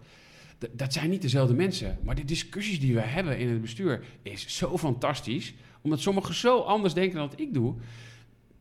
D- 0.58 0.68
dat 0.72 0.94
zijn 0.94 1.10
niet 1.10 1.22
dezelfde 1.22 1.54
mensen. 1.54 1.98
Maar 2.04 2.16
de 2.16 2.26
discussies 2.26 2.80
die 2.80 2.94
we 2.94 3.02
hebben 3.02 3.38
in 3.38 3.50
het 3.50 3.62
bestuur 3.62 4.04
is 4.22 4.58
zo 4.58 4.78
fantastisch. 4.78 5.54
Omdat 5.82 6.00
sommigen 6.00 6.34
zo 6.34 6.60
anders 6.60 6.94
denken 6.94 7.18
dan 7.18 7.30
dat 7.30 7.40
ik 7.40 7.54
doe. 7.54 7.76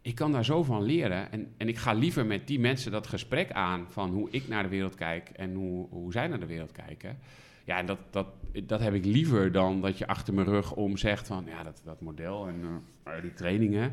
Ik 0.09 0.15
kan 0.15 0.33
daar 0.33 0.45
zo 0.45 0.63
van 0.63 0.83
leren. 0.83 1.33
En, 1.33 1.53
en 1.57 1.69
ik 1.69 1.77
ga 1.79 1.93
liever 1.93 2.27
met 2.27 2.47
die 2.47 2.61
mensen 2.61 2.93
dat 2.93 3.07
gesprek 3.07 3.53
aan 3.53 3.87
van 3.91 4.11
hoe 4.11 4.29
ik 4.31 4.49
naar 4.49 4.63
de 4.63 4.69
wereld 4.69 4.95
kijk 4.95 5.29
en 5.29 5.55
hoe, 5.55 5.89
hoe 5.89 6.13
zij 6.13 6.27
naar 6.27 6.41
de 6.41 6.47
wereld 6.47 6.73
kijken. 6.73 7.19
Ja, 7.65 7.79
en 7.79 7.87
dat, 7.87 7.99
dat, 8.11 8.27
dat 8.65 8.81
heb 8.81 8.95
ik 8.95 9.05
liever 9.05 9.53
dan 9.53 9.81
dat 9.81 9.99
je 9.99 10.07
achter 10.07 10.35
mijn 10.35 10.47
rug 10.47 10.73
om 10.75 10.97
zegt 10.97 11.27
van 11.27 11.45
ja, 11.47 11.63
dat, 11.63 11.81
dat 11.85 12.01
model 12.01 12.49
en 12.49 12.83
eh, 13.03 13.13
die 13.23 13.35
trainingen. 13.35 13.93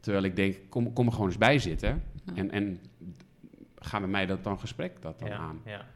Terwijl 0.00 0.24
ik 0.24 0.36
denk, 0.36 0.56
kom, 0.68 0.92
kom 0.92 1.06
er 1.06 1.12
gewoon 1.12 1.26
eens 1.28 1.38
bij 1.38 1.58
zitten. 1.58 2.02
Ja. 2.24 2.32
En, 2.34 2.50
en 2.50 2.78
ga 3.78 3.98
met 3.98 4.10
mij 4.10 4.26
dat 4.26 4.44
dan 4.44 4.60
gesprek 4.60 5.02
dat 5.02 5.18
dan 5.18 5.28
ja, 5.28 5.36
aan. 5.36 5.60
Ja. 5.64 5.86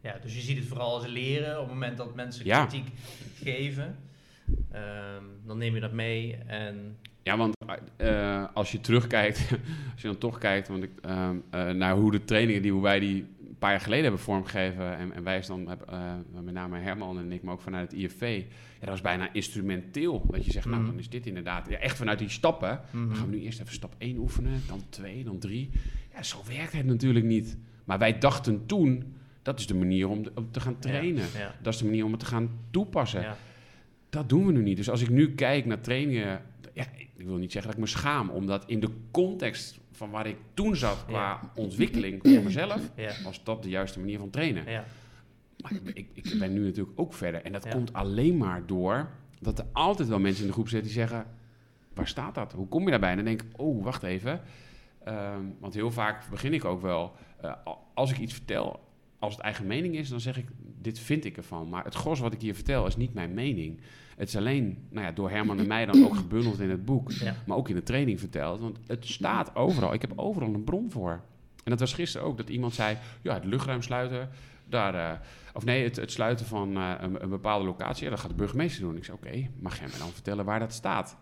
ja, 0.00 0.18
dus 0.22 0.34
je 0.34 0.40
ziet 0.40 0.56
het 0.58 0.66
vooral 0.66 0.94
als 0.94 1.06
leren 1.06 1.54
op 1.54 1.64
het 1.64 1.72
moment 1.72 1.96
dat 1.96 2.14
mensen 2.14 2.44
Ja. 2.44 2.66
kritiek 2.66 2.92
geven. 3.42 3.96
ehm, 4.70 5.24
dan 5.46 5.58
neem 5.58 5.74
je 5.74 5.80
dat 5.80 5.92
mee 5.92 6.36
en 6.46 6.96
Ja, 7.24 7.36
want 7.36 7.54
eh, 7.96 8.44
als 8.54 8.72
je 8.72 8.80
terugkijkt, 8.80 9.38
als 9.92 10.02
je 10.02 10.06
dan 10.08 10.18
toch 10.18 10.38
kijkt 10.38 10.68
want 10.68 10.82
ik, 10.82 10.90
ehm, 11.02 11.36
eh, 11.50 11.70
naar 11.70 11.94
hoe 11.96 12.10
de 12.10 12.24
trainingen 12.24 12.62
die 12.62 12.72
hoe 12.72 12.82
wij 12.82 13.00
die 13.00 13.14
een 13.48 13.58
paar 13.58 13.70
jaar 13.70 13.80
geleden 13.80 14.02
hebben 14.04 14.20
vormgegeven, 14.22 14.96
en, 14.96 15.12
en 15.12 15.22
wij 15.22 15.38
is 15.38 15.46
dan, 15.46 15.68
eh, 15.88 16.12
met 16.44 16.54
name 16.54 16.78
Herman 16.78 17.18
en 17.18 17.32
ik, 17.32 17.42
maar 17.42 17.54
ook 17.54 17.60
vanuit 17.60 17.90
het 17.92 18.00
IFV, 18.00 18.42
ja, 18.74 18.80
dat 18.80 18.88
was 18.88 19.00
bijna 19.00 19.28
instrumenteel. 19.32 20.26
Dat 20.30 20.44
je 20.44 20.52
zegt, 20.52 20.66
nou 20.66 20.78
Mhm. 20.80 20.86
dan 20.90 20.98
is 20.98 21.08
dit 21.08 21.26
inderdaad, 21.26 21.68
ja, 21.68 21.76
echt 21.78 21.96
vanuit 21.96 22.18
die 22.18 22.28
stappen, 22.28 22.80
Mhm. 22.90 23.06
dan 23.06 23.16
gaan 23.16 23.30
we 23.30 23.36
nu 23.36 23.42
eerst 23.42 23.60
even 23.60 23.72
stap 23.72 23.94
1 23.98 24.18
oefenen, 24.18 24.62
dan 24.68 24.82
2, 24.88 25.24
dan 25.24 25.38
3. 25.38 25.70
Ja, 26.14 26.22
zo 26.22 26.38
werkt 26.48 26.72
het 26.72 26.86
natuurlijk 26.86 27.24
niet. 27.24 27.56
Maar 27.84 27.98
wij 27.98 28.18
dachten 28.18 28.66
toen, 28.66 29.14
dat 29.42 29.58
is 29.58 29.66
de 29.66 29.74
manier 29.74 30.08
om, 30.08 30.22
de- 30.22 30.32
om 30.34 30.50
te 30.50 30.60
gaan 30.60 30.78
trainen. 30.78 31.24
Ja. 31.38 31.54
Dat 31.62 31.72
is 31.72 31.78
de 31.78 31.84
manier 31.84 32.04
om 32.04 32.10
het 32.10 32.20
te 32.20 32.26
gaan 32.26 32.50
toepassen. 32.70 33.20
Ja. 33.20 33.36
Dat 34.10 34.28
doen 34.28 34.46
we 34.46 34.52
nu 34.52 34.62
niet. 34.62 34.76
Dus 34.76 34.90
als 34.90 35.00
ik 35.02 35.08
nu 35.10 35.34
kijk 35.34 35.64
naar 35.66 35.80
trainingen, 35.80 36.40
ja, 36.74 36.84
ik 36.96 37.10
wil 37.26 37.36
niet 37.36 37.52
zeggen 37.52 37.70
dat 37.70 37.80
ik 37.80 37.86
me 37.86 37.90
schaam, 37.98 38.28
omdat 38.30 38.64
in 38.66 38.80
de 38.80 38.90
context 39.10 39.80
van 39.92 40.10
waar 40.10 40.26
ik 40.26 40.36
toen 40.54 40.76
zat 40.76 41.04
qua 41.06 41.12
Ja. 41.20 41.40
ontwikkeling 41.54 42.20
voor 42.34 42.42
mezelf, 42.42 42.90
Ja. 42.96 43.12
was 43.24 43.44
dat 43.44 43.62
de 43.62 43.68
juiste 43.68 43.98
manier 44.00 44.18
van 44.18 44.30
trainen. 44.30 44.70
Ja. 44.70 44.84
Maar 45.62 45.72
ik, 45.72 45.88
ik, 45.94 46.08
ik 46.32 46.38
ben 46.38 46.52
nu 46.52 46.64
natuurlijk 46.64 47.00
ook 47.00 47.14
verder. 47.14 47.42
En 47.42 47.52
dat 47.52 47.68
komt 47.68 47.92
alleen 47.92 48.36
maar 48.36 48.66
door 48.66 49.08
dat 49.40 49.58
er 49.58 49.66
altijd 49.72 50.08
wel 50.08 50.18
mensen 50.18 50.40
in 50.42 50.46
de 50.46 50.52
groep 50.52 50.68
zitten 50.68 50.88
die 50.92 50.98
zeggen: 51.00 51.26
waar 51.94 52.08
staat 52.08 52.34
dat? 52.34 52.52
Hoe 52.52 52.68
kom 52.68 52.84
je 52.84 52.90
daarbij? 52.90 53.10
En 53.10 53.16
dan 53.16 53.24
denk 53.24 53.42
ik: 53.42 53.48
oh, 53.60 53.84
wacht 53.84 54.02
even. 54.02 54.40
Ehm, 55.04 55.42
want 55.58 55.74
heel 55.74 55.90
vaak 55.90 56.28
begin 56.30 56.52
ik 56.52 56.64
ook 56.64 56.80
wel, 56.82 57.12
eh, 57.40 57.52
als 57.94 58.10
ik 58.10 58.18
iets 58.18 58.32
vertel, 58.32 58.80
als 59.24 59.34
het 59.34 59.42
eigen 59.44 59.66
mening 59.66 59.96
is, 59.96 60.08
dan 60.08 60.20
zeg 60.20 60.36
ik: 60.36 60.46
dit 60.80 60.98
vind 60.98 61.24
ik 61.24 61.36
ervan. 61.36 61.68
Maar 61.68 61.84
het 61.84 61.94
gros 61.94 62.20
wat 62.20 62.32
ik 62.32 62.40
hier 62.40 62.54
vertel 62.54 62.86
is 62.86 62.96
niet 62.96 63.14
mijn 63.14 63.34
mening. 63.34 63.80
Het 64.16 64.28
is 64.28 64.36
alleen 64.36 64.86
nou 64.90 65.06
ja, 65.06 65.12
door 65.12 65.30
Herman 65.30 65.58
en 65.58 65.66
mij 65.66 65.86
dan 65.86 66.04
ook 66.04 66.16
gebundeld 66.16 66.60
in 66.60 66.70
het 66.70 66.84
boek, 66.84 67.10
Ja. 67.12 67.34
maar 67.46 67.56
ook 67.56 67.68
in 67.68 67.74
de 67.74 67.82
training 67.82 68.20
verteld. 68.20 68.60
Want 68.60 68.78
het 68.86 69.06
staat 69.06 69.56
overal. 69.56 69.92
Ik 69.92 70.00
heb 70.00 70.12
overal 70.16 70.54
een 70.54 70.64
bron 70.64 70.90
voor. 70.90 71.10
En 71.64 71.70
dat 71.70 71.80
was 71.80 71.92
gisteren 71.92 72.26
ook 72.26 72.36
dat 72.36 72.48
iemand 72.48 72.74
zei: 72.74 72.96
ja, 73.22 73.34
het 73.34 73.44
luchtruim 73.44 73.82
sluiten. 73.82 74.28
Daar, 74.68 74.94
eh, 74.94 75.18
of 75.52 75.64
nee, 75.64 75.84
het, 75.84 75.96
het 75.96 76.12
sluiten 76.12 76.46
van 76.46 76.76
eh, 76.76 76.92
een, 77.00 77.22
een 77.22 77.28
bepaalde 77.28 77.64
locatie, 77.64 78.04
ja, 78.04 78.10
dat 78.10 78.20
gaat 78.20 78.30
de 78.30 78.36
burgemeester 78.36 78.82
doen. 78.82 78.96
Ik 78.96 79.04
zei, 79.04 79.16
oké, 79.22 79.48
mag 79.60 79.78
jij 79.78 79.86
me 79.86 79.98
dan 79.98 80.10
vertellen 80.10 80.44
waar 80.44 80.58
dat 80.58 80.72
staat? 80.72 81.16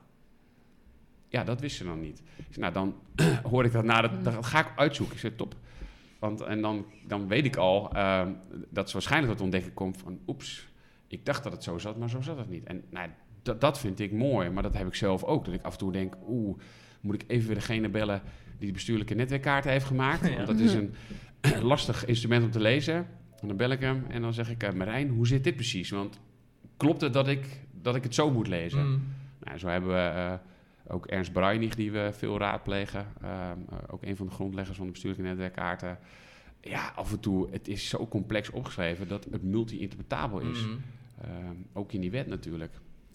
Ja, 1.28 1.44
dat 1.44 1.60
wist 1.60 1.76
ze 1.76 1.84
dan 1.84 2.00
niet. 2.00 2.22
Ik 2.36 2.54
zei, 2.54 2.60
nou, 2.60 2.72
dan 2.72 2.94
hoor 3.50 3.64
ik 3.64 3.72
dat 3.72 3.84
na, 3.84 4.00
dat, 4.00 4.24
dat 4.24 4.46
ga 4.46 4.60
ik 4.60 4.72
uitzoeken. 4.76 5.14
Ik 5.14 5.20
zei, 5.20 5.34
top. 5.34 5.54
Want, 6.22 6.40
en 6.40 6.60
dan, 6.60 6.86
dan 7.06 7.28
weet 7.28 7.44
ik 7.44 7.56
al 7.56 7.92
ehm, 7.92 8.32
dat 8.70 8.86
ze 8.86 8.92
waarschijnlijk 8.92 9.32
tot 9.32 9.42
ontdekking 9.42 9.74
komt 9.74 9.96
van, 9.96 10.18
oeps, 10.26 10.68
ik 11.06 11.26
dacht 11.26 11.42
dat 11.42 11.52
het 11.52 11.62
zo 11.62 11.78
zat, 11.78 11.98
maar 11.98 12.10
zo 12.10 12.20
zat 12.20 12.38
het 12.38 12.48
niet. 12.48 12.64
En 12.64 12.84
nou, 12.90 13.08
dat, 13.42 13.60
dat 13.60 13.78
vind 13.78 14.00
ik 14.00 14.12
mooi, 14.12 14.50
maar 14.50 14.62
dat 14.62 14.74
heb 14.74 14.86
ik 14.86 14.94
zelf 14.94 15.24
ook. 15.24 15.44
Dat 15.44 15.54
ik 15.54 15.62
af 15.62 15.72
en 15.72 15.78
toe 15.78 15.92
denk, 15.92 16.16
oeh, 16.28 16.58
moet 17.00 17.14
ik 17.14 17.24
even 17.26 17.46
weer 17.46 17.56
degene 17.56 17.88
bellen 17.88 18.22
die 18.58 18.66
de 18.66 18.72
bestuurlijke 18.72 19.14
netwerkkaart 19.14 19.64
heeft 19.64 19.84
gemaakt? 19.84 20.28
Ja. 20.30 20.36
Want 20.36 20.46
dat 20.46 20.58
is 20.58 20.74
een 20.74 20.94
lastig 21.72 22.04
instrument 22.04 22.44
om 22.44 22.50
te 22.50 22.60
lezen. 22.60 23.06
En 23.40 23.48
dan 23.48 23.56
bel 23.56 23.70
ik 23.70 23.80
hem 23.80 24.04
en 24.08 24.22
dan 24.22 24.34
zeg 24.34 24.50
ik, 24.50 24.62
eh, 24.62 24.72
Marijn, 24.72 25.08
hoe 25.08 25.26
zit 25.26 25.44
dit 25.44 25.54
precies? 25.54 25.90
Want 25.90 26.20
klopt 26.76 27.00
het 27.00 27.12
dat 27.12 27.28
ik, 27.28 27.46
dat 27.80 27.94
ik 27.94 28.02
het 28.02 28.14
zo 28.14 28.30
moet 28.30 28.48
lezen? 28.48 28.86
Mm. 28.86 29.02
Nou, 29.40 29.58
zo 29.58 29.68
hebben 29.68 29.90
we 29.90 30.00
eh, 30.00 30.34
ook 30.88 31.06
Ernst 31.06 31.32
Bruinig, 31.32 31.74
die 31.74 31.92
we 31.92 32.10
veel 32.12 32.38
raadplegen. 32.38 33.06
Eh, 33.22 33.50
ook 33.90 34.02
een 34.02 34.16
van 34.16 34.26
de 34.26 34.32
grondleggers 34.32 34.76
van 34.76 34.86
de 34.86 34.92
bestuurlijke 34.92 35.26
netwerkkaarten. 35.28 35.98
Ja, 36.60 36.92
af 36.96 37.12
en 37.12 37.20
toe, 37.20 37.48
het 37.50 37.68
is 37.68 37.88
zo 37.88 38.08
complex 38.08 38.50
opgeschreven 38.50 39.08
dat 39.08 39.26
het 39.30 39.42
multi-interpretabel 39.42 40.40
is. 40.40 40.66
Mm. 40.66 40.80
Ehm, 41.20 41.54
ook 41.72 41.92
in 41.92 42.00
die 42.00 42.10
wet 42.10 42.26
natuurlijk. 42.26 42.72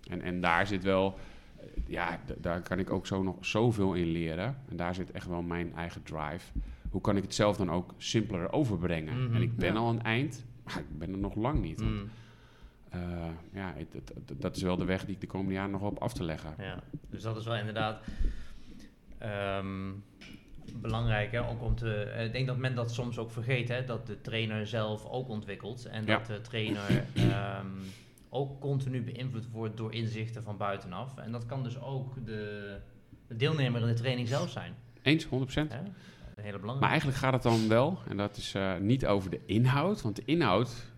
En, 0.09 0.22
en 0.22 0.41
daar 0.41 0.68
zit 0.68 0.84
wel, 0.84 1.20
eh, 1.57 1.65
ja, 1.88 2.20
daar 2.38 2.61
kan 2.61 2.80
ik 2.80 2.89
ook 2.91 3.07
zo 3.07 3.24
nog 3.24 3.45
zoveel 3.45 3.93
in 3.93 4.07
leren. 4.07 4.57
En 4.70 4.76
daar 4.78 4.95
zit 4.95 5.11
echt 5.11 5.28
wel 5.28 5.41
mijn 5.41 5.74
eigen 5.76 6.03
drive. 6.03 6.51
Hoe 6.89 7.01
kan 7.01 7.18
ik 7.18 7.24
het 7.24 7.36
zelf 7.36 7.57
dan 7.57 7.72
ook 7.72 7.93
simpeler 7.97 8.51
overbrengen? 8.51 9.24
Mhm. 9.24 9.36
En 9.36 9.41
ik 9.41 9.55
ben 9.55 9.74
Ja. 9.74 9.80
al 9.80 9.89
een 9.89 10.03
eind, 10.03 10.45
maar 10.63 10.80
ik 10.80 10.97
ben 10.97 11.11
er 11.11 11.18
nog 11.18 11.36
lang 11.36 11.61
niet. 11.61 11.80
Want, 11.80 11.91
Mm. 11.91 12.09
Eh, 12.89 12.99
ja, 13.53 13.73
het- 13.75 13.93
het- 13.93 14.11
het- 14.27 14.41
dat 14.41 14.55
is 14.55 14.61
wel 14.61 14.77
de 14.77 14.85
weg 14.85 15.05
die 15.05 15.15
ik 15.15 15.21
de 15.21 15.27
komende 15.27 15.53
jaren 15.53 15.71
nog 15.71 15.81
op 15.81 15.97
af 15.99 16.13
te 16.13 16.23
leggen. 16.23 16.53
Ja, 16.57 16.79
dus 17.09 17.21
dat 17.23 17.38
is 17.38 17.45
wel 17.45 17.55
inderdaad 17.55 17.99
ehm, 19.17 19.91
belangrijk. 20.81 21.31
Hè? 21.31 21.49
Ook 21.49 21.61
om 21.63 21.75
te, 21.75 21.93
eh, 22.03 22.25
ik 22.25 22.31
denk 22.31 22.47
dat 22.47 22.57
men 22.57 22.75
dat 22.75 22.93
soms 22.93 23.17
ook 23.17 23.31
vergeet, 23.31 23.67
hè? 23.69 23.83
dat 23.85 24.07
de 24.07 24.21
trainer 24.21 24.67
zelf 24.67 25.05
ook 25.05 25.29
ontwikkelt. 25.29 25.85
En 25.85 26.05
Ja. 26.05 26.17
dat 26.17 26.25
de 26.27 26.41
trainer 26.41 27.03
ehm, 27.13 27.65
ook 28.29 28.59
continu 28.59 29.01
beïnvloed 29.03 29.49
wordt 29.51 29.77
door 29.77 29.93
inzichten 29.93 30.43
van 30.43 30.57
buitenaf. 30.57 31.17
En 31.17 31.31
dat 31.31 31.45
kan 31.45 31.63
dus 31.63 31.81
ook 31.81 32.25
de, 32.25 32.77
de 33.27 33.35
deelnemer 33.35 33.81
in 33.81 33.88
de 33.88 33.93
training 33.93 34.27
zelf 34.27 34.49
zijn. 34.49 34.73
Eens, 35.01 35.25
100%. 35.25 35.27
Hè? 35.27 35.79
Een 36.35 36.43
hele 36.43 36.59
Maar 36.59 36.89
eigenlijk 36.89 37.17
gaat 37.17 37.33
het 37.33 37.43
dan 37.43 37.67
wel, 37.67 37.99
en 38.07 38.17
dat 38.17 38.38
is 38.38 38.53
eh, 38.53 38.77
niet 38.77 39.05
over 39.05 39.29
de 39.29 39.39
inhoud, 39.45 40.01
want 40.01 40.15
de 40.15 40.21
inhoud, 40.25 40.91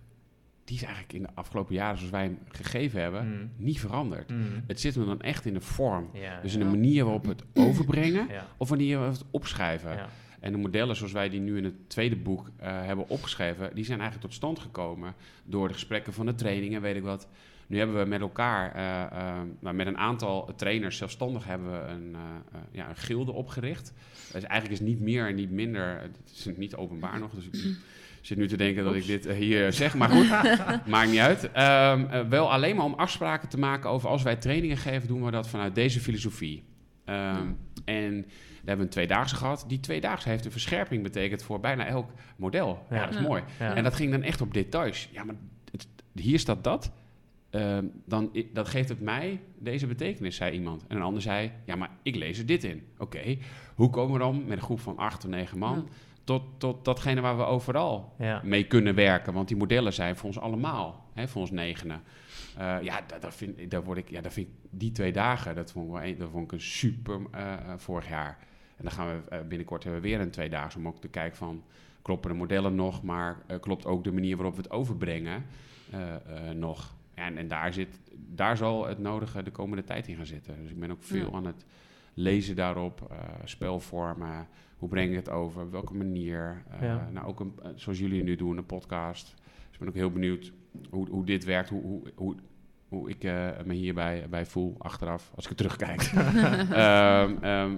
die 0.69 0.77
is 0.77 0.83
eigenlijk 0.83 1.13
in 1.13 1.21
de 1.21 1.29
afgelopen 1.33 1.75
jaren, 1.75 1.97
zoals 1.97 2.11
wij 2.11 2.23
hem 2.23 2.39
gegeven 2.47 3.01
hebben, 3.01 3.27
Mm. 3.27 3.51
niet 3.55 3.79
veranderd. 3.79 4.29
Mm. 4.29 4.63
Het 4.67 4.79
zit 4.79 4.95
hem 4.95 5.05
dan 5.05 5.21
echt 5.21 5.45
in 5.45 5.53
de 5.53 5.61
vorm. 5.61 6.09
Ja, 6.13 6.41
Dus 6.41 6.53
in 6.53 6.59
ja. 6.59 6.65
de 6.65 6.71
manier 6.71 7.03
waarop 7.03 7.23
we 7.23 7.29
het 7.29 7.43
overbrengen, 7.67 8.27
ja, 8.29 8.47
of 8.57 8.69
wanneer 8.69 8.99
we 8.99 9.05
het 9.05 9.23
opschrijven. 9.31 9.91
ja. 9.91 10.09
En 10.39 10.51
de 10.51 10.57
modellen 10.57 10.95
zoals 10.95 11.11
wij 11.11 11.29
die 11.29 11.39
nu 11.39 11.57
in 11.57 11.63
het 11.63 11.89
tweede 11.89 12.15
boek 12.15 12.49
eh, 12.57 12.67
hebben 12.85 13.09
opgeschreven, 13.09 13.75
die 13.75 13.85
zijn 13.85 13.99
eigenlijk 13.99 14.27
tot 14.29 14.37
stand 14.37 14.59
gekomen 14.59 15.13
door 15.43 15.67
de 15.67 15.73
gesprekken 15.73 16.13
van 16.13 16.25
de 16.25 16.35
trainingen, 16.35 16.81
weet 16.81 16.95
ik 16.95 17.03
wat. 17.03 17.27
Nu 17.67 17.77
hebben 17.77 17.99
we 18.03 18.05
met 18.09 18.21
elkaar, 18.21 18.75
nou, 19.59 19.75
met 19.75 19.87
een 19.87 19.97
aantal 19.97 20.55
trainers 20.55 20.97
zelfstandig, 20.97 21.45
hebben 21.45 21.71
we 21.71 21.87
een, 21.87 22.15
eh, 22.15 22.21
eh, 22.51 22.59
ja, 22.71 22.89
een 22.89 22.95
gilde 22.95 23.31
opgericht. 23.31 23.93
Dus 24.31 24.43
eigenlijk 24.43 24.81
is 24.81 24.87
niet 24.87 24.99
meer 24.99 25.27
en 25.27 25.35
niet 25.35 25.51
minder, 25.51 26.01
het 26.01 26.17
is 26.33 26.47
niet 26.57 26.75
openbaar 26.75 27.19
nog, 27.19 27.31
dus 27.31 27.45
ik 27.45 27.53
zit 28.21 28.37
nu 28.37 28.47
te 28.47 28.57
denken 28.57 28.83
dat 28.83 28.95
ik 28.95 29.05
dit 29.05 29.25
eh, 29.25 29.35
hier 29.37 29.73
zeg, 29.73 29.95
maar 29.95 30.09
goed, 30.09 30.29
maakt 30.87 31.09
niet 31.09 31.19
uit. 31.19 31.51
Ehm, 31.51 32.05
eh, 32.05 32.27
wel 32.27 32.51
alleen 32.51 32.75
maar 32.75 32.85
om 32.85 32.93
afspraken 32.93 33.49
te 33.49 33.59
maken 33.59 33.89
over 33.89 34.09
als 34.09 34.23
wij 34.23 34.35
trainingen 34.35 34.77
geven, 34.77 35.07
doen 35.07 35.23
we 35.25 35.31
dat 35.31 35.49
vanuit 35.49 35.75
deze 35.75 35.99
filosofie. 35.99 36.63
Ehm, 37.05 37.47
En 37.85 38.11
daar 38.21 38.27
hebben 38.55 38.75
we 38.77 38.81
een 38.81 38.89
tweedaagse 38.89 39.35
gehad. 39.35 39.65
Die 39.67 39.79
tweedaagse 39.79 40.29
heeft 40.29 40.45
een 40.45 40.51
verscherping 40.51 41.03
betekend 41.03 41.43
voor 41.43 41.59
bijna 41.59 41.85
elk 41.85 42.09
model. 42.35 42.85
Ja, 42.89 42.95
Ja. 42.95 43.05
dat 43.05 43.13
is 43.15 43.21
mooi. 43.21 43.43
Ja. 43.59 43.75
En 43.75 43.83
dat 43.83 43.93
ging 43.95 44.11
dan 44.11 44.21
echt 44.23 44.41
op 44.41 44.53
details. 44.53 45.09
Ja, 45.11 45.23
maar 45.23 45.35
het- 45.71 45.87
hier 46.13 46.39
staat 46.39 46.63
dat. 46.63 46.91
Ehm, 47.49 47.85
dan, 48.05 48.31
dat 48.53 48.67
geeft 48.67 48.89
het 48.89 49.01
mij 49.01 49.39
deze 49.59 49.87
betekenis, 49.87 50.35
zei 50.35 50.51
iemand. 50.51 50.85
En 50.87 50.95
een 50.95 51.01
ander 51.03 51.21
zei, 51.21 51.51
ja, 51.65 51.75
maar 51.75 51.89
ik 52.03 52.15
lees 52.15 52.39
er 52.39 52.45
dit 52.45 52.63
in. 52.63 52.83
Oké, 52.97 53.37
hoe 53.75 53.89
komen 53.89 54.13
we 54.13 54.19
dan 54.19 54.43
met 54.47 54.57
een 54.57 54.63
groep 54.63 54.79
van 54.79 54.97
acht 54.97 55.23
of 55.23 55.29
negen 55.29 55.57
man... 55.57 55.89
Tot, 56.29 56.43
tot 56.57 56.85
datgene 56.85 57.21
waar 57.21 57.37
we 57.37 57.43
overal 57.43 58.13
Ja. 58.17 58.41
mee 58.43 58.63
kunnen 58.67 58.95
werken? 58.95 59.33
Want 59.33 59.47
die 59.47 59.57
modellen 59.57 59.93
zijn 59.93 60.15
voor 60.15 60.27
ons 60.27 60.39
allemaal, 60.39 61.05
hè, 61.13 61.27
voor 61.27 61.41
ons 61.41 61.51
negenen. 61.51 62.01
Eh, 62.57 62.77
ja, 62.81 63.01
dat, 63.07 63.21
dat 63.21 63.35
vind, 63.35 63.73
word 63.83 63.97
ik, 63.97 64.09
ja, 64.09 64.21
dat 64.21 64.33
vind 64.33 64.47
ik, 64.47 64.53
die 64.69 64.91
twee 64.91 65.11
dagen, 65.11 65.55
dat 65.55 65.71
vond 65.71 65.85
ik, 65.87 65.91
wel 65.93 66.03
een, 66.03 66.17
dat 66.17 66.29
vond 66.29 66.43
ik 66.43 66.51
een 66.51 66.61
super 66.61 67.19
eh, 67.31 67.53
eh, 67.53 67.59
vorig 67.77 68.09
jaar. 68.09 68.37
En 68.77 68.83
dan 68.83 68.91
gaan 68.91 69.07
we 69.07 69.43
binnenkort 69.47 69.83
hebben 69.83 70.01
we 70.01 70.07
weer 70.07 70.19
een 70.19 70.31
twee 70.31 70.49
dagen 70.49 70.79
om 70.79 70.87
ook 70.87 71.01
te 71.01 71.07
kijken 71.07 71.37
van, 71.37 71.63
kloppen 72.01 72.29
de 72.31 72.35
modellen 72.37 72.75
nog, 72.75 73.03
maar 73.03 73.37
eh, 73.47 73.59
klopt 73.59 73.85
ook 73.85 74.03
de 74.03 74.11
manier 74.11 74.35
waarop 74.35 74.55
we 74.55 74.61
het 74.61 74.71
overbrengen 74.71 75.45
eh, 75.91 76.15
eh, 76.15 76.55
nog. 76.55 76.95
Ja, 77.15 77.25
en, 77.25 77.37
en 77.37 77.47
daar, 77.47 77.73
zit, 77.73 77.99
daar 78.15 78.57
zal 78.57 78.87
het 78.87 78.99
nodige 78.99 79.43
de 79.43 79.51
komende 79.51 79.83
tijd 79.83 80.07
in 80.07 80.15
gaan 80.15 80.25
zitten. 80.25 80.61
Dus 80.61 80.71
ik 80.71 80.79
ben 80.79 80.91
ook 80.91 81.03
veel 81.03 81.29
Ja. 81.29 81.35
aan 81.37 81.45
het 81.45 81.65
lezen 82.13 82.55
daarop, 82.55 83.07
eh, 83.11 83.17
spelvormen, 83.43 84.47
hoe 84.79 84.89
breng 84.89 85.09
ik 85.09 85.15
het 85.15 85.29
over, 85.29 85.61
op 85.61 85.71
welke 85.71 85.93
manier. 85.93 86.63
Eh, 86.69 86.81
Ja. 86.81 87.09
Nou, 87.11 87.27
ook 87.27 87.39
een, 87.39 87.53
eh, 87.63 87.69
zoals 87.75 87.99
jullie 87.99 88.23
nu 88.23 88.35
doen, 88.35 88.57
een 88.57 88.65
podcast. 88.65 89.33
Dus 89.35 89.73
ik 89.73 89.79
ben 89.79 89.87
ook 89.87 89.93
heel 89.95 90.11
benieuwd 90.11 90.51
hoe, 90.89 91.09
hoe 91.09 91.25
dit 91.25 91.43
werkt, 91.43 91.69
hoe, 91.69 91.81
hoe, 91.81 92.01
hoe, 92.15 92.35
hoe 92.87 93.09
ik 93.09 93.23
eh, 93.23 93.47
me 93.65 93.73
hierbij 93.73 94.27
bij 94.29 94.45
voel 94.45 94.75
achteraf, 94.77 95.31
als 95.35 95.43
ik 95.45 95.49
er 95.51 95.55
terugkijk. 95.57 96.01
Ehm, 96.71 97.35
ehm, 97.43 97.75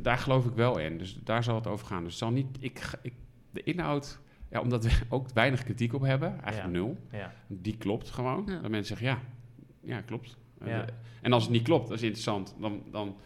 daar 0.00 0.18
geloof 0.18 0.46
ik 0.46 0.54
wel 0.54 0.78
in. 0.78 0.98
Dus 0.98 1.18
daar 1.24 1.44
zal 1.44 1.54
het 1.54 1.66
over 1.66 1.86
gaan. 1.86 2.04
Dus 2.04 2.18
zal 2.18 2.30
niet, 2.30 2.46
ik, 2.60 2.90
ik, 3.02 3.12
de 3.50 3.62
inhoud, 3.62 4.18
ja, 4.50 4.60
omdat 4.60 4.84
we 4.84 4.90
ook 5.08 5.28
weinig 5.34 5.62
kritiek 5.62 5.92
op 5.94 6.02
hebben, 6.02 6.40
eigenlijk 6.42 6.76
Ja. 6.76 6.82
nul, 6.82 6.96
Ja. 7.12 7.32
die 7.46 7.76
klopt 7.76 8.10
gewoon. 8.10 8.42
Ja. 8.46 8.60
Dat 8.60 8.70
mensen 8.70 8.96
zeggen, 8.96 9.06
ja, 9.06 9.18
ja 9.94 10.00
klopt. 10.00 10.36
Ja. 10.64 10.84
En 11.22 11.32
als 11.32 11.42
het 11.42 11.52
niet 11.52 11.62
klopt, 11.62 11.88
dat 11.88 11.96
is 11.96 12.02
interessant, 12.02 12.54
dan, 12.60 12.82
dan 12.90 13.16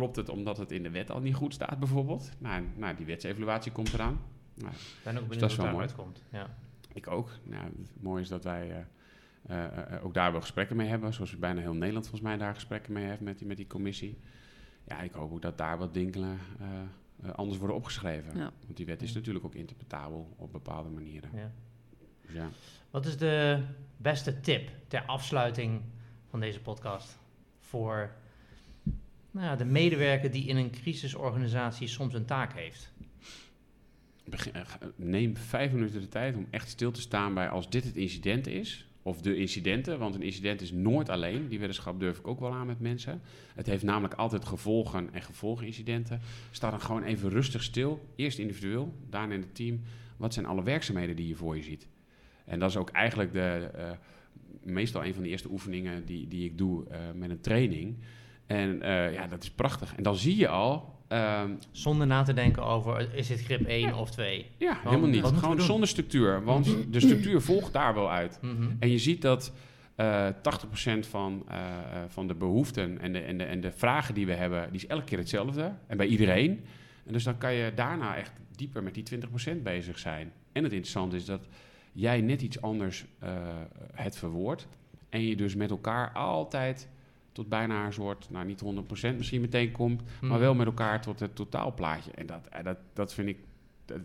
klopt 0.00 0.16
het 0.16 0.28
omdat 0.28 0.56
het 0.56 0.72
in 0.72 0.82
de 0.82 0.90
wet 0.90 1.10
al 1.10 1.20
niet 1.20 1.34
goed 1.34 1.54
staat 1.54 1.78
bijvoorbeeld. 1.78 2.30
Nou, 2.38 2.64
nou 2.76 2.96
die 2.96 3.06
wetsevaluatie 3.06 3.72
komt 3.72 3.92
eraan. 3.92 4.20
Nou, 4.54 4.72
Ik 4.72 4.78
ben 5.04 5.14
ook 5.14 5.20
dat 5.20 5.28
benieuwd 5.28 5.50
is 5.50 5.56
hoe 5.56 5.66
wel 5.66 5.66
het 5.66 5.74
mooi. 5.74 5.86
uitkomt. 5.86 6.22
Ja. 6.32 6.56
ik 6.92 7.06
ook. 7.10 7.30
Nou, 7.42 7.64
het 7.64 8.02
mooie 8.02 8.22
is 8.22 8.28
dat 8.28 8.44
wij 8.44 8.70
eh, 8.70 9.64
eh, 9.66 9.94
eh, 9.94 10.04
ook 10.04 10.14
daar 10.14 10.32
wel 10.32 10.40
gesprekken 10.40 10.76
mee 10.76 10.88
hebben. 10.88 11.12
Zoals 11.12 11.38
bijna 11.38 11.60
heel 11.60 11.74
Nederland 11.74 12.08
volgens 12.08 12.30
mij 12.30 12.38
daar 12.38 12.54
gesprekken 12.54 12.92
mee 12.92 13.04
heeft 13.06 13.20
met 13.20 13.38
die, 13.38 13.46
met 13.46 13.56
die 13.56 13.66
commissie. 13.66 14.18
Ja, 14.84 15.00
ik 15.00 15.12
hoop 15.12 15.32
ook 15.32 15.42
dat 15.42 15.58
daar 15.58 15.78
wat 15.78 15.94
dingen 15.94 16.38
eh, 16.60 16.66
eh, 17.22 17.34
anders 17.34 17.58
worden 17.58 17.76
opgeschreven. 17.76 18.36
Ja. 18.36 18.52
Want 18.64 18.76
die 18.76 18.86
wet 18.86 19.02
is 19.02 19.12
natuurlijk 19.12 19.44
ook 19.44 19.54
interpretabel 19.54 20.34
op 20.36 20.52
bepaalde 20.52 20.88
manieren. 20.90 21.30
Ja. 21.34 21.52
Dus 22.26 22.34
ja. 22.34 22.48
Wat 22.90 23.06
is 23.06 23.16
de 23.16 23.62
beste 23.96 24.40
tip 24.40 24.70
ter 24.88 25.02
afsluiting 25.06 25.80
van 26.28 26.40
deze 26.40 26.60
podcast 26.60 27.18
voor 27.58 28.10
nou 29.30 29.58
de 29.58 29.64
medewerker 29.64 30.30
die 30.30 30.46
in 30.46 30.56
een 30.56 30.70
crisisorganisatie 30.70 31.88
soms 31.88 32.14
een 32.14 32.24
taak 32.24 32.52
heeft? 32.52 32.92
Eh, 34.52 34.62
neem 34.96 35.36
vijf 35.36 35.72
minuten 35.72 36.00
de 36.00 36.08
tijd 36.08 36.36
om 36.36 36.46
echt 36.50 36.68
stil 36.68 36.90
te 36.90 37.00
staan 37.00 37.34
bij 37.34 37.48
als 37.48 37.70
dit 37.70 37.84
het 37.84 37.96
incident 37.96 38.46
is. 38.46 38.84
Of 39.02 39.20
de 39.20 39.36
incidenten, 39.36 39.98
want 39.98 40.14
een 40.14 40.22
incident 40.22 40.60
is 40.60 40.72
nooit 40.72 41.08
alleen. 41.08 41.48
Die 41.48 41.58
weddenschap 41.58 42.00
durf 42.00 42.18
ik 42.18 42.26
ook 42.26 42.40
wel 42.40 42.52
aan 42.52 42.66
met 42.66 42.80
mensen. 42.80 43.20
Het 43.54 43.66
heeft 43.66 43.82
namelijk 43.82 44.14
altijd 44.14 44.44
gevolgen 44.44 45.08
en 45.12 45.22
gevolgenincidenten. 45.22 46.20
Sta 46.50 46.70
dan 46.70 46.80
gewoon 46.80 47.02
even 47.02 47.30
rustig 47.30 47.62
stil. 47.62 48.08
Eerst 48.16 48.38
individueel, 48.38 48.94
daarna 49.08 49.34
in 49.34 49.40
het 49.40 49.54
team. 49.54 49.80
wat 50.16 50.34
zijn 50.34 50.46
alle 50.46 50.62
werkzaamheden 50.62 51.16
die 51.16 51.28
je 51.28 51.36
voor 51.36 51.56
je 51.56 51.62
ziet. 51.62 51.86
En 52.44 52.58
dat 52.58 52.70
is 52.70 52.76
ook 52.76 52.90
eigenlijk 52.90 53.32
de, 53.32 53.70
eh, 53.74 53.90
meestal 54.62 55.04
een 55.04 55.14
van 55.14 55.22
de 55.22 55.28
eerste 55.28 55.50
oefeningen 55.50 56.04
die, 56.04 56.28
die 56.28 56.44
ik 56.44 56.58
doe 56.58 56.86
eh, 56.86 56.98
met 57.14 57.30
een 57.30 57.40
training. 57.40 57.96
En 58.50 58.82
eh, 58.82 59.12
ja, 59.12 59.26
dat 59.26 59.42
is 59.42 59.50
prachtig. 59.50 59.94
En 59.96 60.02
dan 60.02 60.16
zie 60.16 60.36
je 60.36 60.48
al, 60.48 60.94
ehm, 61.08 61.50
Zonder 61.70 62.06
na 62.06 62.22
te 62.22 62.32
denken 62.32 62.64
over, 62.64 63.14
is 63.14 63.26
dit 63.26 63.42
grip 63.42 63.66
1 63.66 63.94
of 63.94 64.10
2? 64.10 64.46
ja, 64.56 64.80
helemaal 64.84 65.08
niet. 65.08 65.20
wat 65.20 65.36
Gewoon 65.36 65.60
zonder 65.60 65.88
structuur. 65.88 66.44
Want 66.44 66.76
de 66.90 67.00
structuur 67.00 67.40
volgt 67.40 67.72
daar 67.72 67.94
wel 67.94 68.10
uit. 68.10 68.38
Mhm. 68.42 68.70
En 68.78 68.90
je 68.90 68.98
ziet 68.98 69.22
dat 69.22 69.52
eh 69.94 70.26
80% 70.42 71.06
van, 71.06 71.44
eh, 71.48 71.58
eh, 71.58 72.02
van 72.08 72.26
de 72.26 72.34
behoeften 72.34 73.00
en 73.00 73.12
de, 73.12 73.20
en, 73.20 73.38
de, 73.38 73.44
en 73.44 73.60
de 73.60 73.72
vragen 73.72 74.14
die 74.14 74.26
we 74.26 74.34
hebben, 74.34 74.72
die 74.72 74.80
is 74.80 74.86
elke 74.86 75.04
keer 75.04 75.18
hetzelfde. 75.18 75.72
En 75.86 75.96
bij 75.96 76.06
iedereen. 76.06 76.64
En 77.06 77.12
dus 77.12 77.24
dan 77.24 77.38
kan 77.38 77.52
je 77.52 77.72
daarna 77.74 78.16
echt 78.16 78.32
dieper 78.56 78.82
met 78.82 78.94
die 78.94 79.02
20% 79.02 79.62
bezig 79.62 79.98
zijn. 79.98 80.32
En 80.52 80.62
het 80.62 80.72
interessante 80.72 81.16
is 81.16 81.24
dat 81.24 81.46
jij 81.92 82.20
net 82.20 82.42
iets 82.42 82.62
anders 82.62 83.04
eh, 83.18 83.30
het 83.94 84.16
verwoordt. 84.16 84.68
En 85.08 85.22
je 85.26 85.36
dus 85.36 85.54
met 85.54 85.70
elkaar 85.70 86.12
altijd 86.12 86.88
tot 87.32 87.48
bijna 87.48 87.86
een 87.86 87.92
soort, 87.92 88.26
nou 88.30 88.46
niet 88.46 88.60
100% 88.60 89.16
misschien 89.16 89.40
meteen 89.40 89.72
komt, 89.72 90.02
maar 90.20 90.30
Mhm. 90.30 90.38
wel 90.40 90.54
met 90.54 90.66
elkaar 90.66 91.00
tot 91.02 91.20
het 91.20 91.34
totaalplaatje. 91.36 92.10
En 92.10 92.26
dat, 92.26 92.46
eh, 92.50 92.64
dat, 92.64 92.78
dat 92.92 93.14
vind 93.14 93.28
ik. 93.28 93.38
Dat, 93.84 93.98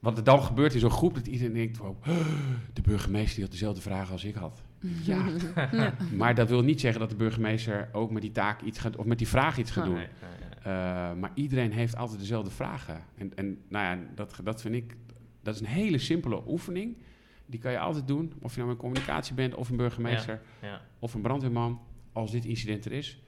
wat 0.00 0.18
er 0.18 0.24
dan 0.24 0.42
gebeurt 0.42 0.74
in 0.74 0.80
zo'n 0.80 0.90
groep, 0.90 1.14
dat 1.14 1.26
iedereen 1.26 1.52
denkt: 1.54 1.76
wow, 1.76 1.96
de 2.72 2.82
burgemeester 2.82 3.34
die 3.34 3.42
had 3.44 3.52
dezelfde 3.52 3.80
vragen 3.80 4.12
als 4.12 4.24
ik 4.24 4.34
had. 4.34 4.62
Ja, 5.02 5.24
Ja. 5.72 5.94
maar 6.14 6.34
dat 6.34 6.48
wil 6.48 6.62
niet 6.62 6.80
zeggen 6.80 7.00
dat 7.00 7.10
de 7.10 7.16
burgemeester 7.16 7.88
ook 7.92 8.10
met 8.10 8.22
die 8.22 8.32
taak 8.32 8.60
iets 8.62 8.78
gaat, 8.78 8.96
of 8.96 9.04
met 9.04 9.18
die 9.18 9.28
vraag 9.28 9.58
iets 9.58 9.70
gaat 9.70 9.84
doen. 9.84 9.94
Nee, 9.94 10.06
nee, 10.20 10.48
nee. 10.64 10.74
Eh, 10.74 11.12
maar 11.14 11.30
iedereen 11.34 11.72
heeft 11.72 11.96
altijd 11.96 12.18
dezelfde 12.18 12.50
vragen. 12.50 13.02
En, 13.16 13.34
en 13.36 13.58
nou 13.68 13.84
ja, 13.98 14.02
dat, 14.14 14.40
dat 14.44 14.60
vind 14.60 14.74
ik, 14.74 14.96
dat 15.42 15.54
is 15.54 15.60
een 15.60 15.66
hele 15.66 15.98
simpele 15.98 16.42
oefening. 16.46 16.96
Die 17.46 17.60
kan 17.60 17.72
je 17.72 17.78
altijd 17.78 18.06
doen, 18.06 18.32
of 18.40 18.52
je 18.54 18.58
nou 18.60 18.70
een 18.72 18.76
communicatie 18.78 19.34
bent, 19.34 19.54
of 19.54 19.68
een 19.70 19.76
burgemeester, 19.76 20.40
Ja. 20.62 20.80
of 20.98 21.14
een 21.14 21.20
brandweerman. 21.20 21.80
Als 22.16 22.30
dit 22.30 22.44
incident 22.44 22.84
er 22.84 22.92
is, 22.92 23.18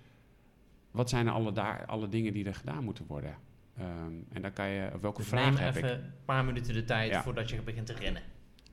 wat 0.91 1.09
zijn 1.09 1.29
alle, 1.29 1.53
daar, 1.53 1.87
alle 1.87 2.09
dingen 2.09 2.33
die 2.33 2.45
er 2.45 2.55
gedaan 2.55 2.85
moeten 2.85 3.07
worden? 3.07 3.37
Ehm, 3.77 4.13
en 4.33 4.43
dan 4.43 4.53
kan 4.53 4.69
je, 4.69 4.91
welke 5.01 5.19
Dus 5.21 5.29
vragen 5.29 5.53
neem 5.55 5.63
heb 5.63 5.77
even 5.77 5.89
ik? 5.89 5.95
een 6.05 6.13
paar 6.25 6.45
minuten 6.45 6.75
de 6.75 6.85
tijd 6.85 7.11
Ja. 7.11 7.23
voordat 7.23 7.51
je 7.51 7.63
begint 7.63 7.87
te 7.87 7.93
rennen. 7.93 8.23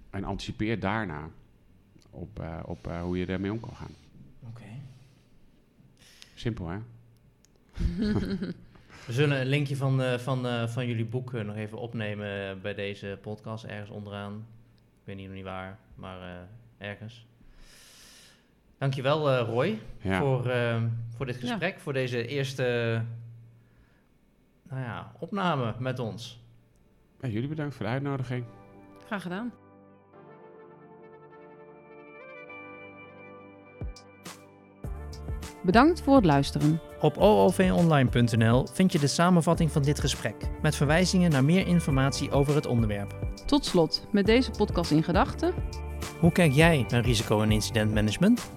En 0.09 0.23
anticipeer 0.23 0.79
daarna 0.79 1.29
op, 2.09 2.39
eh, 2.39 2.59
op 2.65 2.87
eh, 2.87 3.01
hoe 3.01 3.17
je 3.17 3.25
ermee 3.25 3.51
om 3.51 3.59
kan 3.59 3.75
gaan. 3.75 3.91
Oké. 4.49 4.63
Simpel, 6.35 6.67
hè? 6.67 6.77
We 9.05 9.13
zullen 9.13 9.39
een 9.41 9.47
linkje 9.47 9.75
van, 9.75 10.01
eh, 10.01 10.17
van, 10.17 10.69
van 10.69 10.87
jullie 10.87 11.05
boek 11.05 11.31
nog 11.31 11.55
even 11.55 11.77
opnemen 11.77 12.61
bij 12.61 12.73
deze 12.73 13.19
podcast, 13.21 13.63
ergens 13.63 13.89
onderaan. 13.89 14.33
Ik 14.99 15.03
weet 15.03 15.15
niet, 15.15 15.25
nog 15.25 15.35
niet 15.35 15.43
waar, 15.43 15.79
maar 15.95 16.47
ergens. 16.77 17.25
Dankjewel 18.85 19.29
eh 19.31 19.47
Roy 19.47 19.79
Ja. 20.01 20.19
voor, 20.19 20.49
eh, 20.49 20.81
voor 21.15 21.25
dit 21.25 21.35
gesprek, 21.35 21.79
voor 21.79 21.93
deze 21.93 22.27
eerste 22.27 23.01
nou 24.69 24.81
ja, 24.81 25.11
opname 25.19 25.73
met 25.79 25.99
ons. 25.99 26.43
Ja, 27.21 27.27
jullie 27.27 27.49
bedankt 27.49 27.75
voor 27.75 27.85
de 27.85 27.91
uitnodiging. 27.91 28.45
Graag 29.05 29.21
gedaan. 29.21 29.51
Bedankt 35.63 36.01
voor 36.01 36.15
het 36.15 36.25
luisteren. 36.25 36.81
Op 36.99 37.17
oovonline.nl 37.17 38.67
vind 38.73 38.91
je 38.91 38.99
de 38.99 39.07
samenvatting 39.07 39.71
van 39.71 39.81
dit 39.81 39.99
gesprek 39.99 40.35
met 40.61 40.75
verwijzingen 40.75 41.31
naar 41.31 41.43
meer 41.43 41.67
informatie 41.67 42.31
over 42.31 42.55
het 42.55 42.65
onderwerp. 42.65 43.15
Tot 43.45 43.65
slot, 43.65 44.07
met 44.11 44.25
deze 44.25 44.51
podcast 44.51 44.91
in 44.91 45.03
gedachten, 45.03 45.53
Hoe 46.19 46.31
kijk 46.31 46.51
jij 46.51 46.85
naar 46.89 47.01
risico- 47.03 47.41
en 47.41 47.51
incidentmanagement? 47.51 48.51